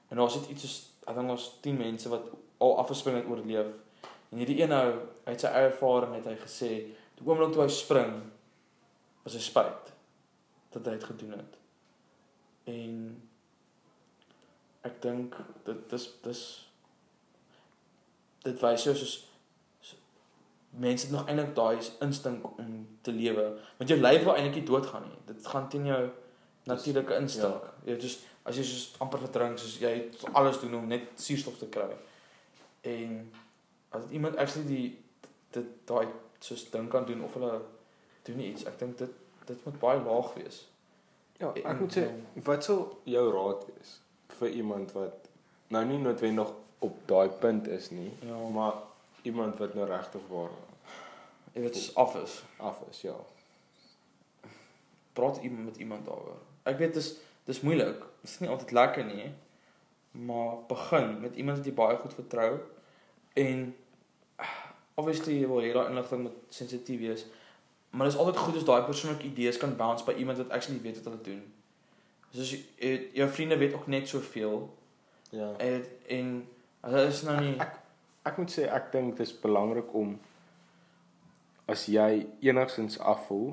En 0.10 0.18
daar's 0.18 0.38
net 0.40 0.50
iets 0.54 0.66
soos 0.66 0.78
ek 1.08 1.20
dink 1.20 1.36
ons 1.38 1.46
10 1.64 1.78
mense 1.78 2.10
wat 2.12 2.26
al 2.64 2.74
afgespring 2.82 3.20
het 3.20 3.30
oorleef. 3.30 3.70
En 4.32 4.42
hierdie 4.42 4.58
een 4.62 4.74
nou, 4.74 4.88
uit 5.30 5.40
sy 5.40 5.52
eie 5.54 5.70
ervaring 5.70 6.18
het 6.18 6.26
hy 6.28 6.36
gesê, 6.42 6.72
toe 7.16 7.30
oomblik 7.30 7.54
toe 7.56 7.64
hy 7.64 7.70
spring, 7.72 8.18
was 9.24 9.38
hy 9.38 9.44
spyt 9.46 9.94
dat 10.74 10.90
hy 10.90 10.98
dit 10.98 11.08
gedoen 11.08 11.38
het. 11.38 11.54
En 12.68 12.98
ek 14.88 14.98
dink 15.04 15.38
dit 15.68 15.86
dis 15.94 16.10
dis 16.26 16.44
dit 18.48 18.62
wys 18.64 18.86
jou 18.88 18.96
soos 18.96 19.16
mense 20.78 21.06
het 21.06 21.14
nog 21.16 21.28
eintlik 21.28 21.56
daai 21.56 21.78
instink 22.06 22.46
om 22.58 22.88
te 23.02 23.12
lewe. 23.12 23.46
Want 23.78 23.90
jou 23.90 24.00
lyf 24.00 24.24
wil 24.24 24.36
eintlik 24.36 24.60
nie 24.60 24.66
doodgaan 24.68 25.08
nie. 25.08 25.20
Dit 25.26 25.48
gaan 25.48 25.70
teen 25.70 25.86
jou 25.86 26.02
natuurlike 26.70 27.16
instink. 27.16 27.64
ja. 27.86 27.94
jy 27.94 28.00
soos 28.02 28.18
as 28.48 28.56
jy 28.56 28.64
soos 28.64 28.96
amper 29.04 29.20
verdrink 29.20 29.60
soos 29.60 29.80
jy 29.82 29.94
alles 30.34 30.60
doen 30.62 30.78
om 30.80 30.88
net 30.88 31.10
suurstof 31.20 31.58
te 31.58 31.70
kry. 31.72 31.90
En 32.82 33.20
as 33.96 34.08
iemand 34.12 34.38
actually 34.38 34.68
die 34.68 34.88
dit 35.56 35.74
daai 35.90 36.08
soos 36.40 36.70
ding 36.72 36.90
kan 36.92 37.06
doen 37.06 37.24
of 37.24 37.34
hulle 37.34 37.62
doen 38.28 38.44
iets 38.44 38.68
ek 38.70 38.80
dink 38.80 38.98
dit 38.98 39.24
dit 39.48 39.66
moet 39.66 39.80
baie 39.80 40.04
laag 40.04 40.34
wees. 40.36 40.66
Ja 41.40 41.54
ek 41.56 41.80
moet 41.80 41.98
sê 42.00 42.06
wat 42.48 42.68
sou 42.68 42.80
jou 43.08 43.26
raad 43.34 43.66
wees 43.72 43.98
vir 44.40 44.56
iemand 44.62 44.94
wat 44.96 45.30
nou 45.74 45.84
nie 45.88 46.00
noodwendig 46.04 46.54
op 46.80 47.00
daai 47.06 47.30
punt 47.30 47.68
is 47.68 47.90
nie 47.90 48.12
ja. 48.20 48.38
maar 48.54 48.74
iemand 49.22 49.58
wat 49.58 49.74
nou 49.74 49.88
regtig 49.88 50.22
waar 50.30 50.54
jy 51.54 51.62
weet 51.62 51.92
af 51.96 52.16
is. 52.16 52.44
af 52.58 52.82
is 52.90 53.02
ja. 53.02 53.16
Praat 55.14 55.38
iemand 55.42 55.66
met 55.66 55.78
iemand 55.78 56.06
daaroor. 56.06 56.38
Ek 56.64 56.78
weet 56.78 56.94
dis 56.94 57.16
dis 57.46 57.62
moeilik. 57.62 58.00
Dit 58.22 58.30
is 58.30 58.40
nie 58.40 58.50
altyd 58.50 58.72
lekker 58.72 59.06
nie 59.06 59.34
maar 60.12 60.56
begin 60.68 61.20
met 61.20 61.36
iemand 61.36 61.58
wat 61.58 61.66
jy 61.66 61.74
baie 61.74 61.98
goed 61.98 62.14
vertrou 62.14 62.60
en 63.34 63.76
obviously 64.94 65.36
jy 65.40 65.50
wil 65.50 65.62
hê 65.62 65.74
daai 65.74 65.92
inligting 65.92 66.24
moet 66.26 66.38
sensitief 66.50 67.00
wees 67.00 67.26
maar 67.90 68.08
dit 68.08 68.16
is 68.16 68.20
altyd 68.20 68.38
goed 68.38 68.56
as 68.56 68.66
daai 68.66 68.84
persoonlike 68.88 69.26
idees 69.26 69.58
kan 69.62 69.76
bounce 69.76 70.06
by 70.06 70.16
iemand 70.18 70.38
wat 70.42 70.50
actually 70.50 70.82
weet 70.82 71.00
wat 71.00 71.06
hulle 71.10 71.22
doen. 71.24 71.44
Soos 72.36 72.52
jy, 72.52 72.92
jou 73.14 73.30
vriende 73.30 73.58
weet 73.58 73.74
ook 73.74 73.88
net 73.88 74.08
soveel 74.08 74.68
ja. 75.30 75.54
en 75.58 75.86
en 76.08 76.32
as 76.88 77.20
is 77.20 77.24
nou 77.28 77.38
nie 77.42 77.54
ek, 77.64 77.78
ek 78.30 78.38
moet 78.42 78.54
sê 78.54 78.68
ek 78.72 78.92
dink 78.92 79.18
dit 79.18 79.28
is 79.28 79.36
belangrik 79.44 79.94
om 79.96 80.18
as 81.68 81.88
jy 81.92 82.28
enigsins 82.48 82.96
afvoel, 83.00 83.52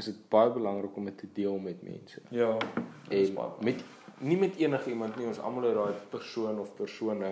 is 0.00 0.08
dit 0.08 0.18
baie 0.32 0.50
belangrik 0.54 0.96
om 0.96 1.08
dit 1.10 1.16
te 1.18 1.28
deel 1.36 1.58
met 1.60 1.82
mense. 1.84 2.22
Ja. 2.32 2.54
En 3.10 3.38
met 3.66 3.82
nie 4.18 4.36
met 4.36 4.56
enige 4.56 4.90
iemand 4.90 5.16
nie, 5.16 5.26
ons 5.30 5.38
almal 5.38 5.68
het 5.68 5.76
daai 5.76 6.06
persoon 6.10 6.58
of 6.58 6.72
persone 6.74 7.28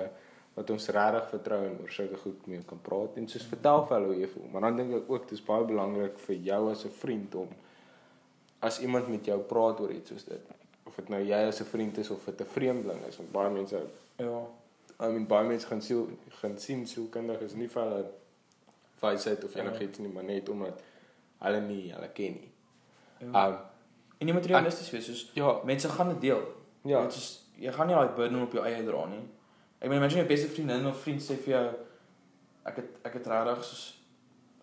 wat 0.56 0.70
ons 0.70 0.88
regtig 0.94 1.30
vertrou 1.32 1.58
en 1.66 1.78
oor 1.82 1.92
sulke 1.92 2.18
goed 2.20 2.44
mee 2.48 2.62
kan 2.68 2.78
praat 2.82 3.16
en 3.20 3.26
soos 3.28 3.44
vertel 3.50 3.82
vir 3.88 3.96
hulle 3.96 4.12
hoe 4.12 4.20
jy 4.20 4.28
voel. 4.32 4.46
Maar 4.52 4.68
dan 4.68 4.78
dink 4.80 4.94
ek 5.00 5.10
ook 5.12 5.26
dis 5.32 5.42
baie 5.44 5.66
belangrik 5.68 6.20
vir 6.26 6.36
jou 6.50 6.60
as 6.70 6.84
'n 6.86 6.94
vriend 7.00 7.34
om 7.34 7.48
as 8.60 8.80
iemand 8.80 9.08
met 9.08 9.24
jou 9.24 9.38
praat 9.40 9.80
oor 9.80 9.92
iets 9.92 10.10
soos 10.10 10.24
dit 10.24 10.54
of 10.86 10.96
dit 10.96 11.08
nou 11.08 11.20
jy 11.20 11.40
as 11.48 11.60
'n 11.60 11.64
vriend 11.72 11.98
is 11.98 12.10
of 12.10 12.24
dit 12.24 12.40
'n 12.40 12.52
vreemdeling 12.56 13.04
is, 13.08 13.16
want 13.16 13.32
baie 13.32 13.50
mense 13.50 13.82
ja, 14.16 14.46
I 15.00 15.08
mean 15.12 15.26
baie 15.28 15.44
mense 15.48 15.66
gaan 15.68 15.82
siel 15.82 16.06
gaan 16.40 16.58
sien 16.58 16.86
sielkundig 16.88 17.40
is 17.44 17.54
nie 17.54 17.68
vir 17.68 17.82
hulle 17.82 18.04
wysheid 19.02 19.44
of 19.44 19.54
enigiets 19.60 19.98
nie, 20.00 20.08
maar 20.12 20.24
net 20.24 20.48
omdat 20.48 20.80
hulle 21.44 21.60
nie 21.60 21.92
hulle 21.92 22.08
ken 22.16 22.38
nie. 22.40 22.52
Ja. 23.20 23.46
Um 23.48 23.56
en 24.18 24.28
jy 24.30 24.32
moet 24.32 24.46
realisties 24.48 24.90
wees, 24.94 25.04
soos 25.10 25.26
ja, 25.36 25.50
mense 25.68 25.88
gaan 25.92 26.08
dit 26.14 26.20
deel. 26.20 26.40
ja, 26.88 27.02
Dit 27.04 27.16
is 27.20 27.26
jy 27.60 27.72
gaan 27.72 27.86
nie 27.90 27.96
daai 27.96 28.14
burden 28.16 28.42
op 28.46 28.52
jou 28.56 28.64
eie 28.64 28.84
dra 28.86 29.02
nie. 29.10 29.20
Ek 29.80 29.88
meen 29.90 29.98
imagine 30.00 30.22
jou 30.22 30.28
beste 30.30 30.48
vriendin 30.48 30.86
of 30.88 31.00
vriend 31.02 31.20
sê 31.22 31.36
vir 31.44 31.52
jou 31.52 31.66
ek 32.70 32.76
het 32.80 32.96
ek 33.04 33.18
het 33.20 33.26
regtig 33.32 33.64
soos 33.64 33.84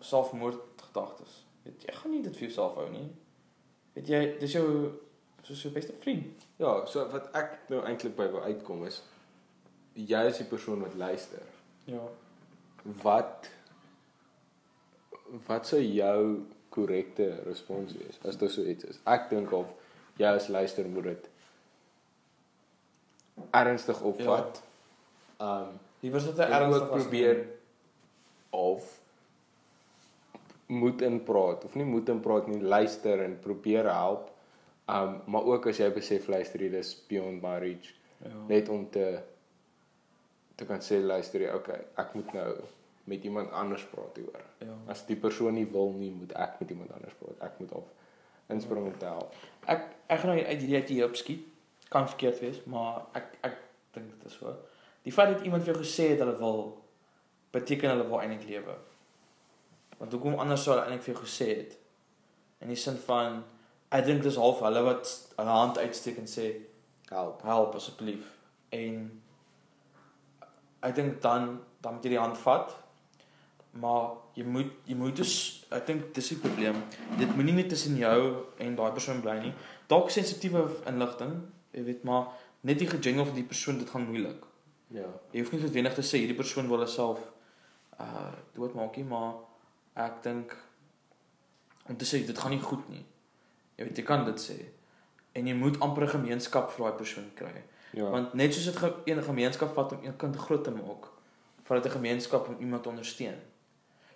selfmoord 0.00 0.82
gedagtes. 0.88 1.44
Weet 1.64 1.86
jy, 1.86 1.94
gaan 2.00 2.10
nie 2.10 2.22
dit 2.22 2.36
vir 2.36 2.48
jouself 2.48 2.74
hou 2.76 2.88
nie. 2.90 3.06
Weet 3.94 4.08
jy, 4.10 4.20
dis 4.40 4.52
jou 4.58 4.66
soos 5.46 5.62
jou 5.62 5.70
beste 5.72 5.94
vriend. 6.02 6.42
ja, 6.58 6.74
so 6.86 7.06
wat 7.12 7.30
ek 7.36 7.58
nou 7.70 7.82
eintlik 7.86 8.16
by 8.16 8.26
wil 8.32 8.42
uitkom 8.50 8.84
is 8.86 9.02
jy 9.94 10.24
is 10.28 10.38
die 10.42 10.46
persoon 10.50 10.80
wat 10.82 10.94
luister. 10.98 11.42
Ja. 11.90 12.02
Wat 13.02 13.50
wat 15.46 15.66
sou 15.66 15.80
jou 15.82 16.44
korrekte 16.74 17.30
respons 17.46 17.94
wees 17.96 18.18
as 18.28 18.36
dit 18.38 18.50
so 18.50 18.62
iets 18.62 18.84
is? 18.84 18.98
Ek 19.08 19.28
dink 19.30 19.52
of 19.56 19.70
jy 20.20 20.28
as 20.36 20.48
luister 20.52 20.86
moet 20.90 21.08
dit 21.12 21.30
ernstig 23.54 24.00
opvat. 24.06 24.60
Um 25.42 25.74
Liewer 26.04 26.20
sit 26.20 26.36
hy 26.38 26.44
en 26.50 26.52
ernstig 26.58 26.82
ook 26.82 26.92
as 26.98 27.02
probeer 27.02 27.40
of 28.54 28.90
moet 30.66 31.02
inpraat 31.06 31.64
of 31.64 31.74
nie 31.78 31.86
moet 31.88 32.08
inpraat 32.12 32.46
nie, 32.50 32.60
luister 32.62 33.22
en 33.24 33.38
probeer 33.42 33.88
help. 33.90 34.30
Um 34.90 35.20
maar 35.26 35.48
ook 35.50 35.66
as 35.72 35.80
jy 35.80 35.88
besef 35.94 36.28
luister 36.28 36.62
jy 36.62 36.70
dis 36.76 36.94
beyond 37.10 37.42
my 37.42 37.58
reach 37.62 37.92
Ja. 38.24 38.30
net 38.48 38.68
om 38.72 38.86
te 38.90 39.18
te 40.54 40.66
kan 40.68 40.82
sê 40.84 41.00
luister 41.02 41.42
jy 41.42 41.52
okay, 41.54 41.80
ek 42.00 42.14
moet 42.14 42.32
nou 42.36 42.48
met 43.10 43.24
iemand 43.24 43.52
anders 43.52 43.84
praat 43.90 44.16
hieroor. 44.16 44.44
Ja. 44.64 44.76
As 44.92 45.04
die 45.08 45.16
persoon 45.20 45.58
nie 45.58 45.66
wil 45.72 45.92
nie, 45.92 46.10
moet 46.14 46.32
ek 46.40 46.60
met 46.62 46.70
iemand 46.72 46.92
anders 46.96 47.16
praat. 47.20 47.36
Ek 47.44 47.58
moet 47.60 47.72
of 47.76 47.90
inspring 48.52 48.86
om 48.86 48.96
te 48.98 49.10
help. 49.10 49.34
Ek 49.66 49.90
ek 50.06 50.20
gaan 50.20 50.32
nou 50.32 50.38
uit 50.40 50.60
hierdie 50.60 50.80
uit 50.80 50.92
hier 50.92 51.08
opskiet. 51.08 51.44
Kan 51.92 52.08
verkeerd 52.08 52.40
wees, 52.40 52.62
maar 52.70 53.04
ek 53.18 53.36
ek 53.44 53.60
dink 53.96 54.10
dit 54.14 54.30
is 54.30 54.38
so. 54.40 54.54
Die 55.04 55.12
feit 55.12 55.34
dat 55.34 55.44
iemand 55.44 55.64
vir 55.64 55.74
jou 55.74 55.82
gesê 55.82 56.10
het 56.14 56.22
hulle 56.24 56.36
wil 56.40 56.62
beteken 57.54 57.92
hulle 57.92 58.06
wil 58.08 58.22
eintlik 58.22 58.48
lewe. 58.48 58.76
Want 59.98 60.12
hoekom 60.16 60.38
anders 60.42 60.64
sou 60.64 60.72
hulle 60.74 60.86
eintlik 60.86 61.04
vir 61.06 61.14
jou 61.14 61.24
gesê 61.24 61.48
het? 61.52 61.76
In 62.64 62.72
die 62.72 62.80
sin 62.80 62.96
van 63.04 63.42
ek 63.94 64.06
dink 64.08 64.24
dis 64.24 64.40
half 64.40 64.62
hulle 64.64 64.82
wat 64.86 65.12
hulle 65.36 65.58
hand 65.60 65.78
uitsteek 65.78 66.22
en 66.22 66.30
sê 66.30 66.54
Help. 67.12 67.42
help 67.42 67.74
asseblief. 67.74 68.24
En 68.74 69.22
ek 70.84 70.94
dink 70.98 71.20
dan 71.24 71.60
dan 71.84 71.96
moet 71.96 72.06
jy 72.06 72.14
die 72.14 72.20
hand 72.22 72.38
vat. 72.40 72.72
Maar 73.82 74.14
jy 74.38 74.44
moet 74.46 74.72
jy 74.88 74.96
moet 74.98 75.16
dus 75.18 75.34
ek 75.74 75.86
dink 75.90 76.08
dis 76.16 76.32
die 76.32 76.40
probleem. 76.42 76.80
Dit 77.18 77.34
moenie 77.36 77.56
net 77.58 77.68
tussen 77.72 77.96
jou 78.00 78.18
en 78.62 78.76
daai 78.78 78.92
persoon 78.96 79.22
bly 79.24 79.38
nie. 79.42 79.54
Dalk 79.90 80.12
sensitiewe 80.14 80.64
inligting, 80.90 81.36
jy 81.74 81.84
weet 81.88 82.04
maar 82.08 82.30
net 82.64 82.80
die 82.80 82.88
gejingle 82.88 83.26
van 83.28 83.36
die 83.36 83.48
persoon 83.48 83.80
dit 83.82 83.90
gaan 83.90 84.06
moeilik. 84.08 84.44
Ja. 84.94 85.08
Jy 85.32 85.42
hoef 85.42 85.52
nie 85.52 85.60
noodwendig 85.64 85.96
te 85.96 86.04
sê 86.06 86.22
hierdie 86.22 86.38
persoon 86.38 86.70
wil 86.70 86.84
homself 86.84 87.20
uh 88.00 88.30
doodmaak 88.54 88.96
nie, 88.98 89.06
maar 89.06 89.34
ek 90.06 90.22
dink 90.24 90.54
om 91.88 91.98
te 91.98 92.08
sê 92.08 92.22
dit 92.26 92.38
gaan 92.38 92.54
nie 92.54 92.62
goed 92.62 92.88
nie. 92.90 93.04
Jy 93.76 93.88
weet 93.88 94.00
jy 94.00 94.06
kan 94.06 94.24
dit 94.26 94.40
sê. 94.40 94.56
En 95.34 95.46
jy 95.50 95.54
moet 95.58 95.80
amper 95.82 96.06
'n 96.06 96.14
gemeenskap 96.18 96.70
vir 96.72 96.86
daai 96.86 96.98
persoon 96.98 97.30
kry. 97.34 97.64
Ja. 97.94 98.08
Want 98.10 98.34
net 98.34 98.54
soos 98.54 98.64
dit 98.64 98.76
ge 98.76 98.92
een 99.04 99.22
gemeenskap 99.22 99.74
vat 99.74 99.92
om 99.92 99.98
een 100.02 100.16
kind 100.16 100.36
groot 100.36 100.64
te 100.64 100.70
maak, 100.74 101.06
vat 101.62 101.82
dit 101.82 101.92
'n 101.92 101.96
gemeenskap 101.96 102.48
om 102.48 102.56
iemand 102.60 102.82
te 102.82 102.88
ondersteun. 102.88 103.38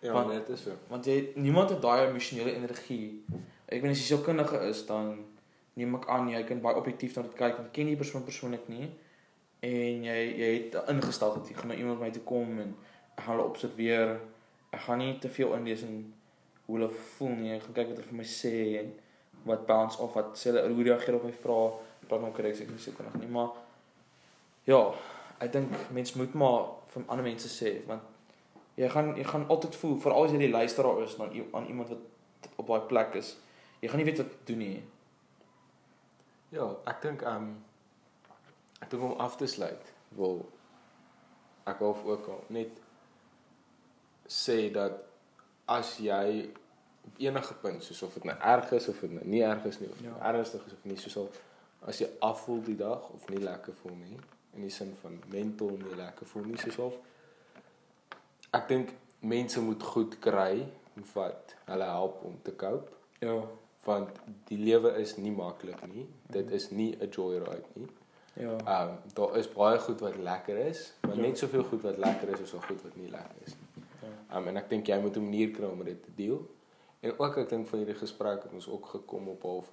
ja, 0.01 0.13
want- 0.13 0.33
net 0.33 0.49
is 0.49 0.63
so. 0.63 0.71
Want 0.89 1.05
jy 1.05 1.33
niemand 1.35 1.71
het 1.71 1.83
daai 1.83 2.07
emosionele 2.09 2.53
energie. 2.55 3.25
Ek 3.67 3.83
weet 3.83 3.91
as 3.91 3.99
jy 3.99 4.05
sielkundige 4.17 4.61
is 4.69 4.87
dan 4.87 5.25
neem 5.75 5.95
ek 5.95 6.09
aan 6.09 6.29
jy 6.29 6.43
kan 6.45 6.61
baie 6.61 6.77
objektief 6.77 7.17
na 7.17 7.23
dit 7.23 7.35
kyk 7.35 7.57
jy 7.59 7.65
ken 7.73 7.87
die 7.87 7.97
persoon 7.97 8.25
persoonlik 8.25 8.69
nie 8.69 8.91
en 9.61 10.03
jy 10.05 10.19
jy 10.39 10.51
het 10.63 10.89
ingestel 10.89 11.35
dat 11.35 11.49
jy 11.49 11.55
gaan 11.55 11.69
nou 11.69 11.79
iemand 11.79 12.01
my 12.01 12.11
toe 12.11 12.23
kom 12.23 12.59
en 12.59 12.75
ek 13.17 13.25
gaan 13.25 13.37
hulle 13.37 13.49
observeer. 13.49 14.21
Ek 14.71 14.81
gaan 14.81 14.99
nie 14.99 15.19
te 15.19 15.29
veel 15.29 15.55
inlees 15.55 15.83
in 15.83 16.15
hoe 16.67 16.77
hulle 16.79 16.91
voel 16.91 17.29
nie. 17.37 17.53
Ek 17.53 17.63
gaan 17.63 17.73
kyk 17.75 17.89
wat 17.89 17.97
hulle 17.97 18.09
vir 18.09 18.17
my 18.17 18.25
sê 18.25 18.79
en 18.81 18.93
wat 19.45 19.67
bounce 19.67 19.99
of 19.99 20.15
wat 20.15 20.37
sê 20.39 20.51
hulle 20.53 20.69
hoe 20.75 20.85
reageer 20.85 21.15
op 21.15 21.25
my 21.25 21.33
vrae. 21.33 21.73
Praat 22.09 22.21
maar 22.21 22.31
korrek 22.31 22.61
ek 22.61 22.69
nie 22.71 22.79
sielkundig 22.79 23.15
nie, 23.21 23.29
maar 23.29 23.49
ja, 24.69 24.79
ek 25.41 25.53
dink 25.55 25.75
mens 25.97 26.13
moet 26.19 26.35
maar 26.37 26.67
vir 26.93 27.05
ander 27.09 27.25
mense 27.25 27.49
sê 27.53 27.73
want 27.89 28.03
jy 28.79 28.89
gaan 28.93 29.15
jy 29.17 29.25
gaan 29.27 29.47
altyd 29.51 29.77
voel 29.81 29.97
veral 30.03 30.27
as 30.29 30.35
jy 30.35 30.43
die 30.45 30.53
luisteraar 30.53 31.03
is 31.05 31.17
na 31.19 31.29
aan 31.57 31.67
iemand 31.71 31.89
wat 31.95 32.53
op 32.61 32.67
daai 32.71 32.87
plek 32.91 33.17
is. 33.19 33.33
Jy 33.81 33.89
gaan 33.91 33.99
nie 34.03 34.07
weet 34.07 34.21
wat 34.23 34.35
doen 34.47 34.59
nie. 34.63 34.83
Ja, 36.55 36.69
ek 36.91 37.03
dink 37.03 37.25
um 37.27 37.49
ek 38.83 38.91
dink 38.93 39.03
om 39.03 39.19
af 39.21 39.37
te 39.37 39.47
sluit 39.51 39.93
wil 40.17 40.45
ek 41.69 41.83
hoef 41.85 42.05
ook 42.07 42.29
al 42.33 42.45
net 42.55 42.79
sê 44.29 44.71
dat 44.73 45.01
as 45.69 45.97
jy 46.01 46.49
op 47.09 47.19
enige 47.19 47.55
punt 47.63 47.85
soos 47.85 48.03
of 48.07 48.15
dit 48.15 48.25
nou 48.29 48.37
erg 48.55 48.73
is 48.77 48.89
of 48.89 49.01
dit 49.05 49.13
nou 49.13 49.25
nie 49.25 49.43
erg 49.45 49.65
is 49.69 49.81
nie 49.81 49.91
of 49.91 50.01
Ja. 50.01 50.15
ja. 50.15 50.33
ernstig 50.33 50.65
is 50.67 50.73
of 50.73 50.85
nie 50.85 50.97
soos 50.97 51.17
al 51.17 51.29
as 51.89 52.01
jy 52.01 52.09
afvoel 52.25 52.63
die 52.65 52.77
dag 52.77 53.11
of 53.15 53.29
nie 53.29 53.43
lekker 53.43 53.75
voel 53.83 53.97
nie 53.97 54.19
in 54.55 54.61
die 54.63 54.71
sin 54.71 54.97
van 55.03 55.21
mental 55.31 55.71
nie 55.71 55.95
lekker 55.97 56.27
voel 56.27 56.45
nie 56.45 56.57
soos 56.59 56.79
of 56.79 56.95
ek 58.57 58.69
dink 58.69 58.93
mense 59.21 59.61
moet 59.61 59.83
goed 59.83 60.19
kry 60.25 60.67
wat 61.15 61.55
hulle 61.69 61.85
help 61.85 62.23
om 62.25 62.37
te 62.43 62.55
cope 62.57 62.93
Ja. 63.21 63.35
want 63.85 64.19
die 64.47 64.59
lewe 64.59 64.91
is 65.01 65.17
nie 65.17 65.31
maklik 65.33 65.81
nie. 65.93 66.07
Dit 66.31 66.51
is 66.51 66.71
nie 66.71 66.97
'n 67.01 67.09
joyride 67.11 67.65
nie. 67.75 67.89
Ja. 68.35 68.57
Ehm 68.59 68.89
um, 68.89 68.99
daar 69.15 69.37
is 69.39 69.49
baie 69.53 69.79
goed 69.79 70.01
wat 70.01 70.17
lekker 70.17 70.57
is, 70.67 70.93
maar 71.03 71.17
Ja. 71.17 71.21
net 71.23 71.39
soveel 71.39 71.65
goed 71.65 71.83
wat 71.83 71.97
lekker 71.97 72.29
is 72.29 72.41
is 72.41 72.55
ook 72.55 72.65
goed 72.65 72.83
wat 72.83 72.97
nie 72.97 73.11
lekker 73.11 73.37
is 73.47 73.55
nie. 73.55 73.85
Ja. 74.03 74.37
Um, 74.37 74.49
en 74.49 74.57
ek 74.57 74.69
dink 74.69 74.87
jy 74.87 75.01
moet 75.01 75.17
'n 75.17 75.23
manier 75.23 75.51
kry 75.51 75.65
om 75.67 75.85
dit 75.85 76.03
te 76.05 76.11
deel. 76.15 76.47
En 77.01 77.19
ook 77.19 77.37
ek 77.37 77.49
dink 77.49 77.67
van 77.69 77.79
hierdie 77.79 77.95
gesprek 77.99 78.43
het 78.43 78.53
ons 78.53 78.69
ook 78.69 78.87
gekom 78.87 79.29
op 79.29 79.43
half 79.43 79.71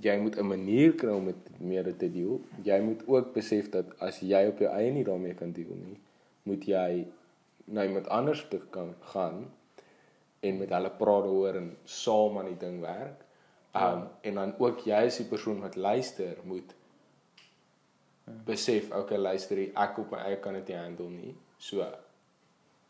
jy 0.00 0.16
moet 0.20 0.36
'n 0.38 0.46
manier 0.46 0.94
kry 0.94 1.10
om 1.10 1.24
dit 1.24 1.60
meer 1.60 1.96
te 1.96 2.10
deel. 2.10 2.40
Jy 2.62 2.80
moet 2.80 3.02
ook 3.06 3.32
besef 3.32 3.70
dat 3.70 3.86
as 4.00 4.20
jy 4.20 4.46
op 4.48 4.58
jou 4.58 4.70
eie 4.72 4.90
nie 4.92 5.04
daarmee 5.04 5.34
kan 5.34 5.52
deel 5.52 5.74
nie, 5.74 5.98
moet 6.42 6.64
jy 6.64 7.06
na 7.64 7.84
iemand 7.84 8.08
anders 8.08 8.46
toe 8.48 8.60
kan 8.70 8.94
gaan 9.00 9.50
en 10.40 10.58
met 10.58 10.68
hulle 10.70 10.90
praat 10.90 11.24
daaroor 11.24 11.54
en 11.56 11.76
saam 11.84 12.38
aan 12.38 12.46
die 12.46 12.56
ding 12.56 12.80
werk. 12.80 13.24
Um 13.74 13.80
Ja. 13.80 14.10
en 14.20 14.34
dan 14.34 14.54
ook 14.58 14.78
jy 14.80 15.06
as 15.06 15.16
die 15.16 15.26
persoon 15.26 15.60
wat 15.60 15.76
luister 15.76 16.36
moet 16.44 16.74
besef 18.44 18.90
okay 18.92 19.18
luister 19.18 19.58
ek 19.74 19.98
op 19.98 20.10
my 20.10 20.18
eie 20.18 20.36
kan 20.40 20.54
dit 20.54 20.68
nie 20.68 20.76
handle 20.76 21.08
nie. 21.10 21.34
So 21.58 21.84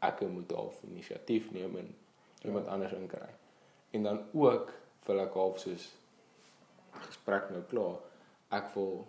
ek 0.03 0.21
moet 0.31 0.51
half 0.53 0.83
inisiatief 0.85 1.51
neem 1.53 1.77
en 1.77 1.95
iemand 2.45 2.67
Ja. 2.67 2.73
anders 2.73 2.93
inkry. 2.93 3.29
En 3.91 4.03
dan 4.03 4.21
ook 4.35 4.73
wil 5.07 5.21
ek 5.21 5.33
half 5.35 5.59
soos 5.59 5.95
gesprek 7.07 7.51
nou 7.51 7.63
klaar. 7.63 7.99
Ek 8.51 8.75
wil 8.75 9.07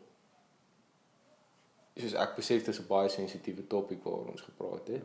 soos 1.99 2.13
ek 2.13 2.35
besef 2.35 2.63
dit 2.65 2.73
is 2.73 2.79
'n 2.79 2.87
baie 2.87 3.09
sensitiewe 3.09 3.67
topik 3.67 4.03
waaroor 4.03 4.31
ons 4.31 4.41
gepraat 4.41 4.87
het. 4.87 5.03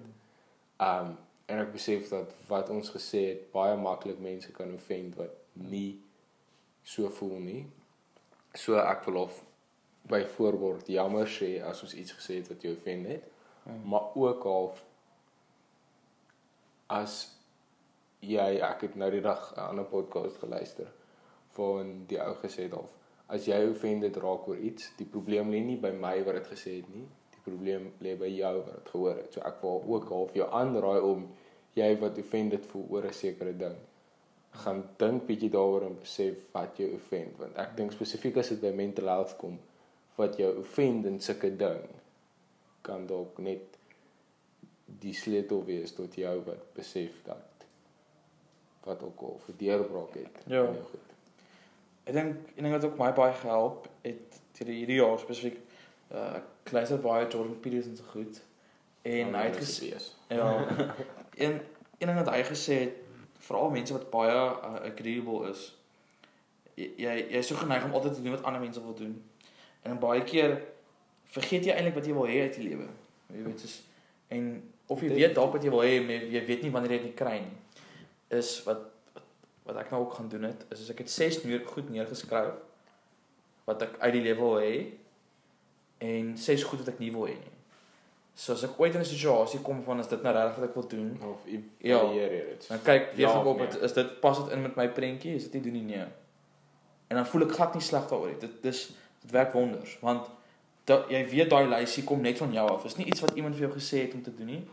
Um 0.80 1.18
en 1.47 1.59
ek 1.59 1.72
besef 1.72 2.09
dat 2.09 2.35
wat 2.49 2.70
ons 2.70 2.91
gesê 2.91 3.28
het 3.28 3.53
baie 3.53 3.76
maklik 3.76 4.18
mense 4.18 4.53
kan 4.53 4.74
offend 4.74 5.14
wat 5.16 5.30
nie 5.53 6.01
so 6.82 7.09
voel 7.11 7.39
nie. 7.39 7.66
So 8.55 8.76
ek 8.78 9.05
wil 9.05 9.16
of 9.22 9.45
byvoorbeeld 10.03 10.87
jammer 10.87 11.26
sê 11.26 11.62
as 11.62 11.82
ons 11.82 11.95
iets 11.95 12.12
gesê 12.12 12.35
het 12.37 12.49
wat 12.49 12.62
jou 12.62 12.74
offend 12.76 13.07
het, 13.07 13.24
Mm. 13.64 13.89
maar 13.89 14.14
ook 14.14 14.43
half 14.43 14.85
as 16.87 17.30
jy 18.20 18.61
ek 18.61 18.80
het 18.80 18.95
nou 18.97 19.11
die 19.11 19.20
dag 19.24 19.53
'n 19.57 19.61
ander 19.61 19.85
podcast 19.85 20.37
geluister 20.39 20.87
van 21.57 21.96
die 22.11 22.20
ou 22.20 22.34
gesê 22.42 22.68
het 22.68 22.76
half 22.78 22.92
as 23.34 23.46
jy 23.48 23.57
offended 23.70 24.16
raak 24.20 24.48
oor 24.48 24.61
iets, 24.61 24.90
die 24.98 25.09
probleem 25.09 25.50
lê 25.52 25.62
nie 25.64 25.78
by 25.80 25.90
my 25.96 26.18
wat 26.26 26.36
dit 26.40 26.50
gesê 26.52 26.76
het 26.80 26.90
nie. 26.92 27.07
Die 27.34 27.42
probleem 27.46 27.88
lê 28.05 28.12
by 28.20 28.28
jou 28.30 28.52
wat 28.61 28.74
dit 28.74 28.92
gehoor 28.92 29.16
het. 29.16 29.32
So 29.32 29.42
ek 29.48 29.62
wil 29.64 29.82
ook 29.96 30.09
half 30.12 30.36
jou 30.36 30.48
aanraai 30.61 31.00
om 31.00 31.26
jy 31.74 31.90
wat 32.02 32.20
offended 32.20 32.66
voel 32.70 32.86
oor 32.90 33.09
'n 33.09 33.12
sekere 33.12 33.57
ding 33.64 33.76
gaan 34.55 34.84
dink 34.98 35.24
bietjie 35.26 35.50
daaroor 35.50 35.82
en 35.82 35.96
besef 35.98 36.44
wat 36.52 36.76
jou 36.78 36.92
offend 36.94 37.38
want 37.38 37.57
ek 37.59 37.76
dink 37.76 37.92
spesifiek 37.92 38.36
as 38.36 38.52
dit 38.52 38.61
by 38.61 38.70
mental 38.70 39.11
health 39.11 39.36
kom 39.40 39.59
wat 40.16 40.38
jou 40.38 40.50
offend 40.61 41.07
in 41.11 41.18
sulke 41.20 41.50
ding 41.57 41.88
kan 42.82 43.07
dalk 43.07 43.38
net 43.38 43.78
die 44.86 45.14
sleutel 45.14 45.64
wees 45.64 45.96
tot 45.96 46.14
jou 46.14 46.36
wat 46.46 46.70
besef 46.76 47.18
dat 47.26 47.66
wat 48.84 49.02
ook 49.02 49.20
al 49.26 49.38
vir 49.46 49.55
deurbraak 49.59 50.14
het. 50.14 50.40
Ja. 50.46 50.66
goed. 50.90 51.13
Ek 52.05 52.12
dink 52.14 52.48
ek 52.57 52.62
dink 52.62 52.74
wat 52.76 52.84
ook 52.84 52.98
my 53.00 53.12
baie 53.16 53.32
gehelp 53.40 53.86
het 54.05 54.40
hierdie 54.59 54.76
hierdie 54.82 54.98
jaar 55.00 55.18
spesifiek 55.18 55.57
uh 56.14 56.36
ek 56.40 56.72
luister 56.72 57.00
baie 57.00 57.26
Jordan 57.28 57.61
Peterson 57.61 57.96
se 57.96 58.02
goed. 58.12 58.40
En 59.02 59.32
Dan 59.32 59.40
hy 59.40 59.46
het 59.48 59.57
gesê 59.61 59.90
wees. 59.92 60.11
ja. 60.28 60.50
Een 61.44 61.61
een 61.98 62.07
ding 62.11 62.18
wat 62.20 62.30
hy 62.34 62.42
gesê 62.46 62.74
het 62.84 63.00
veral 63.44 63.70
mense 63.70 63.92
wat 63.92 64.11
baie 64.11 64.34
uh, 64.34 64.74
agreeable 64.90 65.48
is 65.50 65.64
jy 66.76 66.90
jy 66.98 67.38
is 67.40 67.46
so 67.46 67.57
geneig 67.57 67.84
om 67.84 67.92
altyd 67.92 68.14
te 68.14 68.22
doen 68.22 68.34
wat 68.36 68.44
ander 68.44 68.61
mense 68.61 68.82
wil 68.82 68.94
doen. 68.94 69.16
En 69.82 69.98
baie 69.98 70.22
keer 70.24 70.57
vergeet 71.34 71.64
jy 71.66 71.74
eintlik 71.74 71.94
wat 71.98 72.07
jy 72.07 72.14
wil 72.16 72.26
hê 72.30 72.40
uit 72.46 72.57
die 72.59 72.68
lewe. 72.68 72.86
Jy 73.34 73.42
weet 73.48 73.61
soos 73.61 73.76
en 74.34 74.48
of 74.86 75.00
jy 75.02 75.09
weet 75.14 75.34
dalk 75.36 75.52
wat 75.57 75.62
jy 75.64 75.70
wil 75.70 75.84
hê 75.84 76.00
maar 76.05 76.24
jy 76.36 76.40
weet 76.46 76.62
nie 76.64 76.70
wanneer 76.74 76.96
jy 76.96 77.02
dit 77.09 77.14
kry 77.18 77.38
nie 77.44 77.57
is 78.38 78.50
wat 78.66 78.80
wat, 79.64 79.76
ek 79.80 79.90
nou 79.90 80.02
ook 80.04 80.14
gaan 80.18 80.28
doen 80.28 80.42
het 80.42 80.64
is 80.70 80.80
as 80.84 80.90
ek 80.92 80.98
het 81.04 81.10
6 81.10 81.44
uur 81.44 81.62
goed 81.66 81.90
neergeskryf 81.90 82.54
wat 83.64 83.82
ek 83.82 83.94
uit 83.98 84.12
die 84.12 84.22
lewe 84.22 84.40
wil 84.40 84.58
hê 84.60 84.74
en 86.04 86.34
6 86.38 86.62
goed 86.68 86.78
wat 86.84 86.88
ek 86.94 86.98
nie 87.00 87.12
wil 87.14 87.26
hê 87.30 87.36
nie. 87.38 87.52
So 88.36 88.52
as 88.52 88.64
ek 88.66 88.74
ooit 88.80 88.94
in 88.94 89.00
'n 89.00 89.04
situasie 89.08 89.60
kom 89.62 89.82
van 89.82 90.00
is 90.00 90.08
dit 90.10 90.22
nou 90.22 90.34
regtig 90.34 90.56
wat 90.58 90.68
ek 90.68 90.74
wil 90.74 90.88
doen, 90.88 91.18
of 91.22 91.38
Ja. 91.46 91.60
evalueer 91.98 92.32
ja. 92.34 92.54
dan 92.68 92.82
kyk 92.82 93.12
weer 93.14 93.28
Ja 93.28 93.44
op 93.44 93.56
nee. 93.56 93.66
het, 93.66 93.80
is 93.80 93.92
dit 93.92 94.20
pas 94.20 94.36
dit 94.44 94.52
in 94.52 94.62
met 94.62 94.76
my 94.76 94.88
prentjie, 94.88 95.34
is 95.34 95.42
dit 95.50 95.52
nie 95.52 95.62
doen 95.62 95.72
nie 95.72 95.96
nee. 95.96 96.06
En 97.08 97.16
dan 97.16 97.26
voel 97.26 97.42
ek 97.42 97.52
glad 97.52 97.74
nie 97.74 97.82
sleg 97.82 98.08
daaroor 98.08 98.26
nie. 98.28 98.38
Dit 98.38 98.62
dis 98.62 98.92
dit 99.22 99.30
werk 99.30 99.52
wonders 99.52 99.98
want 100.00 100.26
dat 100.84 101.08
jy 101.08 101.24
weet 101.28 101.50
daai 101.50 101.66
lysie 101.66 102.04
kom 102.04 102.20
net 102.20 102.38
van 102.38 102.52
jou 102.52 102.68
af. 102.70 102.82
Dis 102.82 102.96
nie 102.96 103.06
iets 103.06 103.20
wat 103.20 103.34
iemand 103.34 103.54
vir 103.54 103.68
jou 103.68 103.78
gesê 103.78 104.02
het 104.04 104.14
om 104.14 104.22
te 104.22 104.34
doen 104.34 104.46
nie. 104.46 104.68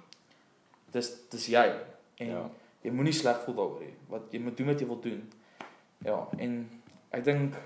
Dis 0.92 1.12
dis 1.30 1.46
jy. 1.48 1.72
En 2.18 2.28
Ja. 2.28 2.50
Jy 2.82 2.94
moenie 2.94 3.14
sleg 3.14 3.44
voel 3.46 3.58
daaroor 3.58 3.84
nie. 3.86 3.94
Wat 4.10 4.32
jy 4.34 4.42
moet 4.44 4.58
doen 4.58 4.72
wat 4.72 4.82
jy 4.82 4.88
wil 4.90 5.02
doen. 5.04 5.22
Ja, 6.06 6.18
en 6.38 6.56
ek 7.14 7.26
dink 7.28 7.60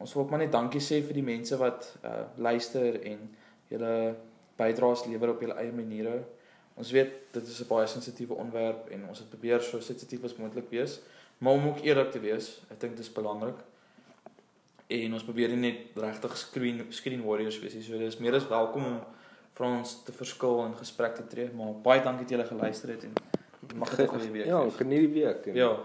ons 0.00 0.12
wil 0.14 0.24
ook 0.24 0.32
maar 0.32 0.42
net 0.44 0.52
dankie 0.52 0.80
sê 0.84 1.00
vir 1.04 1.16
die 1.16 1.24
mense 1.24 1.56
wat 1.60 1.88
uh 2.04 2.24
luister 2.36 2.98
en 3.08 3.28
julle 3.72 3.92
bydraes 4.56 5.04
lewer 5.10 5.34
op 5.34 5.44
julle 5.44 5.56
eie 5.60 5.72
maniere. 5.72 6.18
Ons 6.76 6.92
weet 6.92 7.32
dit 7.32 7.42
is 7.42 7.60
'n 7.60 7.68
baie 7.68 7.86
sensitiewe 7.86 8.34
onderwerp 8.34 8.88
en 8.90 9.08
ons 9.08 9.18
het 9.18 9.28
probeer 9.28 9.60
so 9.60 9.80
sensitief 9.80 10.24
as 10.24 10.36
moontlik 10.36 10.70
wees, 10.70 11.00
maar 11.38 11.52
om 11.52 11.68
ook 11.68 11.80
eerlik 11.84 12.10
te 12.10 12.20
wees, 12.20 12.60
ek 12.70 12.80
dink 12.80 12.96
dit 12.96 13.04
is 13.04 13.12
belangrik. 13.12 13.56
En 14.86 15.12
ons 15.12 15.24
probeer 15.24 15.48
nie 15.48 15.72
net 15.72 15.78
regtig 15.94 16.36
screen 16.36 16.86
screen 16.90 17.24
warriors 17.24 17.60
wees 17.60 17.74
nie. 17.74 17.82
So 17.82 17.98
dis 17.98 18.18
meer 18.18 18.34
as 18.34 18.48
welkom 18.48 18.84
om 18.84 19.00
vir 19.54 19.66
ons 19.66 20.02
te 20.04 20.12
verskil 20.12 20.64
en 20.64 20.76
gesprek 20.76 21.14
te 21.14 21.26
tree, 21.26 21.50
maar 21.52 21.72
baie 21.82 22.02
dankie 22.02 22.26
dat 22.26 22.30
julle 22.30 22.44
geluister 22.44 22.88
het 22.88 23.04
en 23.04 23.25
mag 23.74 23.96
dit 23.96 24.06
'n 24.12 24.14
goeie 24.18 24.30
week 24.30 24.44
Ja, 24.46 24.62
wees. 24.62 24.74
geniet 24.74 24.98
die 25.12 25.22
week 25.24 25.46
en 25.46 25.54
Ja. 25.54 25.76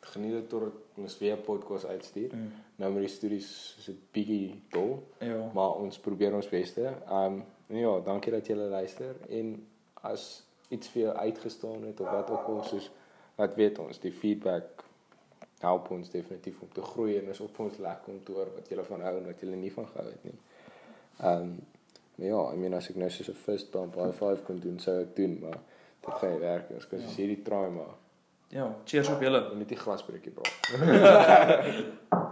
geniet 0.00 0.32
dit 0.32 0.48
tot 0.48 0.72
ons 0.96 1.18
weer 1.18 1.36
'n 1.36 1.42
podcast 1.42 1.86
uitstuur. 1.86 2.34
Mm. 2.34 2.52
Nou 2.76 2.92
met 2.92 3.00
die 3.02 3.08
studies 3.10 3.74
is 3.78 3.84
dit 3.84 3.96
bietjie 4.12 4.62
dol, 4.70 5.02
Ja. 5.18 5.50
maar 5.54 5.74
ons 5.74 5.98
probeer 5.98 6.34
ons 6.34 6.48
beste. 6.48 6.92
Um 7.10 7.44
ja, 7.66 8.00
dankie 8.00 8.32
dat 8.32 8.46
julle 8.46 8.68
luister 8.68 9.16
en 9.28 9.66
as 9.94 10.44
iets 10.68 10.88
vir 10.88 11.02
jou 11.02 11.16
uitgestaan 11.16 11.82
het 11.84 12.00
of 12.00 12.10
wat 12.10 12.30
ook 12.30 12.46
al 12.46 12.62
soos 12.64 12.90
wat 13.36 13.54
weet 13.54 13.78
ons, 13.78 13.98
die 14.00 14.12
feedback 14.12 14.84
help 15.58 15.90
ons 15.90 16.10
definitief 16.10 16.60
om 16.60 16.68
te 16.72 16.82
groei 16.82 17.16
en 17.18 17.28
is 17.28 17.40
ook 17.40 17.54
vir 17.54 17.64
ons 17.66 17.78
lekker 17.78 18.12
om 18.12 18.22
te 18.24 18.32
hoor 18.32 18.48
wat 18.54 18.68
julle 18.68 18.84
van 18.84 19.00
hou 19.00 19.16
en 19.18 19.26
wat 19.26 19.40
julle 19.40 19.56
nie 19.56 19.72
van 19.72 19.86
gehou 19.86 20.06
het 20.10 20.24
nie. 20.24 20.34
Um 21.22 21.60
maar 22.14 22.26
ja, 22.26 22.52
I 22.52 22.56
mean 22.56 22.74
as 22.74 22.88
ek 22.90 22.96
nou 22.96 23.10
soos 23.10 23.28
'n 23.28 23.34
fist 23.34 23.70
bump 23.70 23.94
high 23.94 24.12
five 24.16 24.42
kon 24.42 24.58
doen, 24.58 24.78
sou 24.78 25.00
ek 25.02 25.16
doen, 25.16 25.38
maar 25.40 25.58
dit 26.10 26.18
gaan 26.22 26.30
nie 26.34 26.40
werk 26.42 26.68
nie. 26.70 26.76
Ons 26.80 26.88
kan 26.90 26.98
Ja. 26.98 27.04
soos 27.06 27.16
hierdie 27.20 27.42
try 27.46 27.68
maar 27.78 27.94
Ja, 28.50 28.64
cheers 28.84 29.08
op 29.12 29.20
julle. 29.20 29.42
net 29.58 29.68
die 29.68 29.76
glasbreekie 29.76 30.32
bra. 30.32 30.48